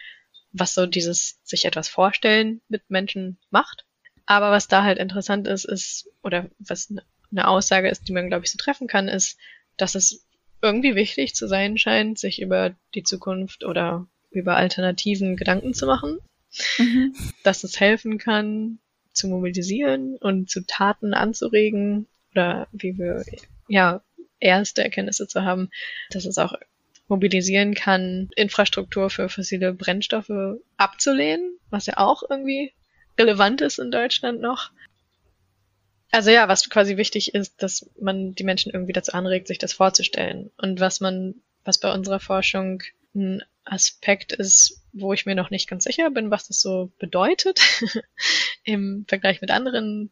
was 0.50 0.74
so 0.74 0.86
dieses 0.86 1.38
sich 1.44 1.66
etwas 1.66 1.88
vorstellen 1.88 2.60
mit 2.66 2.90
Menschen 2.90 3.38
macht. 3.50 3.86
Aber 4.26 4.50
was 4.50 4.66
da 4.66 4.82
halt 4.82 4.98
interessant 4.98 5.46
ist, 5.46 5.66
ist, 5.66 6.10
oder 6.24 6.50
was 6.58 6.92
eine 7.30 7.46
Aussage 7.46 7.88
ist, 7.88 8.08
die 8.08 8.12
man, 8.12 8.26
glaube 8.26 8.44
ich, 8.44 8.50
so 8.50 8.58
treffen 8.58 8.88
kann, 8.88 9.06
ist, 9.06 9.38
dass 9.76 9.94
es 9.94 10.26
irgendwie 10.62 10.96
wichtig 10.96 11.36
zu 11.36 11.46
sein 11.46 11.78
scheint, 11.78 12.18
sich 12.18 12.42
über 12.42 12.74
die 12.96 13.04
Zukunft 13.04 13.62
oder 13.62 14.08
über 14.32 14.56
Alternativen 14.56 15.36
Gedanken 15.36 15.74
zu 15.74 15.86
machen. 15.86 16.18
Mhm. 16.78 17.14
Dass 17.44 17.62
es 17.62 17.78
helfen 17.78 18.18
kann, 18.18 18.80
zu 19.16 19.28
mobilisieren 19.28 20.16
und 20.16 20.50
zu 20.50 20.66
Taten 20.66 21.14
anzuregen 21.14 22.06
oder 22.32 22.68
wie 22.72 22.98
wir 22.98 23.24
ja 23.68 24.02
erste 24.38 24.84
Erkenntnisse 24.84 25.26
zu 25.26 25.42
haben, 25.42 25.70
dass 26.10 26.26
es 26.26 26.38
auch 26.38 26.54
mobilisieren 27.08 27.74
kann, 27.74 28.28
Infrastruktur 28.36 29.10
für 29.10 29.28
fossile 29.28 29.72
Brennstoffe 29.72 30.58
abzulehnen, 30.76 31.58
was 31.70 31.86
ja 31.86 31.98
auch 31.98 32.22
irgendwie 32.28 32.72
relevant 33.18 33.60
ist 33.60 33.78
in 33.78 33.90
Deutschland 33.90 34.40
noch. 34.40 34.70
Also 36.10 36.30
ja, 36.30 36.48
was 36.48 36.68
quasi 36.68 36.96
wichtig 36.96 37.34
ist, 37.34 37.62
dass 37.62 37.90
man 38.00 38.34
die 38.34 38.44
Menschen 38.44 38.72
irgendwie 38.72 38.92
dazu 38.92 39.12
anregt, 39.12 39.48
sich 39.48 39.58
das 39.58 39.72
vorzustellen. 39.72 40.50
Und 40.56 40.80
was 40.80 41.00
man, 41.00 41.34
was 41.64 41.78
bei 41.78 41.92
unserer 41.92 42.20
Forschung 42.20 42.82
ein 43.16 43.42
Aspekt 43.64 44.32
ist, 44.32 44.84
wo 44.92 45.12
ich 45.12 45.26
mir 45.26 45.34
noch 45.34 45.50
nicht 45.50 45.68
ganz 45.68 45.84
sicher 45.84 46.10
bin, 46.10 46.30
was 46.30 46.46
das 46.46 46.60
so 46.60 46.92
bedeutet 46.98 47.60
im 48.64 49.04
Vergleich 49.08 49.40
mit 49.40 49.50
anderen 49.50 50.10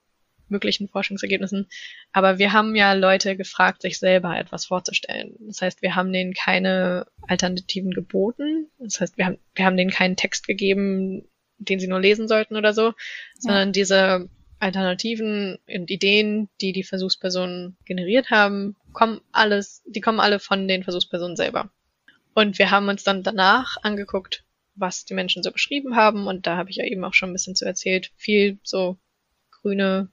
möglichen 0.49 0.89
Forschungsergebnissen. 0.89 1.69
Aber 2.13 2.39
wir 2.39 2.53
haben 2.53 2.75
ja 2.75 2.93
Leute 2.93 3.37
gefragt, 3.37 3.83
sich 3.83 3.99
selber 3.99 4.37
etwas 4.39 4.67
vorzustellen. 4.67 5.37
Das 5.41 5.63
heißt, 5.63 5.83
wir 5.83 5.95
haben 5.95 6.13
denen 6.13 6.35
keine 6.35 7.07
Alternativen 7.27 7.93
geboten. 7.93 8.69
Das 8.79 9.01
heißt, 9.01 9.17
wir 9.17 9.27
haben, 9.27 9.39
wir 9.55 9.65
haben 9.65 9.77
denen 9.77 9.91
keinen 9.91 10.17
Text 10.17 10.47
gegeben, 10.47 11.29
den 11.59 11.81
sie 11.81 11.89
nur 11.89 12.01
lesen 12.01 12.29
sollten 12.29 12.57
oder 12.57 12.75
so, 12.75 12.89
ja. 12.89 12.95
sondern 13.39 13.73
diese 13.73 14.29
Alternativen 14.59 15.59
und 15.69 15.91
Ideen, 15.91 16.49
die 16.61 16.73
die 16.73 16.85
Versuchspersonen 16.85 17.77
generiert 17.85 18.31
haben, 18.31 18.77
kommen 18.93 19.21
alles, 19.33 19.83
die 19.87 20.01
kommen 20.01 20.21
alle 20.21 20.39
von 20.39 20.69
den 20.69 20.85
Versuchspersonen 20.85 21.37
selber. 21.37 21.71
Und 22.35 22.59
wir 22.59 22.71
haben 22.71 22.89
uns 22.89 23.05
dann 23.05 23.23
danach 23.23 23.77
angeguckt, 23.83 24.45
was 24.75 25.05
die 25.05 25.15
Menschen 25.15 25.43
so 25.43 25.53
geschrieben 25.53 25.97
haben. 25.97 26.27
Und 26.27 26.47
da 26.47 26.57
habe 26.57 26.71
ich 26.71 26.77
ja 26.77 26.85
eben 26.85 27.05
auch 27.05 27.15
schon 27.15 27.31
ein 27.31 27.35
bisschen 27.35 27.57
zu 27.57 27.65
erzählt. 27.65 28.11
Viel 28.17 28.59
so 28.63 28.99
grüne 29.51 30.09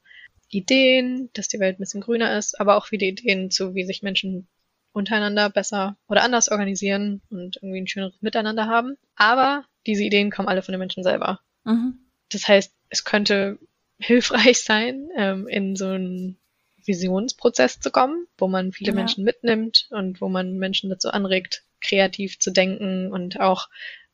Ideen, 0.50 1.30
dass 1.34 1.48
die 1.48 1.60
Welt 1.60 1.78
ein 1.78 1.84
bisschen 1.84 2.02
grüner 2.02 2.38
ist, 2.38 2.60
aber 2.60 2.78
auch 2.78 2.86
viele 2.86 3.08
Ideen 3.08 3.50
zu, 3.50 3.74
wie 3.74 3.86
sich 3.86 4.04
Menschen 4.04 4.48
untereinander 4.94 5.50
besser 5.50 5.98
oder 6.08 6.24
anders 6.24 6.50
organisieren 6.50 7.22
und 7.30 7.58
irgendwie 7.58 7.82
ein 7.82 7.88
schöneres 7.88 8.22
Miteinander 8.22 8.68
haben. 8.68 8.98
Aber 9.16 9.66
diese 9.88 10.04
Ideen 10.04 10.30
kommen 10.30 10.50
alle 10.50 10.62
von 10.62 10.74
den 10.74 10.80
Menschen 10.80 11.04
selber. 11.04 11.40
Mhm. 11.64 12.00
Das 12.30 12.48
heißt, 12.48 12.74
es 12.90 13.04
könnte 13.04 13.58
hilfreich 14.00 14.62
sein, 14.62 15.10
ähm, 15.16 15.48
in 15.48 15.76
so 15.76 15.88
einen 15.88 16.38
Visionsprozess 16.86 17.80
zu 17.80 17.92
kommen, 17.92 18.28
wo 18.38 18.48
man 18.48 18.72
viele 18.72 18.92
ja. 18.92 18.96
Menschen 18.96 19.24
mitnimmt 19.24 19.88
und 19.92 20.20
wo 20.22 20.30
man 20.30 20.58
Menschen 20.58 20.90
dazu 20.90 21.10
anregt, 21.10 21.64
kreativ 21.82 22.40
zu 22.40 22.52
denken 22.52 23.12
und 23.12 23.40
auch 23.40 23.68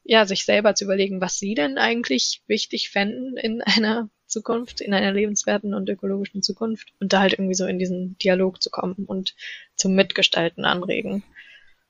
ja, 0.08 0.26
sich 0.26 0.46
selber 0.46 0.74
zu 0.74 0.86
überlegen, 0.86 1.22
was 1.22 1.38
sie 1.38 1.54
denn 1.54 1.78
eigentlich 1.78 2.42
wichtig 2.48 2.90
fänden 2.90 3.38
in 3.38 3.62
einer 3.66 4.10
Zukunft, 4.26 4.82
in 4.82 4.94
einer 4.94 5.12
lebenswerten 5.12 5.74
und 5.74 5.90
ökologischen 5.90 6.42
Zukunft 6.42 6.94
und 7.00 7.14
da 7.14 7.22
halt 7.22 7.34
irgendwie 7.34 7.56
so 7.56 7.66
in 7.66 7.80
diesen 7.80 8.18
Dialog 8.18 8.62
zu 8.62 8.70
kommen 8.70 9.06
und 9.06 9.36
zum 9.76 9.96
Mitgestalten 9.96 10.66
anregen. 10.66 11.24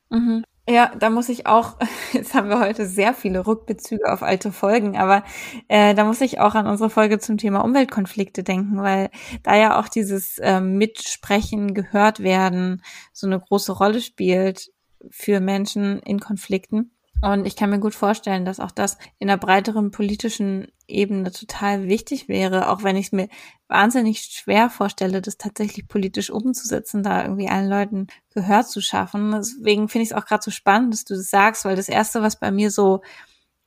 Mhm. 0.09 0.43
Ja, 0.69 0.93
da 0.99 1.09
muss 1.09 1.29
ich 1.29 1.47
auch, 1.47 1.77
jetzt 2.13 2.33
haben 2.33 2.49
wir 2.49 2.59
heute 2.59 2.85
sehr 2.85 3.13
viele 3.13 3.47
Rückbezüge 3.47 4.11
auf 4.11 4.21
alte 4.21 4.51
Folgen, 4.51 4.97
aber 4.97 5.23
äh, 5.69 5.95
da 5.95 6.03
muss 6.03 6.19
ich 6.19 6.39
auch 6.39 6.55
an 6.55 6.67
unsere 6.67 6.89
Folge 6.89 7.19
zum 7.19 7.37
Thema 7.37 7.63
Umweltkonflikte 7.63 8.43
denken, 8.43 8.81
weil 8.83 9.09
da 9.43 9.55
ja 9.55 9.79
auch 9.79 9.87
dieses 9.87 10.39
äh, 10.39 10.59
Mitsprechen, 10.59 11.73
gehört 11.73 12.19
werden, 12.21 12.83
so 13.13 13.27
eine 13.27 13.39
große 13.39 13.71
Rolle 13.71 14.01
spielt 14.01 14.69
für 15.09 15.39
Menschen 15.39 15.99
in 15.99 16.19
Konflikten. 16.19 16.91
Und 17.21 17.47
ich 17.47 17.55
kann 17.55 17.71
mir 17.71 17.79
gut 17.79 17.95
vorstellen, 17.95 18.45
dass 18.45 18.59
auch 18.59 18.71
das 18.71 18.97
in 19.17 19.29
einer 19.29 19.39
breiteren 19.39 19.89
politischen 19.89 20.67
Ebene 20.87 21.31
total 21.31 21.87
wichtig 21.87 22.27
wäre, 22.27 22.69
auch 22.69 22.83
wenn 22.83 22.95
ich 22.95 23.07
es 23.07 23.11
mir 23.11 23.27
wahnsinnig 23.67 24.21
schwer 24.21 24.69
vorstelle, 24.69 25.21
das 25.21 25.37
tatsächlich 25.37 25.87
politisch 25.87 26.29
umzusetzen, 26.29 27.01
da 27.01 27.23
irgendwie 27.23 27.49
allen 27.49 27.69
Leuten 27.69 28.07
Gehör 28.33 28.63
zu 28.63 28.81
schaffen. 28.81 29.31
Deswegen 29.31 29.89
finde 29.89 30.03
ich 30.03 30.11
es 30.11 30.15
auch 30.15 30.25
gerade 30.25 30.43
so 30.43 30.51
spannend, 30.51 30.93
dass 30.93 31.05
du 31.05 31.15
das 31.15 31.29
sagst, 31.29 31.65
weil 31.65 31.75
das 31.75 31.89
Erste, 31.89 32.21
was 32.21 32.39
bei 32.39 32.51
mir 32.51 32.69
so 32.69 33.01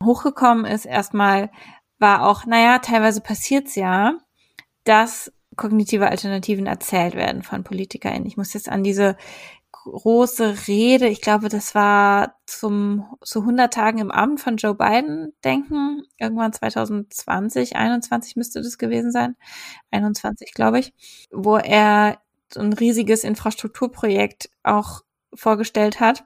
hochgekommen 0.02 0.64
ist, 0.64 0.86
erstmal 0.86 1.50
war 1.98 2.26
auch, 2.26 2.46
naja, 2.46 2.78
teilweise 2.78 3.20
passiert's 3.20 3.74
ja, 3.74 4.14
dass 4.84 5.32
kognitive 5.56 6.08
Alternativen 6.08 6.66
erzählt 6.66 7.14
werden 7.14 7.42
von 7.42 7.64
PolitikerInnen. 7.64 8.26
Ich 8.26 8.36
muss 8.36 8.54
jetzt 8.54 8.68
an 8.68 8.82
diese 8.82 9.16
große 9.84 10.66
Rede, 10.66 11.08
ich 11.08 11.20
glaube, 11.20 11.48
das 11.48 11.74
war 11.74 12.36
zum 12.46 13.06
zu 13.22 13.40
100 13.40 13.72
Tagen 13.72 13.98
im 13.98 14.10
Amt 14.10 14.40
von 14.40 14.56
Joe 14.56 14.74
Biden 14.74 15.32
denken. 15.44 16.02
Irgendwann 16.18 16.52
2020, 16.52 17.76
21 17.76 18.36
müsste 18.36 18.62
das 18.62 18.78
gewesen 18.78 19.12
sein. 19.12 19.36
21, 19.90 20.52
glaube 20.54 20.80
ich, 20.80 20.92
wo 21.30 21.56
er 21.56 22.18
so 22.52 22.60
ein 22.60 22.72
riesiges 22.72 23.24
Infrastrukturprojekt 23.24 24.50
auch 24.62 25.02
vorgestellt 25.34 26.00
hat, 26.00 26.24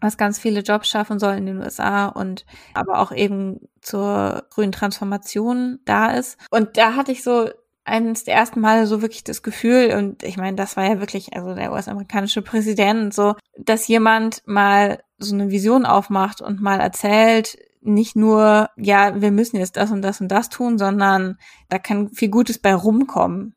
was 0.00 0.16
ganz 0.16 0.38
viele 0.38 0.60
Jobs 0.60 0.88
schaffen 0.88 1.18
soll 1.18 1.34
in 1.34 1.46
den 1.46 1.58
USA 1.58 2.06
und 2.06 2.46
aber 2.74 3.00
auch 3.00 3.12
eben 3.12 3.68
zur 3.80 4.46
grünen 4.50 4.72
Transformation 4.72 5.80
da 5.84 6.12
ist. 6.12 6.38
Und 6.50 6.76
da 6.76 6.94
hatte 6.94 7.12
ich 7.12 7.22
so 7.22 7.50
eines 7.88 8.24
der 8.24 8.34
ersten 8.34 8.60
Male 8.60 8.86
so 8.86 9.02
wirklich 9.02 9.24
das 9.24 9.42
Gefühl, 9.42 9.94
und 9.96 10.22
ich 10.22 10.36
meine, 10.36 10.56
das 10.56 10.76
war 10.76 10.84
ja 10.86 11.00
wirklich, 11.00 11.34
also 11.34 11.54
der 11.54 11.72
US-amerikanische 11.72 12.42
Präsident, 12.42 13.14
so, 13.14 13.34
dass 13.56 13.88
jemand 13.88 14.42
mal 14.46 15.02
so 15.18 15.34
eine 15.34 15.50
Vision 15.50 15.86
aufmacht 15.86 16.40
und 16.40 16.60
mal 16.60 16.80
erzählt, 16.80 17.58
nicht 17.80 18.16
nur, 18.16 18.70
ja, 18.76 19.20
wir 19.20 19.30
müssen 19.30 19.56
jetzt 19.56 19.76
das 19.76 19.90
und 19.90 20.02
das 20.02 20.20
und 20.20 20.28
das 20.28 20.48
tun, 20.48 20.78
sondern 20.78 21.38
da 21.68 21.78
kann 21.78 22.10
viel 22.10 22.28
Gutes 22.28 22.58
bei 22.58 22.74
rumkommen. 22.74 23.54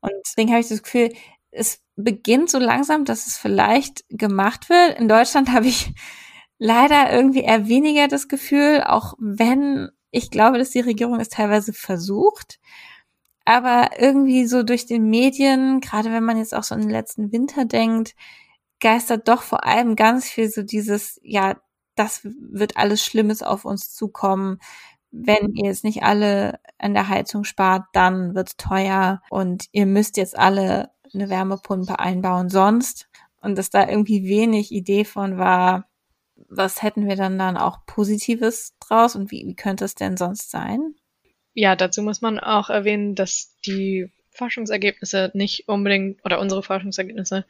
Und 0.00 0.12
deswegen 0.26 0.50
habe 0.50 0.60
ich 0.60 0.68
das 0.68 0.82
Gefühl, 0.82 1.12
es 1.50 1.80
beginnt 1.96 2.50
so 2.50 2.58
langsam, 2.58 3.04
dass 3.04 3.26
es 3.26 3.38
vielleicht 3.38 4.04
gemacht 4.08 4.68
wird. 4.68 4.98
In 4.98 5.08
Deutschland 5.08 5.50
habe 5.52 5.66
ich 5.66 5.94
leider 6.58 7.12
irgendwie 7.12 7.42
eher 7.42 7.68
weniger 7.68 8.08
das 8.08 8.28
Gefühl, 8.28 8.82
auch 8.86 9.14
wenn 9.18 9.90
ich 10.10 10.30
glaube, 10.30 10.58
dass 10.58 10.70
die 10.70 10.80
Regierung 10.80 11.18
es 11.18 11.28
teilweise 11.28 11.72
versucht. 11.72 12.60
Aber 13.44 13.90
irgendwie 13.98 14.46
so 14.46 14.62
durch 14.62 14.86
den 14.86 15.10
Medien, 15.10 15.80
gerade 15.80 16.10
wenn 16.12 16.24
man 16.24 16.38
jetzt 16.38 16.54
auch 16.54 16.62
so 16.64 16.74
an 16.74 16.80
den 16.82 16.90
letzten 16.90 17.30
Winter 17.32 17.64
denkt, 17.66 18.14
geistert 18.80 19.28
doch 19.28 19.42
vor 19.42 19.64
allem 19.66 19.96
ganz 19.96 20.28
viel 20.28 20.50
so 20.50 20.62
dieses, 20.62 21.20
ja, 21.22 21.56
das 21.96 22.22
wird 22.24 22.76
alles 22.76 23.04
Schlimmes 23.04 23.42
auf 23.42 23.64
uns 23.64 23.94
zukommen. 23.94 24.58
Wenn 25.10 25.54
ihr 25.54 25.66
jetzt 25.68 25.84
nicht 25.84 26.02
alle 26.02 26.58
an 26.78 26.94
der 26.94 27.08
Heizung 27.08 27.44
spart, 27.44 27.84
dann 27.92 28.34
wird's 28.34 28.56
teuer 28.56 29.22
und 29.30 29.66
ihr 29.72 29.86
müsst 29.86 30.16
jetzt 30.16 30.36
alle 30.38 30.90
eine 31.14 31.28
Wärmepumpe 31.30 31.98
einbauen 31.98 32.48
sonst. 32.50 33.08
Und 33.40 33.56
dass 33.58 33.70
da 33.70 33.88
irgendwie 33.88 34.24
wenig 34.26 34.72
Idee 34.72 35.04
von 35.04 35.38
war, 35.38 35.86
was 36.48 36.82
hätten 36.82 37.06
wir 37.08 37.16
dann 37.16 37.38
dann 37.38 37.56
auch 37.56 37.86
Positives 37.86 38.74
draus 38.80 39.16
und 39.16 39.30
wie, 39.30 39.46
wie 39.46 39.54
könnte 39.56 39.84
es 39.84 39.94
denn 39.94 40.16
sonst 40.16 40.50
sein? 40.50 40.94
Ja, 41.54 41.76
dazu 41.76 42.02
muss 42.02 42.20
man 42.20 42.38
auch 42.38 42.68
erwähnen, 42.68 43.14
dass 43.14 43.56
die 43.64 44.10
Forschungsergebnisse 44.30 45.30
nicht 45.34 45.68
unbedingt 45.68 46.24
oder 46.24 46.40
unsere 46.40 46.62
Forschungsergebnisse 46.62 47.44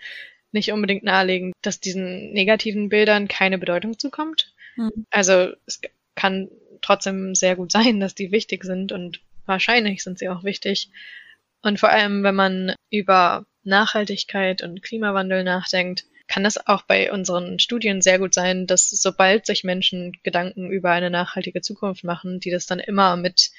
nicht 0.53 0.71
unbedingt 0.71 1.03
nahelegen, 1.03 1.53
dass 1.63 1.81
diesen 1.81 2.33
negativen 2.33 2.91
Bildern 2.91 3.27
keine 3.27 3.59
Bedeutung 3.59 3.99
zukommt. 3.99 4.53
Mhm. 4.77 5.07
Also 5.11 5.53
es 5.67 5.81
kann 6.15 6.49
trotzdem 6.83 7.35
sehr 7.35 7.57
gut 7.57 7.73
sein, 7.73 7.99
dass 7.99 8.15
die 8.15 8.31
wichtig 8.31 8.65
sind 8.65 8.93
und 8.93 9.21
wahrscheinlich 9.47 10.03
sind 10.05 10.19
sie 10.19 10.29
auch 10.29 10.45
wichtig. 10.45 10.91
Und 11.63 11.81
vor 11.81 11.89
allem, 11.89 12.23
wenn 12.23 12.35
man 12.35 12.75
über 12.91 13.47
Nachhaltigkeit 13.65 14.63
und 14.63 14.83
Klimawandel 14.83 15.45
nachdenkt, 15.45 16.05
kann 16.27 16.45
das 16.45 16.67
auch 16.67 16.83
bei 16.83 17.13
unseren 17.13 17.59
Studien 17.59 18.01
sehr 18.01 18.19
gut 18.19 18.35
sein, 18.35 18.67
dass 18.67 18.91
sobald 18.91 19.47
sich 19.47 19.65
Menschen 19.65 20.13
Gedanken 20.23 20.71
über 20.71 20.91
eine 20.91 21.11
nachhaltige 21.11 21.61
Zukunft 21.63 22.05
machen, 22.05 22.41
die 22.41 22.51
das 22.51 22.67
dann 22.67 22.79
immer 22.79 23.17
mit 23.17 23.51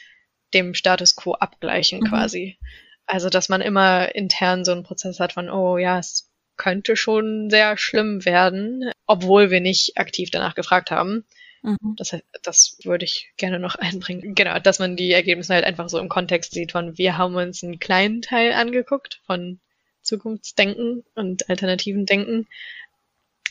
dem 0.55 0.73
Status 0.73 1.15
quo 1.15 1.33
abgleichen 1.33 1.99
mhm. 1.99 2.05
quasi. 2.05 2.57
Also, 3.05 3.29
dass 3.29 3.49
man 3.49 3.61
immer 3.61 4.15
intern 4.15 4.65
so 4.65 4.71
einen 4.71 4.83
Prozess 4.83 5.19
hat 5.19 5.33
von, 5.33 5.49
oh 5.49 5.77
ja, 5.77 5.99
es 5.99 6.31
könnte 6.57 6.95
schon 6.95 7.49
sehr 7.49 7.77
schlimm 7.77 8.25
werden, 8.25 8.89
obwohl 9.05 9.51
wir 9.51 9.61
nicht 9.61 9.97
aktiv 9.97 10.31
danach 10.31 10.55
gefragt 10.55 10.89
haben. 10.89 11.25
Mhm. 11.61 11.95
Das, 11.97 12.15
das 12.43 12.77
würde 12.83 13.05
ich 13.05 13.31
gerne 13.37 13.59
noch 13.59 13.75
einbringen. 13.79 14.35
Genau, 14.35 14.57
dass 14.59 14.79
man 14.79 14.95
die 14.95 15.11
Ergebnisse 15.11 15.53
halt 15.53 15.65
einfach 15.65 15.89
so 15.89 15.99
im 15.99 16.09
Kontext 16.09 16.53
sieht 16.53 16.71
von, 16.71 16.97
wir 16.97 17.17
haben 17.17 17.35
uns 17.35 17.63
einen 17.63 17.79
kleinen 17.79 18.21
Teil 18.21 18.53
angeguckt 18.53 19.21
von 19.25 19.59
Zukunftsdenken 20.01 21.03
und 21.15 21.49
alternativen 21.49 22.05
Denken. 22.05 22.47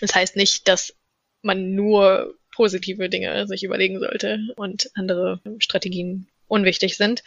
Das 0.01 0.15
heißt 0.15 0.37
nicht, 0.37 0.69
dass 0.69 0.97
man 1.43 1.75
nur 1.75 2.35
positive 2.53 3.09
Dinge 3.09 3.47
sich 3.47 3.65
überlegen 3.65 3.99
sollte 3.99 4.39
und 4.57 4.91
andere 4.95 5.41
Strategien 5.59 6.29
unwichtig 6.55 6.97
sind. 6.97 7.23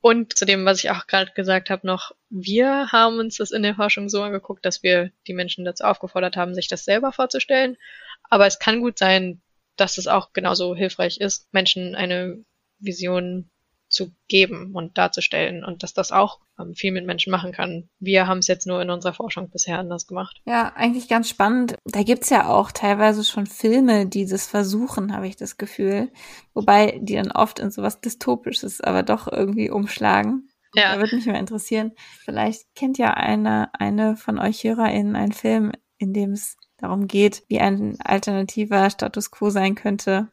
Und 0.00 0.36
zu 0.36 0.44
dem, 0.44 0.64
was 0.64 0.78
ich 0.78 0.90
auch 0.90 1.06
gerade 1.06 1.32
gesagt 1.32 1.68
habe, 1.68 1.86
noch, 1.86 2.12
wir 2.30 2.92
haben 2.92 3.18
uns 3.18 3.38
das 3.38 3.50
in 3.50 3.62
der 3.62 3.74
Forschung 3.74 4.08
so 4.08 4.22
angeguckt, 4.22 4.64
dass 4.64 4.82
wir 4.82 5.10
die 5.26 5.34
Menschen 5.34 5.64
dazu 5.64 5.84
aufgefordert 5.84 6.36
haben, 6.36 6.54
sich 6.54 6.68
das 6.68 6.84
selber 6.84 7.12
vorzustellen. 7.12 7.76
Aber 8.22 8.46
es 8.46 8.58
kann 8.58 8.80
gut 8.80 8.98
sein, 8.98 9.42
dass 9.74 9.98
es 9.98 10.06
auch 10.06 10.32
genauso 10.32 10.76
hilfreich 10.76 11.18
ist, 11.18 11.52
Menschen 11.52 11.94
eine 11.94 12.44
Vision 12.78 13.50
zu 13.96 14.12
geben 14.28 14.72
und 14.74 14.98
darzustellen 14.98 15.64
und 15.64 15.82
dass 15.82 15.94
das 15.94 16.12
auch 16.12 16.40
ähm, 16.60 16.74
viel 16.74 16.92
mit 16.92 17.06
Menschen 17.06 17.30
machen 17.30 17.52
kann. 17.52 17.88
Wir 17.98 18.26
haben 18.26 18.38
es 18.38 18.46
jetzt 18.46 18.66
nur 18.66 18.80
in 18.82 18.90
unserer 18.90 19.14
Forschung 19.14 19.50
bisher 19.50 19.78
anders 19.78 20.06
gemacht. 20.06 20.40
Ja, 20.44 20.72
eigentlich 20.76 21.08
ganz 21.08 21.28
spannend. 21.28 21.76
Da 21.84 22.02
gibt's 22.02 22.30
ja 22.30 22.48
auch 22.48 22.70
teilweise 22.70 23.24
schon 23.24 23.46
Filme, 23.46 24.06
die 24.06 24.26
das 24.26 24.46
versuchen, 24.46 25.14
habe 25.14 25.26
ich 25.26 25.36
das 25.36 25.56
Gefühl. 25.56 26.12
Wobei 26.54 26.98
die 27.00 27.14
dann 27.14 27.32
oft 27.32 27.58
in 27.58 27.70
sowas 27.70 28.00
Dystopisches 28.00 28.80
aber 28.80 29.02
doch 29.02 29.26
irgendwie 29.26 29.70
umschlagen. 29.70 30.48
Ja. 30.74 30.94
Da 30.94 31.00
würde 31.00 31.16
mich 31.16 31.26
mal 31.26 31.36
interessieren. 31.36 31.92
Vielleicht 32.24 32.74
kennt 32.74 32.98
ja 32.98 33.14
eine, 33.14 33.70
eine 33.74 34.16
von 34.16 34.38
euch 34.38 34.62
HörerInnen 34.62 35.16
einen 35.16 35.32
Film, 35.32 35.72
in 35.98 36.12
dem 36.12 36.32
es 36.32 36.56
darum 36.76 37.06
geht, 37.08 37.44
wie 37.48 37.60
ein 37.60 37.98
alternativer 38.04 38.90
Status 38.90 39.30
quo 39.30 39.48
sein 39.48 39.74
könnte. 39.74 40.28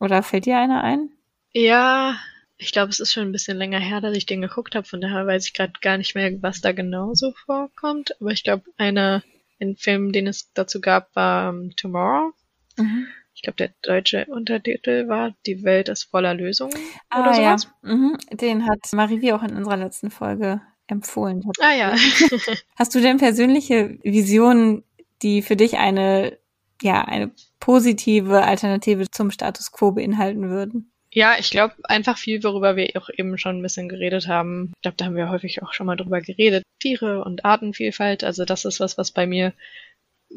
Oder 0.00 0.22
fällt 0.22 0.46
dir 0.46 0.58
einer 0.58 0.82
ein? 0.82 1.10
Ja, 1.52 2.16
ich 2.58 2.72
glaube, 2.72 2.90
es 2.90 3.00
ist 3.00 3.12
schon 3.12 3.24
ein 3.24 3.32
bisschen 3.32 3.56
länger 3.56 3.78
her, 3.78 4.00
dass 4.00 4.16
ich 4.16 4.26
den 4.26 4.40
geguckt 4.40 4.74
habe, 4.74 4.86
von 4.86 5.00
daher 5.00 5.26
weiß 5.26 5.46
ich 5.46 5.54
gerade 5.54 5.74
gar 5.80 5.98
nicht 5.98 6.14
mehr, 6.14 6.30
was 6.42 6.60
da 6.60 6.72
genau 6.72 7.14
so 7.14 7.32
vorkommt. 7.32 8.18
Aber 8.20 8.30
ich 8.30 8.44
glaube, 8.44 8.64
einer, 8.78 9.22
ein 9.60 9.76
Film, 9.76 10.12
den 10.12 10.26
es 10.26 10.52
dazu 10.54 10.80
gab, 10.80 11.14
war 11.14 11.50
um, 11.50 11.62
ähm, 11.62 11.76
Tomorrow. 11.76 12.32
Mhm. 12.78 13.06
Ich 13.34 13.42
glaube, 13.42 13.56
der 13.56 13.70
deutsche 13.82 14.24
Untertitel 14.26 15.08
war 15.08 15.34
Die 15.44 15.62
Welt 15.62 15.90
ist 15.90 16.04
voller 16.04 16.32
Lösungen 16.32 16.74
ah, 17.10 17.20
oder 17.20 17.34
sowas. 17.34 17.68
Ja. 17.82 17.94
Mhm. 17.94 18.16
Den 18.32 18.66
hat 18.66 18.80
Marie 18.92 19.32
auch 19.32 19.42
in 19.42 19.54
unserer 19.54 19.76
letzten 19.76 20.10
Folge 20.10 20.62
empfohlen. 20.86 21.42
Ah 21.60 21.74
ja. 21.74 21.94
Hast 22.76 22.94
du 22.94 23.00
denn 23.00 23.18
persönliche 23.18 23.98
Visionen, 24.02 24.84
die 25.20 25.42
für 25.42 25.56
dich 25.56 25.76
eine, 25.76 26.38
ja, 26.80 27.04
eine 27.04 27.30
positive 27.60 28.42
Alternative 28.42 29.10
zum 29.10 29.30
Status 29.30 29.70
quo 29.70 29.92
beinhalten 29.92 30.48
würden? 30.48 30.92
Ja, 31.16 31.36
ich 31.38 31.48
glaube 31.48 31.74
einfach 31.84 32.18
viel, 32.18 32.44
worüber 32.44 32.76
wir 32.76 32.90
auch 32.96 33.08
eben 33.08 33.38
schon 33.38 33.58
ein 33.58 33.62
bisschen 33.62 33.88
geredet 33.88 34.28
haben. 34.28 34.74
Ich 34.76 34.82
glaube, 34.82 34.98
da 34.98 35.06
haben 35.06 35.16
wir 35.16 35.30
häufig 35.30 35.62
auch 35.62 35.72
schon 35.72 35.86
mal 35.86 35.96
drüber 35.96 36.20
geredet. 36.20 36.62
Tiere 36.78 37.24
und 37.24 37.42
Artenvielfalt, 37.42 38.22
also 38.22 38.44
das 38.44 38.66
ist 38.66 38.80
was, 38.80 38.98
was 38.98 39.12
bei 39.12 39.26
mir 39.26 39.54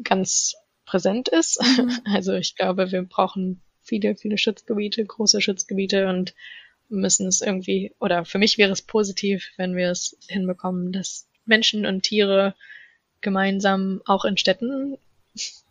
ganz 0.04 0.54
präsent 0.86 1.28
ist. 1.28 1.60
Mhm. 1.60 1.98
Also 2.06 2.32
ich 2.32 2.56
glaube, 2.56 2.92
wir 2.92 3.02
brauchen 3.02 3.60
viele, 3.82 4.16
viele 4.16 4.38
Schutzgebiete, 4.38 5.04
große 5.04 5.42
Schutzgebiete 5.42 6.08
und 6.08 6.34
müssen 6.88 7.26
es 7.26 7.42
irgendwie, 7.42 7.92
oder 8.00 8.24
für 8.24 8.38
mich 8.38 8.56
wäre 8.56 8.72
es 8.72 8.80
positiv, 8.80 9.50
wenn 9.58 9.76
wir 9.76 9.90
es 9.90 10.16
hinbekommen, 10.28 10.92
dass 10.92 11.28
Menschen 11.44 11.84
und 11.84 12.04
Tiere 12.04 12.54
gemeinsam 13.20 14.00
auch 14.06 14.24
in 14.24 14.38
Städten 14.38 14.96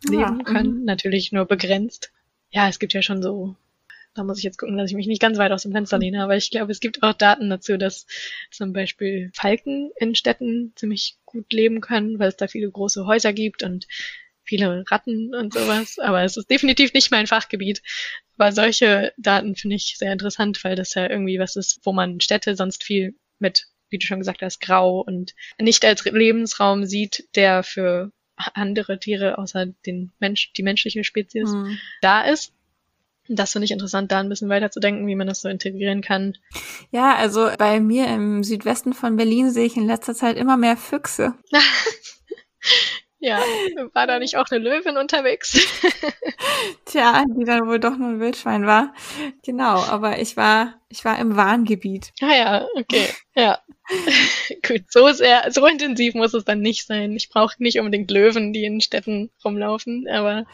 leben 0.08 0.44
können. 0.44 0.82
Mhm. 0.82 0.84
Natürlich 0.84 1.32
nur 1.32 1.46
begrenzt. 1.46 2.12
Ja, 2.52 2.68
es 2.68 2.78
gibt 2.78 2.92
ja 2.92 3.02
schon 3.02 3.24
so 3.24 3.56
da 4.14 4.24
muss 4.24 4.38
ich 4.38 4.44
jetzt 4.44 4.58
gucken, 4.58 4.76
dass 4.76 4.90
ich 4.90 4.96
mich 4.96 5.06
nicht 5.06 5.22
ganz 5.22 5.38
weit 5.38 5.52
aus 5.52 5.62
dem 5.62 5.72
Fenster 5.72 5.98
lehne, 5.98 6.22
aber 6.22 6.36
ich 6.36 6.50
glaube, 6.50 6.72
es 6.72 6.80
gibt 6.80 7.02
auch 7.02 7.12
Daten 7.12 7.48
dazu, 7.50 7.76
dass 7.76 8.06
zum 8.50 8.72
Beispiel 8.72 9.30
Falken 9.34 9.92
in 9.96 10.14
Städten 10.14 10.72
ziemlich 10.76 11.16
gut 11.24 11.52
leben 11.52 11.80
können, 11.80 12.18
weil 12.18 12.28
es 12.28 12.36
da 12.36 12.48
viele 12.48 12.70
große 12.70 13.06
Häuser 13.06 13.32
gibt 13.32 13.62
und 13.62 13.86
viele 14.42 14.84
Ratten 14.90 15.34
und 15.34 15.54
sowas, 15.54 15.98
aber 15.98 16.24
es 16.24 16.36
ist 16.36 16.50
definitiv 16.50 16.92
nicht 16.92 17.10
mein 17.10 17.28
Fachgebiet. 17.28 17.82
Aber 18.36 18.52
solche 18.52 19.12
Daten 19.16 19.54
finde 19.54 19.76
ich 19.76 19.96
sehr 19.96 20.12
interessant, 20.12 20.62
weil 20.64 20.74
das 20.74 20.94
ja 20.94 21.08
irgendwie 21.08 21.38
was 21.38 21.56
ist, 21.56 21.80
wo 21.84 21.92
man 21.92 22.20
Städte 22.20 22.56
sonst 22.56 22.82
viel 22.82 23.14
mit, 23.38 23.66
wie 23.90 23.98
du 23.98 24.06
schon 24.06 24.18
gesagt 24.18 24.42
hast, 24.42 24.60
grau 24.60 25.00
und 25.00 25.34
nicht 25.60 25.84
als 25.84 26.04
Lebensraum 26.04 26.84
sieht, 26.84 27.28
der 27.36 27.62
für 27.62 28.10
andere 28.36 28.98
Tiere 28.98 29.38
außer 29.38 29.66
den 29.86 30.12
Mensch, 30.18 30.52
die 30.54 30.62
menschliche 30.62 31.04
Spezies 31.04 31.50
mhm. 31.50 31.78
da 32.00 32.22
ist. 32.22 32.52
Das 33.32 33.52
finde 33.52 33.64
ich 33.66 33.70
interessant, 33.70 34.10
da 34.10 34.18
ein 34.18 34.28
bisschen 34.28 34.48
weiterzudenken, 34.48 35.06
wie 35.06 35.14
man 35.14 35.28
das 35.28 35.40
so 35.40 35.48
integrieren 35.48 36.02
kann. 36.02 36.36
Ja, 36.90 37.14
also 37.14 37.48
bei 37.58 37.78
mir 37.78 38.08
im 38.08 38.42
Südwesten 38.42 38.92
von 38.92 39.16
Berlin 39.16 39.50
sehe 39.50 39.66
ich 39.66 39.76
in 39.76 39.86
letzter 39.86 40.16
Zeit 40.16 40.36
immer 40.36 40.56
mehr 40.56 40.76
Füchse. 40.76 41.34
ja, 43.20 43.38
war 43.92 44.08
da 44.08 44.18
nicht 44.18 44.36
auch 44.36 44.46
eine 44.50 44.64
Löwin 44.64 44.96
unterwegs? 44.96 45.52
Tja, 46.86 47.24
die 47.36 47.44
dann 47.44 47.68
wohl 47.68 47.78
doch 47.78 47.96
nur 47.96 48.08
ein 48.08 48.20
Wildschwein 48.20 48.66
war. 48.66 48.94
Genau, 49.44 49.78
aber 49.78 50.18
ich 50.18 50.36
war, 50.36 50.74
ich 50.88 51.04
war 51.04 51.16
im 51.20 51.36
Warngebiet. 51.36 52.12
Ah 52.20 52.34
ja, 52.34 52.66
okay, 52.74 53.06
ja. 53.36 53.60
Gut, 54.66 54.84
so 54.88 55.12
sehr, 55.12 55.52
so 55.52 55.66
intensiv 55.66 56.14
muss 56.14 56.34
es 56.34 56.44
dann 56.44 56.60
nicht 56.60 56.84
sein. 56.86 57.12
Ich 57.12 57.28
brauche 57.28 57.62
nicht 57.62 57.78
unbedingt 57.78 58.10
Löwen, 58.10 58.52
die 58.52 58.64
in 58.64 58.80
Städten 58.80 59.30
rumlaufen, 59.44 60.08
aber 60.08 60.46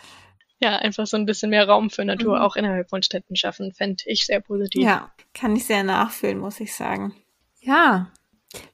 ja, 0.60 0.76
einfach 0.76 1.06
so 1.06 1.16
ein 1.16 1.26
bisschen 1.26 1.50
mehr 1.50 1.68
Raum 1.68 1.90
für 1.90 2.04
Natur 2.04 2.36
mhm. 2.36 2.42
auch 2.42 2.56
innerhalb 2.56 2.88
von 2.88 3.02
Städten 3.02 3.36
schaffen, 3.36 3.72
fände 3.72 4.04
ich 4.06 4.26
sehr 4.26 4.40
positiv. 4.40 4.82
Ja, 4.82 5.12
kann 5.34 5.54
ich 5.56 5.66
sehr 5.66 5.82
nachfühlen, 5.82 6.38
muss 6.38 6.60
ich 6.60 6.74
sagen. 6.74 7.14
Ja. 7.60 8.10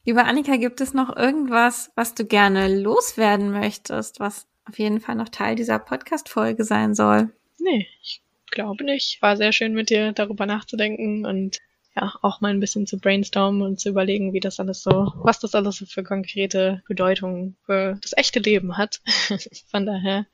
Liebe 0.05 0.25
Annika, 0.25 0.57
gibt 0.57 0.81
es 0.81 0.95
noch 0.95 1.17
irgendwas, 1.17 1.91
was 1.97 2.15
du 2.15 2.25
gerne 2.25 2.69
loswerden 2.69 3.51
möchtest, 3.51 4.21
was 4.21 4.47
auf 4.65 4.79
jeden 4.79 5.01
Fall 5.01 5.17
noch 5.17 5.29
Teil 5.29 5.57
dieser 5.57 5.79
Podcast-Folge 5.79 6.65
sein 6.65 6.95
soll? 6.95 7.33
Nee, 7.59 7.89
ich 8.01 8.23
glaube 8.51 8.85
nicht. 8.85 9.21
War 9.23 9.37
sehr 9.37 9.53
schön 9.53 9.73
mit 9.73 9.91
dir 9.91 10.13
darüber 10.13 10.47
nachzudenken 10.47 11.27
und 11.27 11.59
ja, 11.97 12.15
auch 12.23 12.41
mal 12.41 12.51
ein 12.51 12.61
bisschen 12.61 12.87
zu 12.87 12.99
brainstormen 12.99 13.63
und 13.63 13.81
zu 13.81 13.91
überlegen, 13.91 14.33
wie 14.33 14.41
das 14.41 14.61
alles 14.61 14.83
so, 14.83 15.13
was 15.17 15.41
das 15.41 15.55
alles 15.55 15.77
so 15.77 15.87
für 15.87 16.03
konkrete 16.03 16.83
Bedeutung 16.89 17.57
für 17.67 17.99
das 18.01 18.17
echte 18.17 18.41
Leben 18.41 18.79
hat. 18.79 19.03
Von 19.71 19.85
daher 19.85 20.27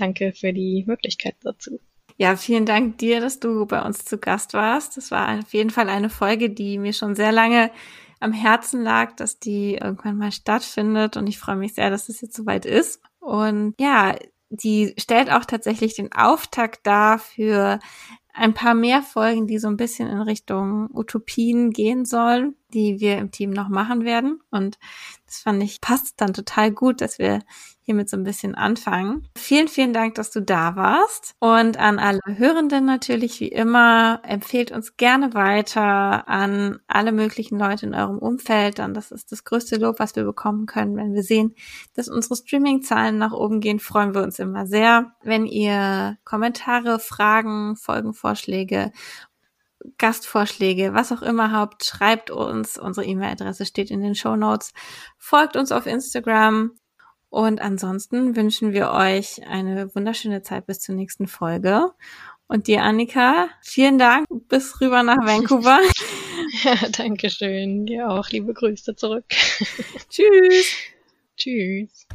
danke 0.00 0.32
für 0.32 0.52
die 0.52 0.84
Möglichkeit 0.86 1.36
dazu. 1.42 1.80
Ja, 2.16 2.34
vielen 2.36 2.66
Dank 2.66 2.98
dir, 2.98 3.20
dass 3.20 3.38
du 3.38 3.64
bei 3.66 3.80
uns 3.80 4.04
zu 4.04 4.18
Gast 4.18 4.52
warst. 4.52 4.96
Das 4.96 5.10
war 5.10 5.38
auf 5.38 5.54
jeden 5.54 5.70
Fall 5.70 5.88
eine 5.88 6.10
Folge, 6.10 6.50
die 6.50 6.78
mir 6.78 6.92
schon 6.92 7.14
sehr 7.14 7.30
lange 7.30 7.70
am 8.18 8.32
Herzen 8.32 8.82
lag, 8.82 9.14
dass 9.14 9.38
die 9.38 9.74
irgendwann 9.74 10.16
mal 10.16 10.32
stattfindet. 10.32 11.16
Und 11.16 11.28
ich 11.28 11.38
freue 11.38 11.56
mich 11.56 11.74
sehr, 11.74 11.90
dass 11.90 12.08
es 12.08 12.20
jetzt 12.20 12.36
soweit 12.36 12.66
ist. 12.66 13.00
Und 13.20 13.74
ja, 13.78 14.16
die 14.50 14.94
stellt 14.98 15.30
auch 15.30 15.44
tatsächlich 15.44 15.94
den 15.94 16.12
Auftakt 16.12 16.86
dar 16.86 17.18
für 17.20 17.78
ein 18.32 18.54
paar 18.54 18.74
mehr 18.74 19.02
Folgen, 19.02 19.46
die 19.46 19.58
so 19.58 19.68
ein 19.68 19.76
bisschen 19.76 20.08
in 20.08 20.20
Richtung 20.20 20.88
Utopien 20.92 21.70
gehen 21.70 22.04
sollen, 22.04 22.56
die 22.74 23.00
wir 23.00 23.18
im 23.18 23.30
Team 23.30 23.50
noch 23.50 23.68
machen 23.68 24.04
werden. 24.04 24.40
Und 24.50 24.78
das 25.26 25.38
fand 25.38 25.62
ich, 25.62 25.80
passt 25.80 26.20
dann 26.20 26.32
total 26.32 26.70
gut, 26.70 27.00
dass 27.00 27.18
wir 27.18 27.40
hiermit 27.88 28.10
so 28.10 28.18
ein 28.18 28.24
bisschen 28.24 28.54
anfangen. 28.54 29.26
Vielen, 29.34 29.66
vielen 29.66 29.94
Dank, 29.94 30.14
dass 30.14 30.30
du 30.30 30.42
da 30.42 30.76
warst. 30.76 31.34
Und 31.38 31.78
an 31.78 31.98
alle 31.98 32.20
Hörenden 32.26 32.84
natürlich 32.84 33.40
wie 33.40 33.48
immer, 33.48 34.20
empfehlt 34.24 34.72
uns 34.72 34.98
gerne 34.98 35.32
weiter 35.32 36.28
an 36.28 36.80
alle 36.86 37.12
möglichen 37.12 37.58
Leute 37.58 37.86
in 37.86 37.94
eurem 37.94 38.18
Umfeld. 38.18 38.78
Dann 38.78 38.92
das 38.92 39.10
ist 39.10 39.32
das 39.32 39.44
größte 39.44 39.76
Lob, 39.76 40.00
was 40.00 40.16
wir 40.16 40.24
bekommen 40.24 40.66
können. 40.66 40.96
Wenn 40.96 41.14
wir 41.14 41.22
sehen, 41.22 41.54
dass 41.94 42.08
unsere 42.08 42.36
Streaming-Zahlen 42.36 43.16
nach 43.16 43.32
oben 43.32 43.60
gehen, 43.60 43.80
freuen 43.80 44.14
wir 44.14 44.22
uns 44.22 44.38
immer 44.38 44.66
sehr. 44.66 45.12
Wenn 45.22 45.46
ihr 45.46 46.18
Kommentare, 46.24 46.98
Fragen, 46.98 47.76
Folgenvorschläge 47.76 48.92
Gastvorschläge, 49.98 50.94
was 50.94 51.12
auch 51.12 51.22
immer 51.22 51.52
habt, 51.52 51.84
schreibt 51.84 52.30
uns. 52.30 52.78
Unsere 52.78 53.06
E-Mail-Adresse 53.06 53.66
steht 53.66 53.90
in 53.90 54.00
den 54.00 54.14
Show 54.14 54.36
Notes. 54.36 54.72
Folgt 55.16 55.56
uns 55.56 55.72
auf 55.72 55.86
Instagram. 55.86 56.72
Und 57.30 57.60
ansonsten 57.60 58.36
wünschen 58.36 58.72
wir 58.72 58.90
euch 58.90 59.46
eine 59.46 59.94
wunderschöne 59.94 60.42
Zeit 60.42 60.66
bis 60.66 60.80
zur 60.80 60.94
nächsten 60.94 61.26
Folge. 61.26 61.92
Und 62.46 62.66
dir, 62.66 62.82
Annika, 62.82 63.48
vielen 63.60 63.98
Dank. 63.98 64.26
Bis 64.48 64.80
rüber 64.80 65.02
nach 65.02 65.18
Vancouver. 65.18 65.80
ja, 66.64 66.88
danke 66.90 67.30
schön. 67.30 67.86
Dir 67.86 68.08
auch. 68.08 68.28
Liebe 68.30 68.54
Grüße 68.54 68.94
zurück. 68.96 69.24
Tschüss. 70.08 70.74
Tschüss. 71.36 72.06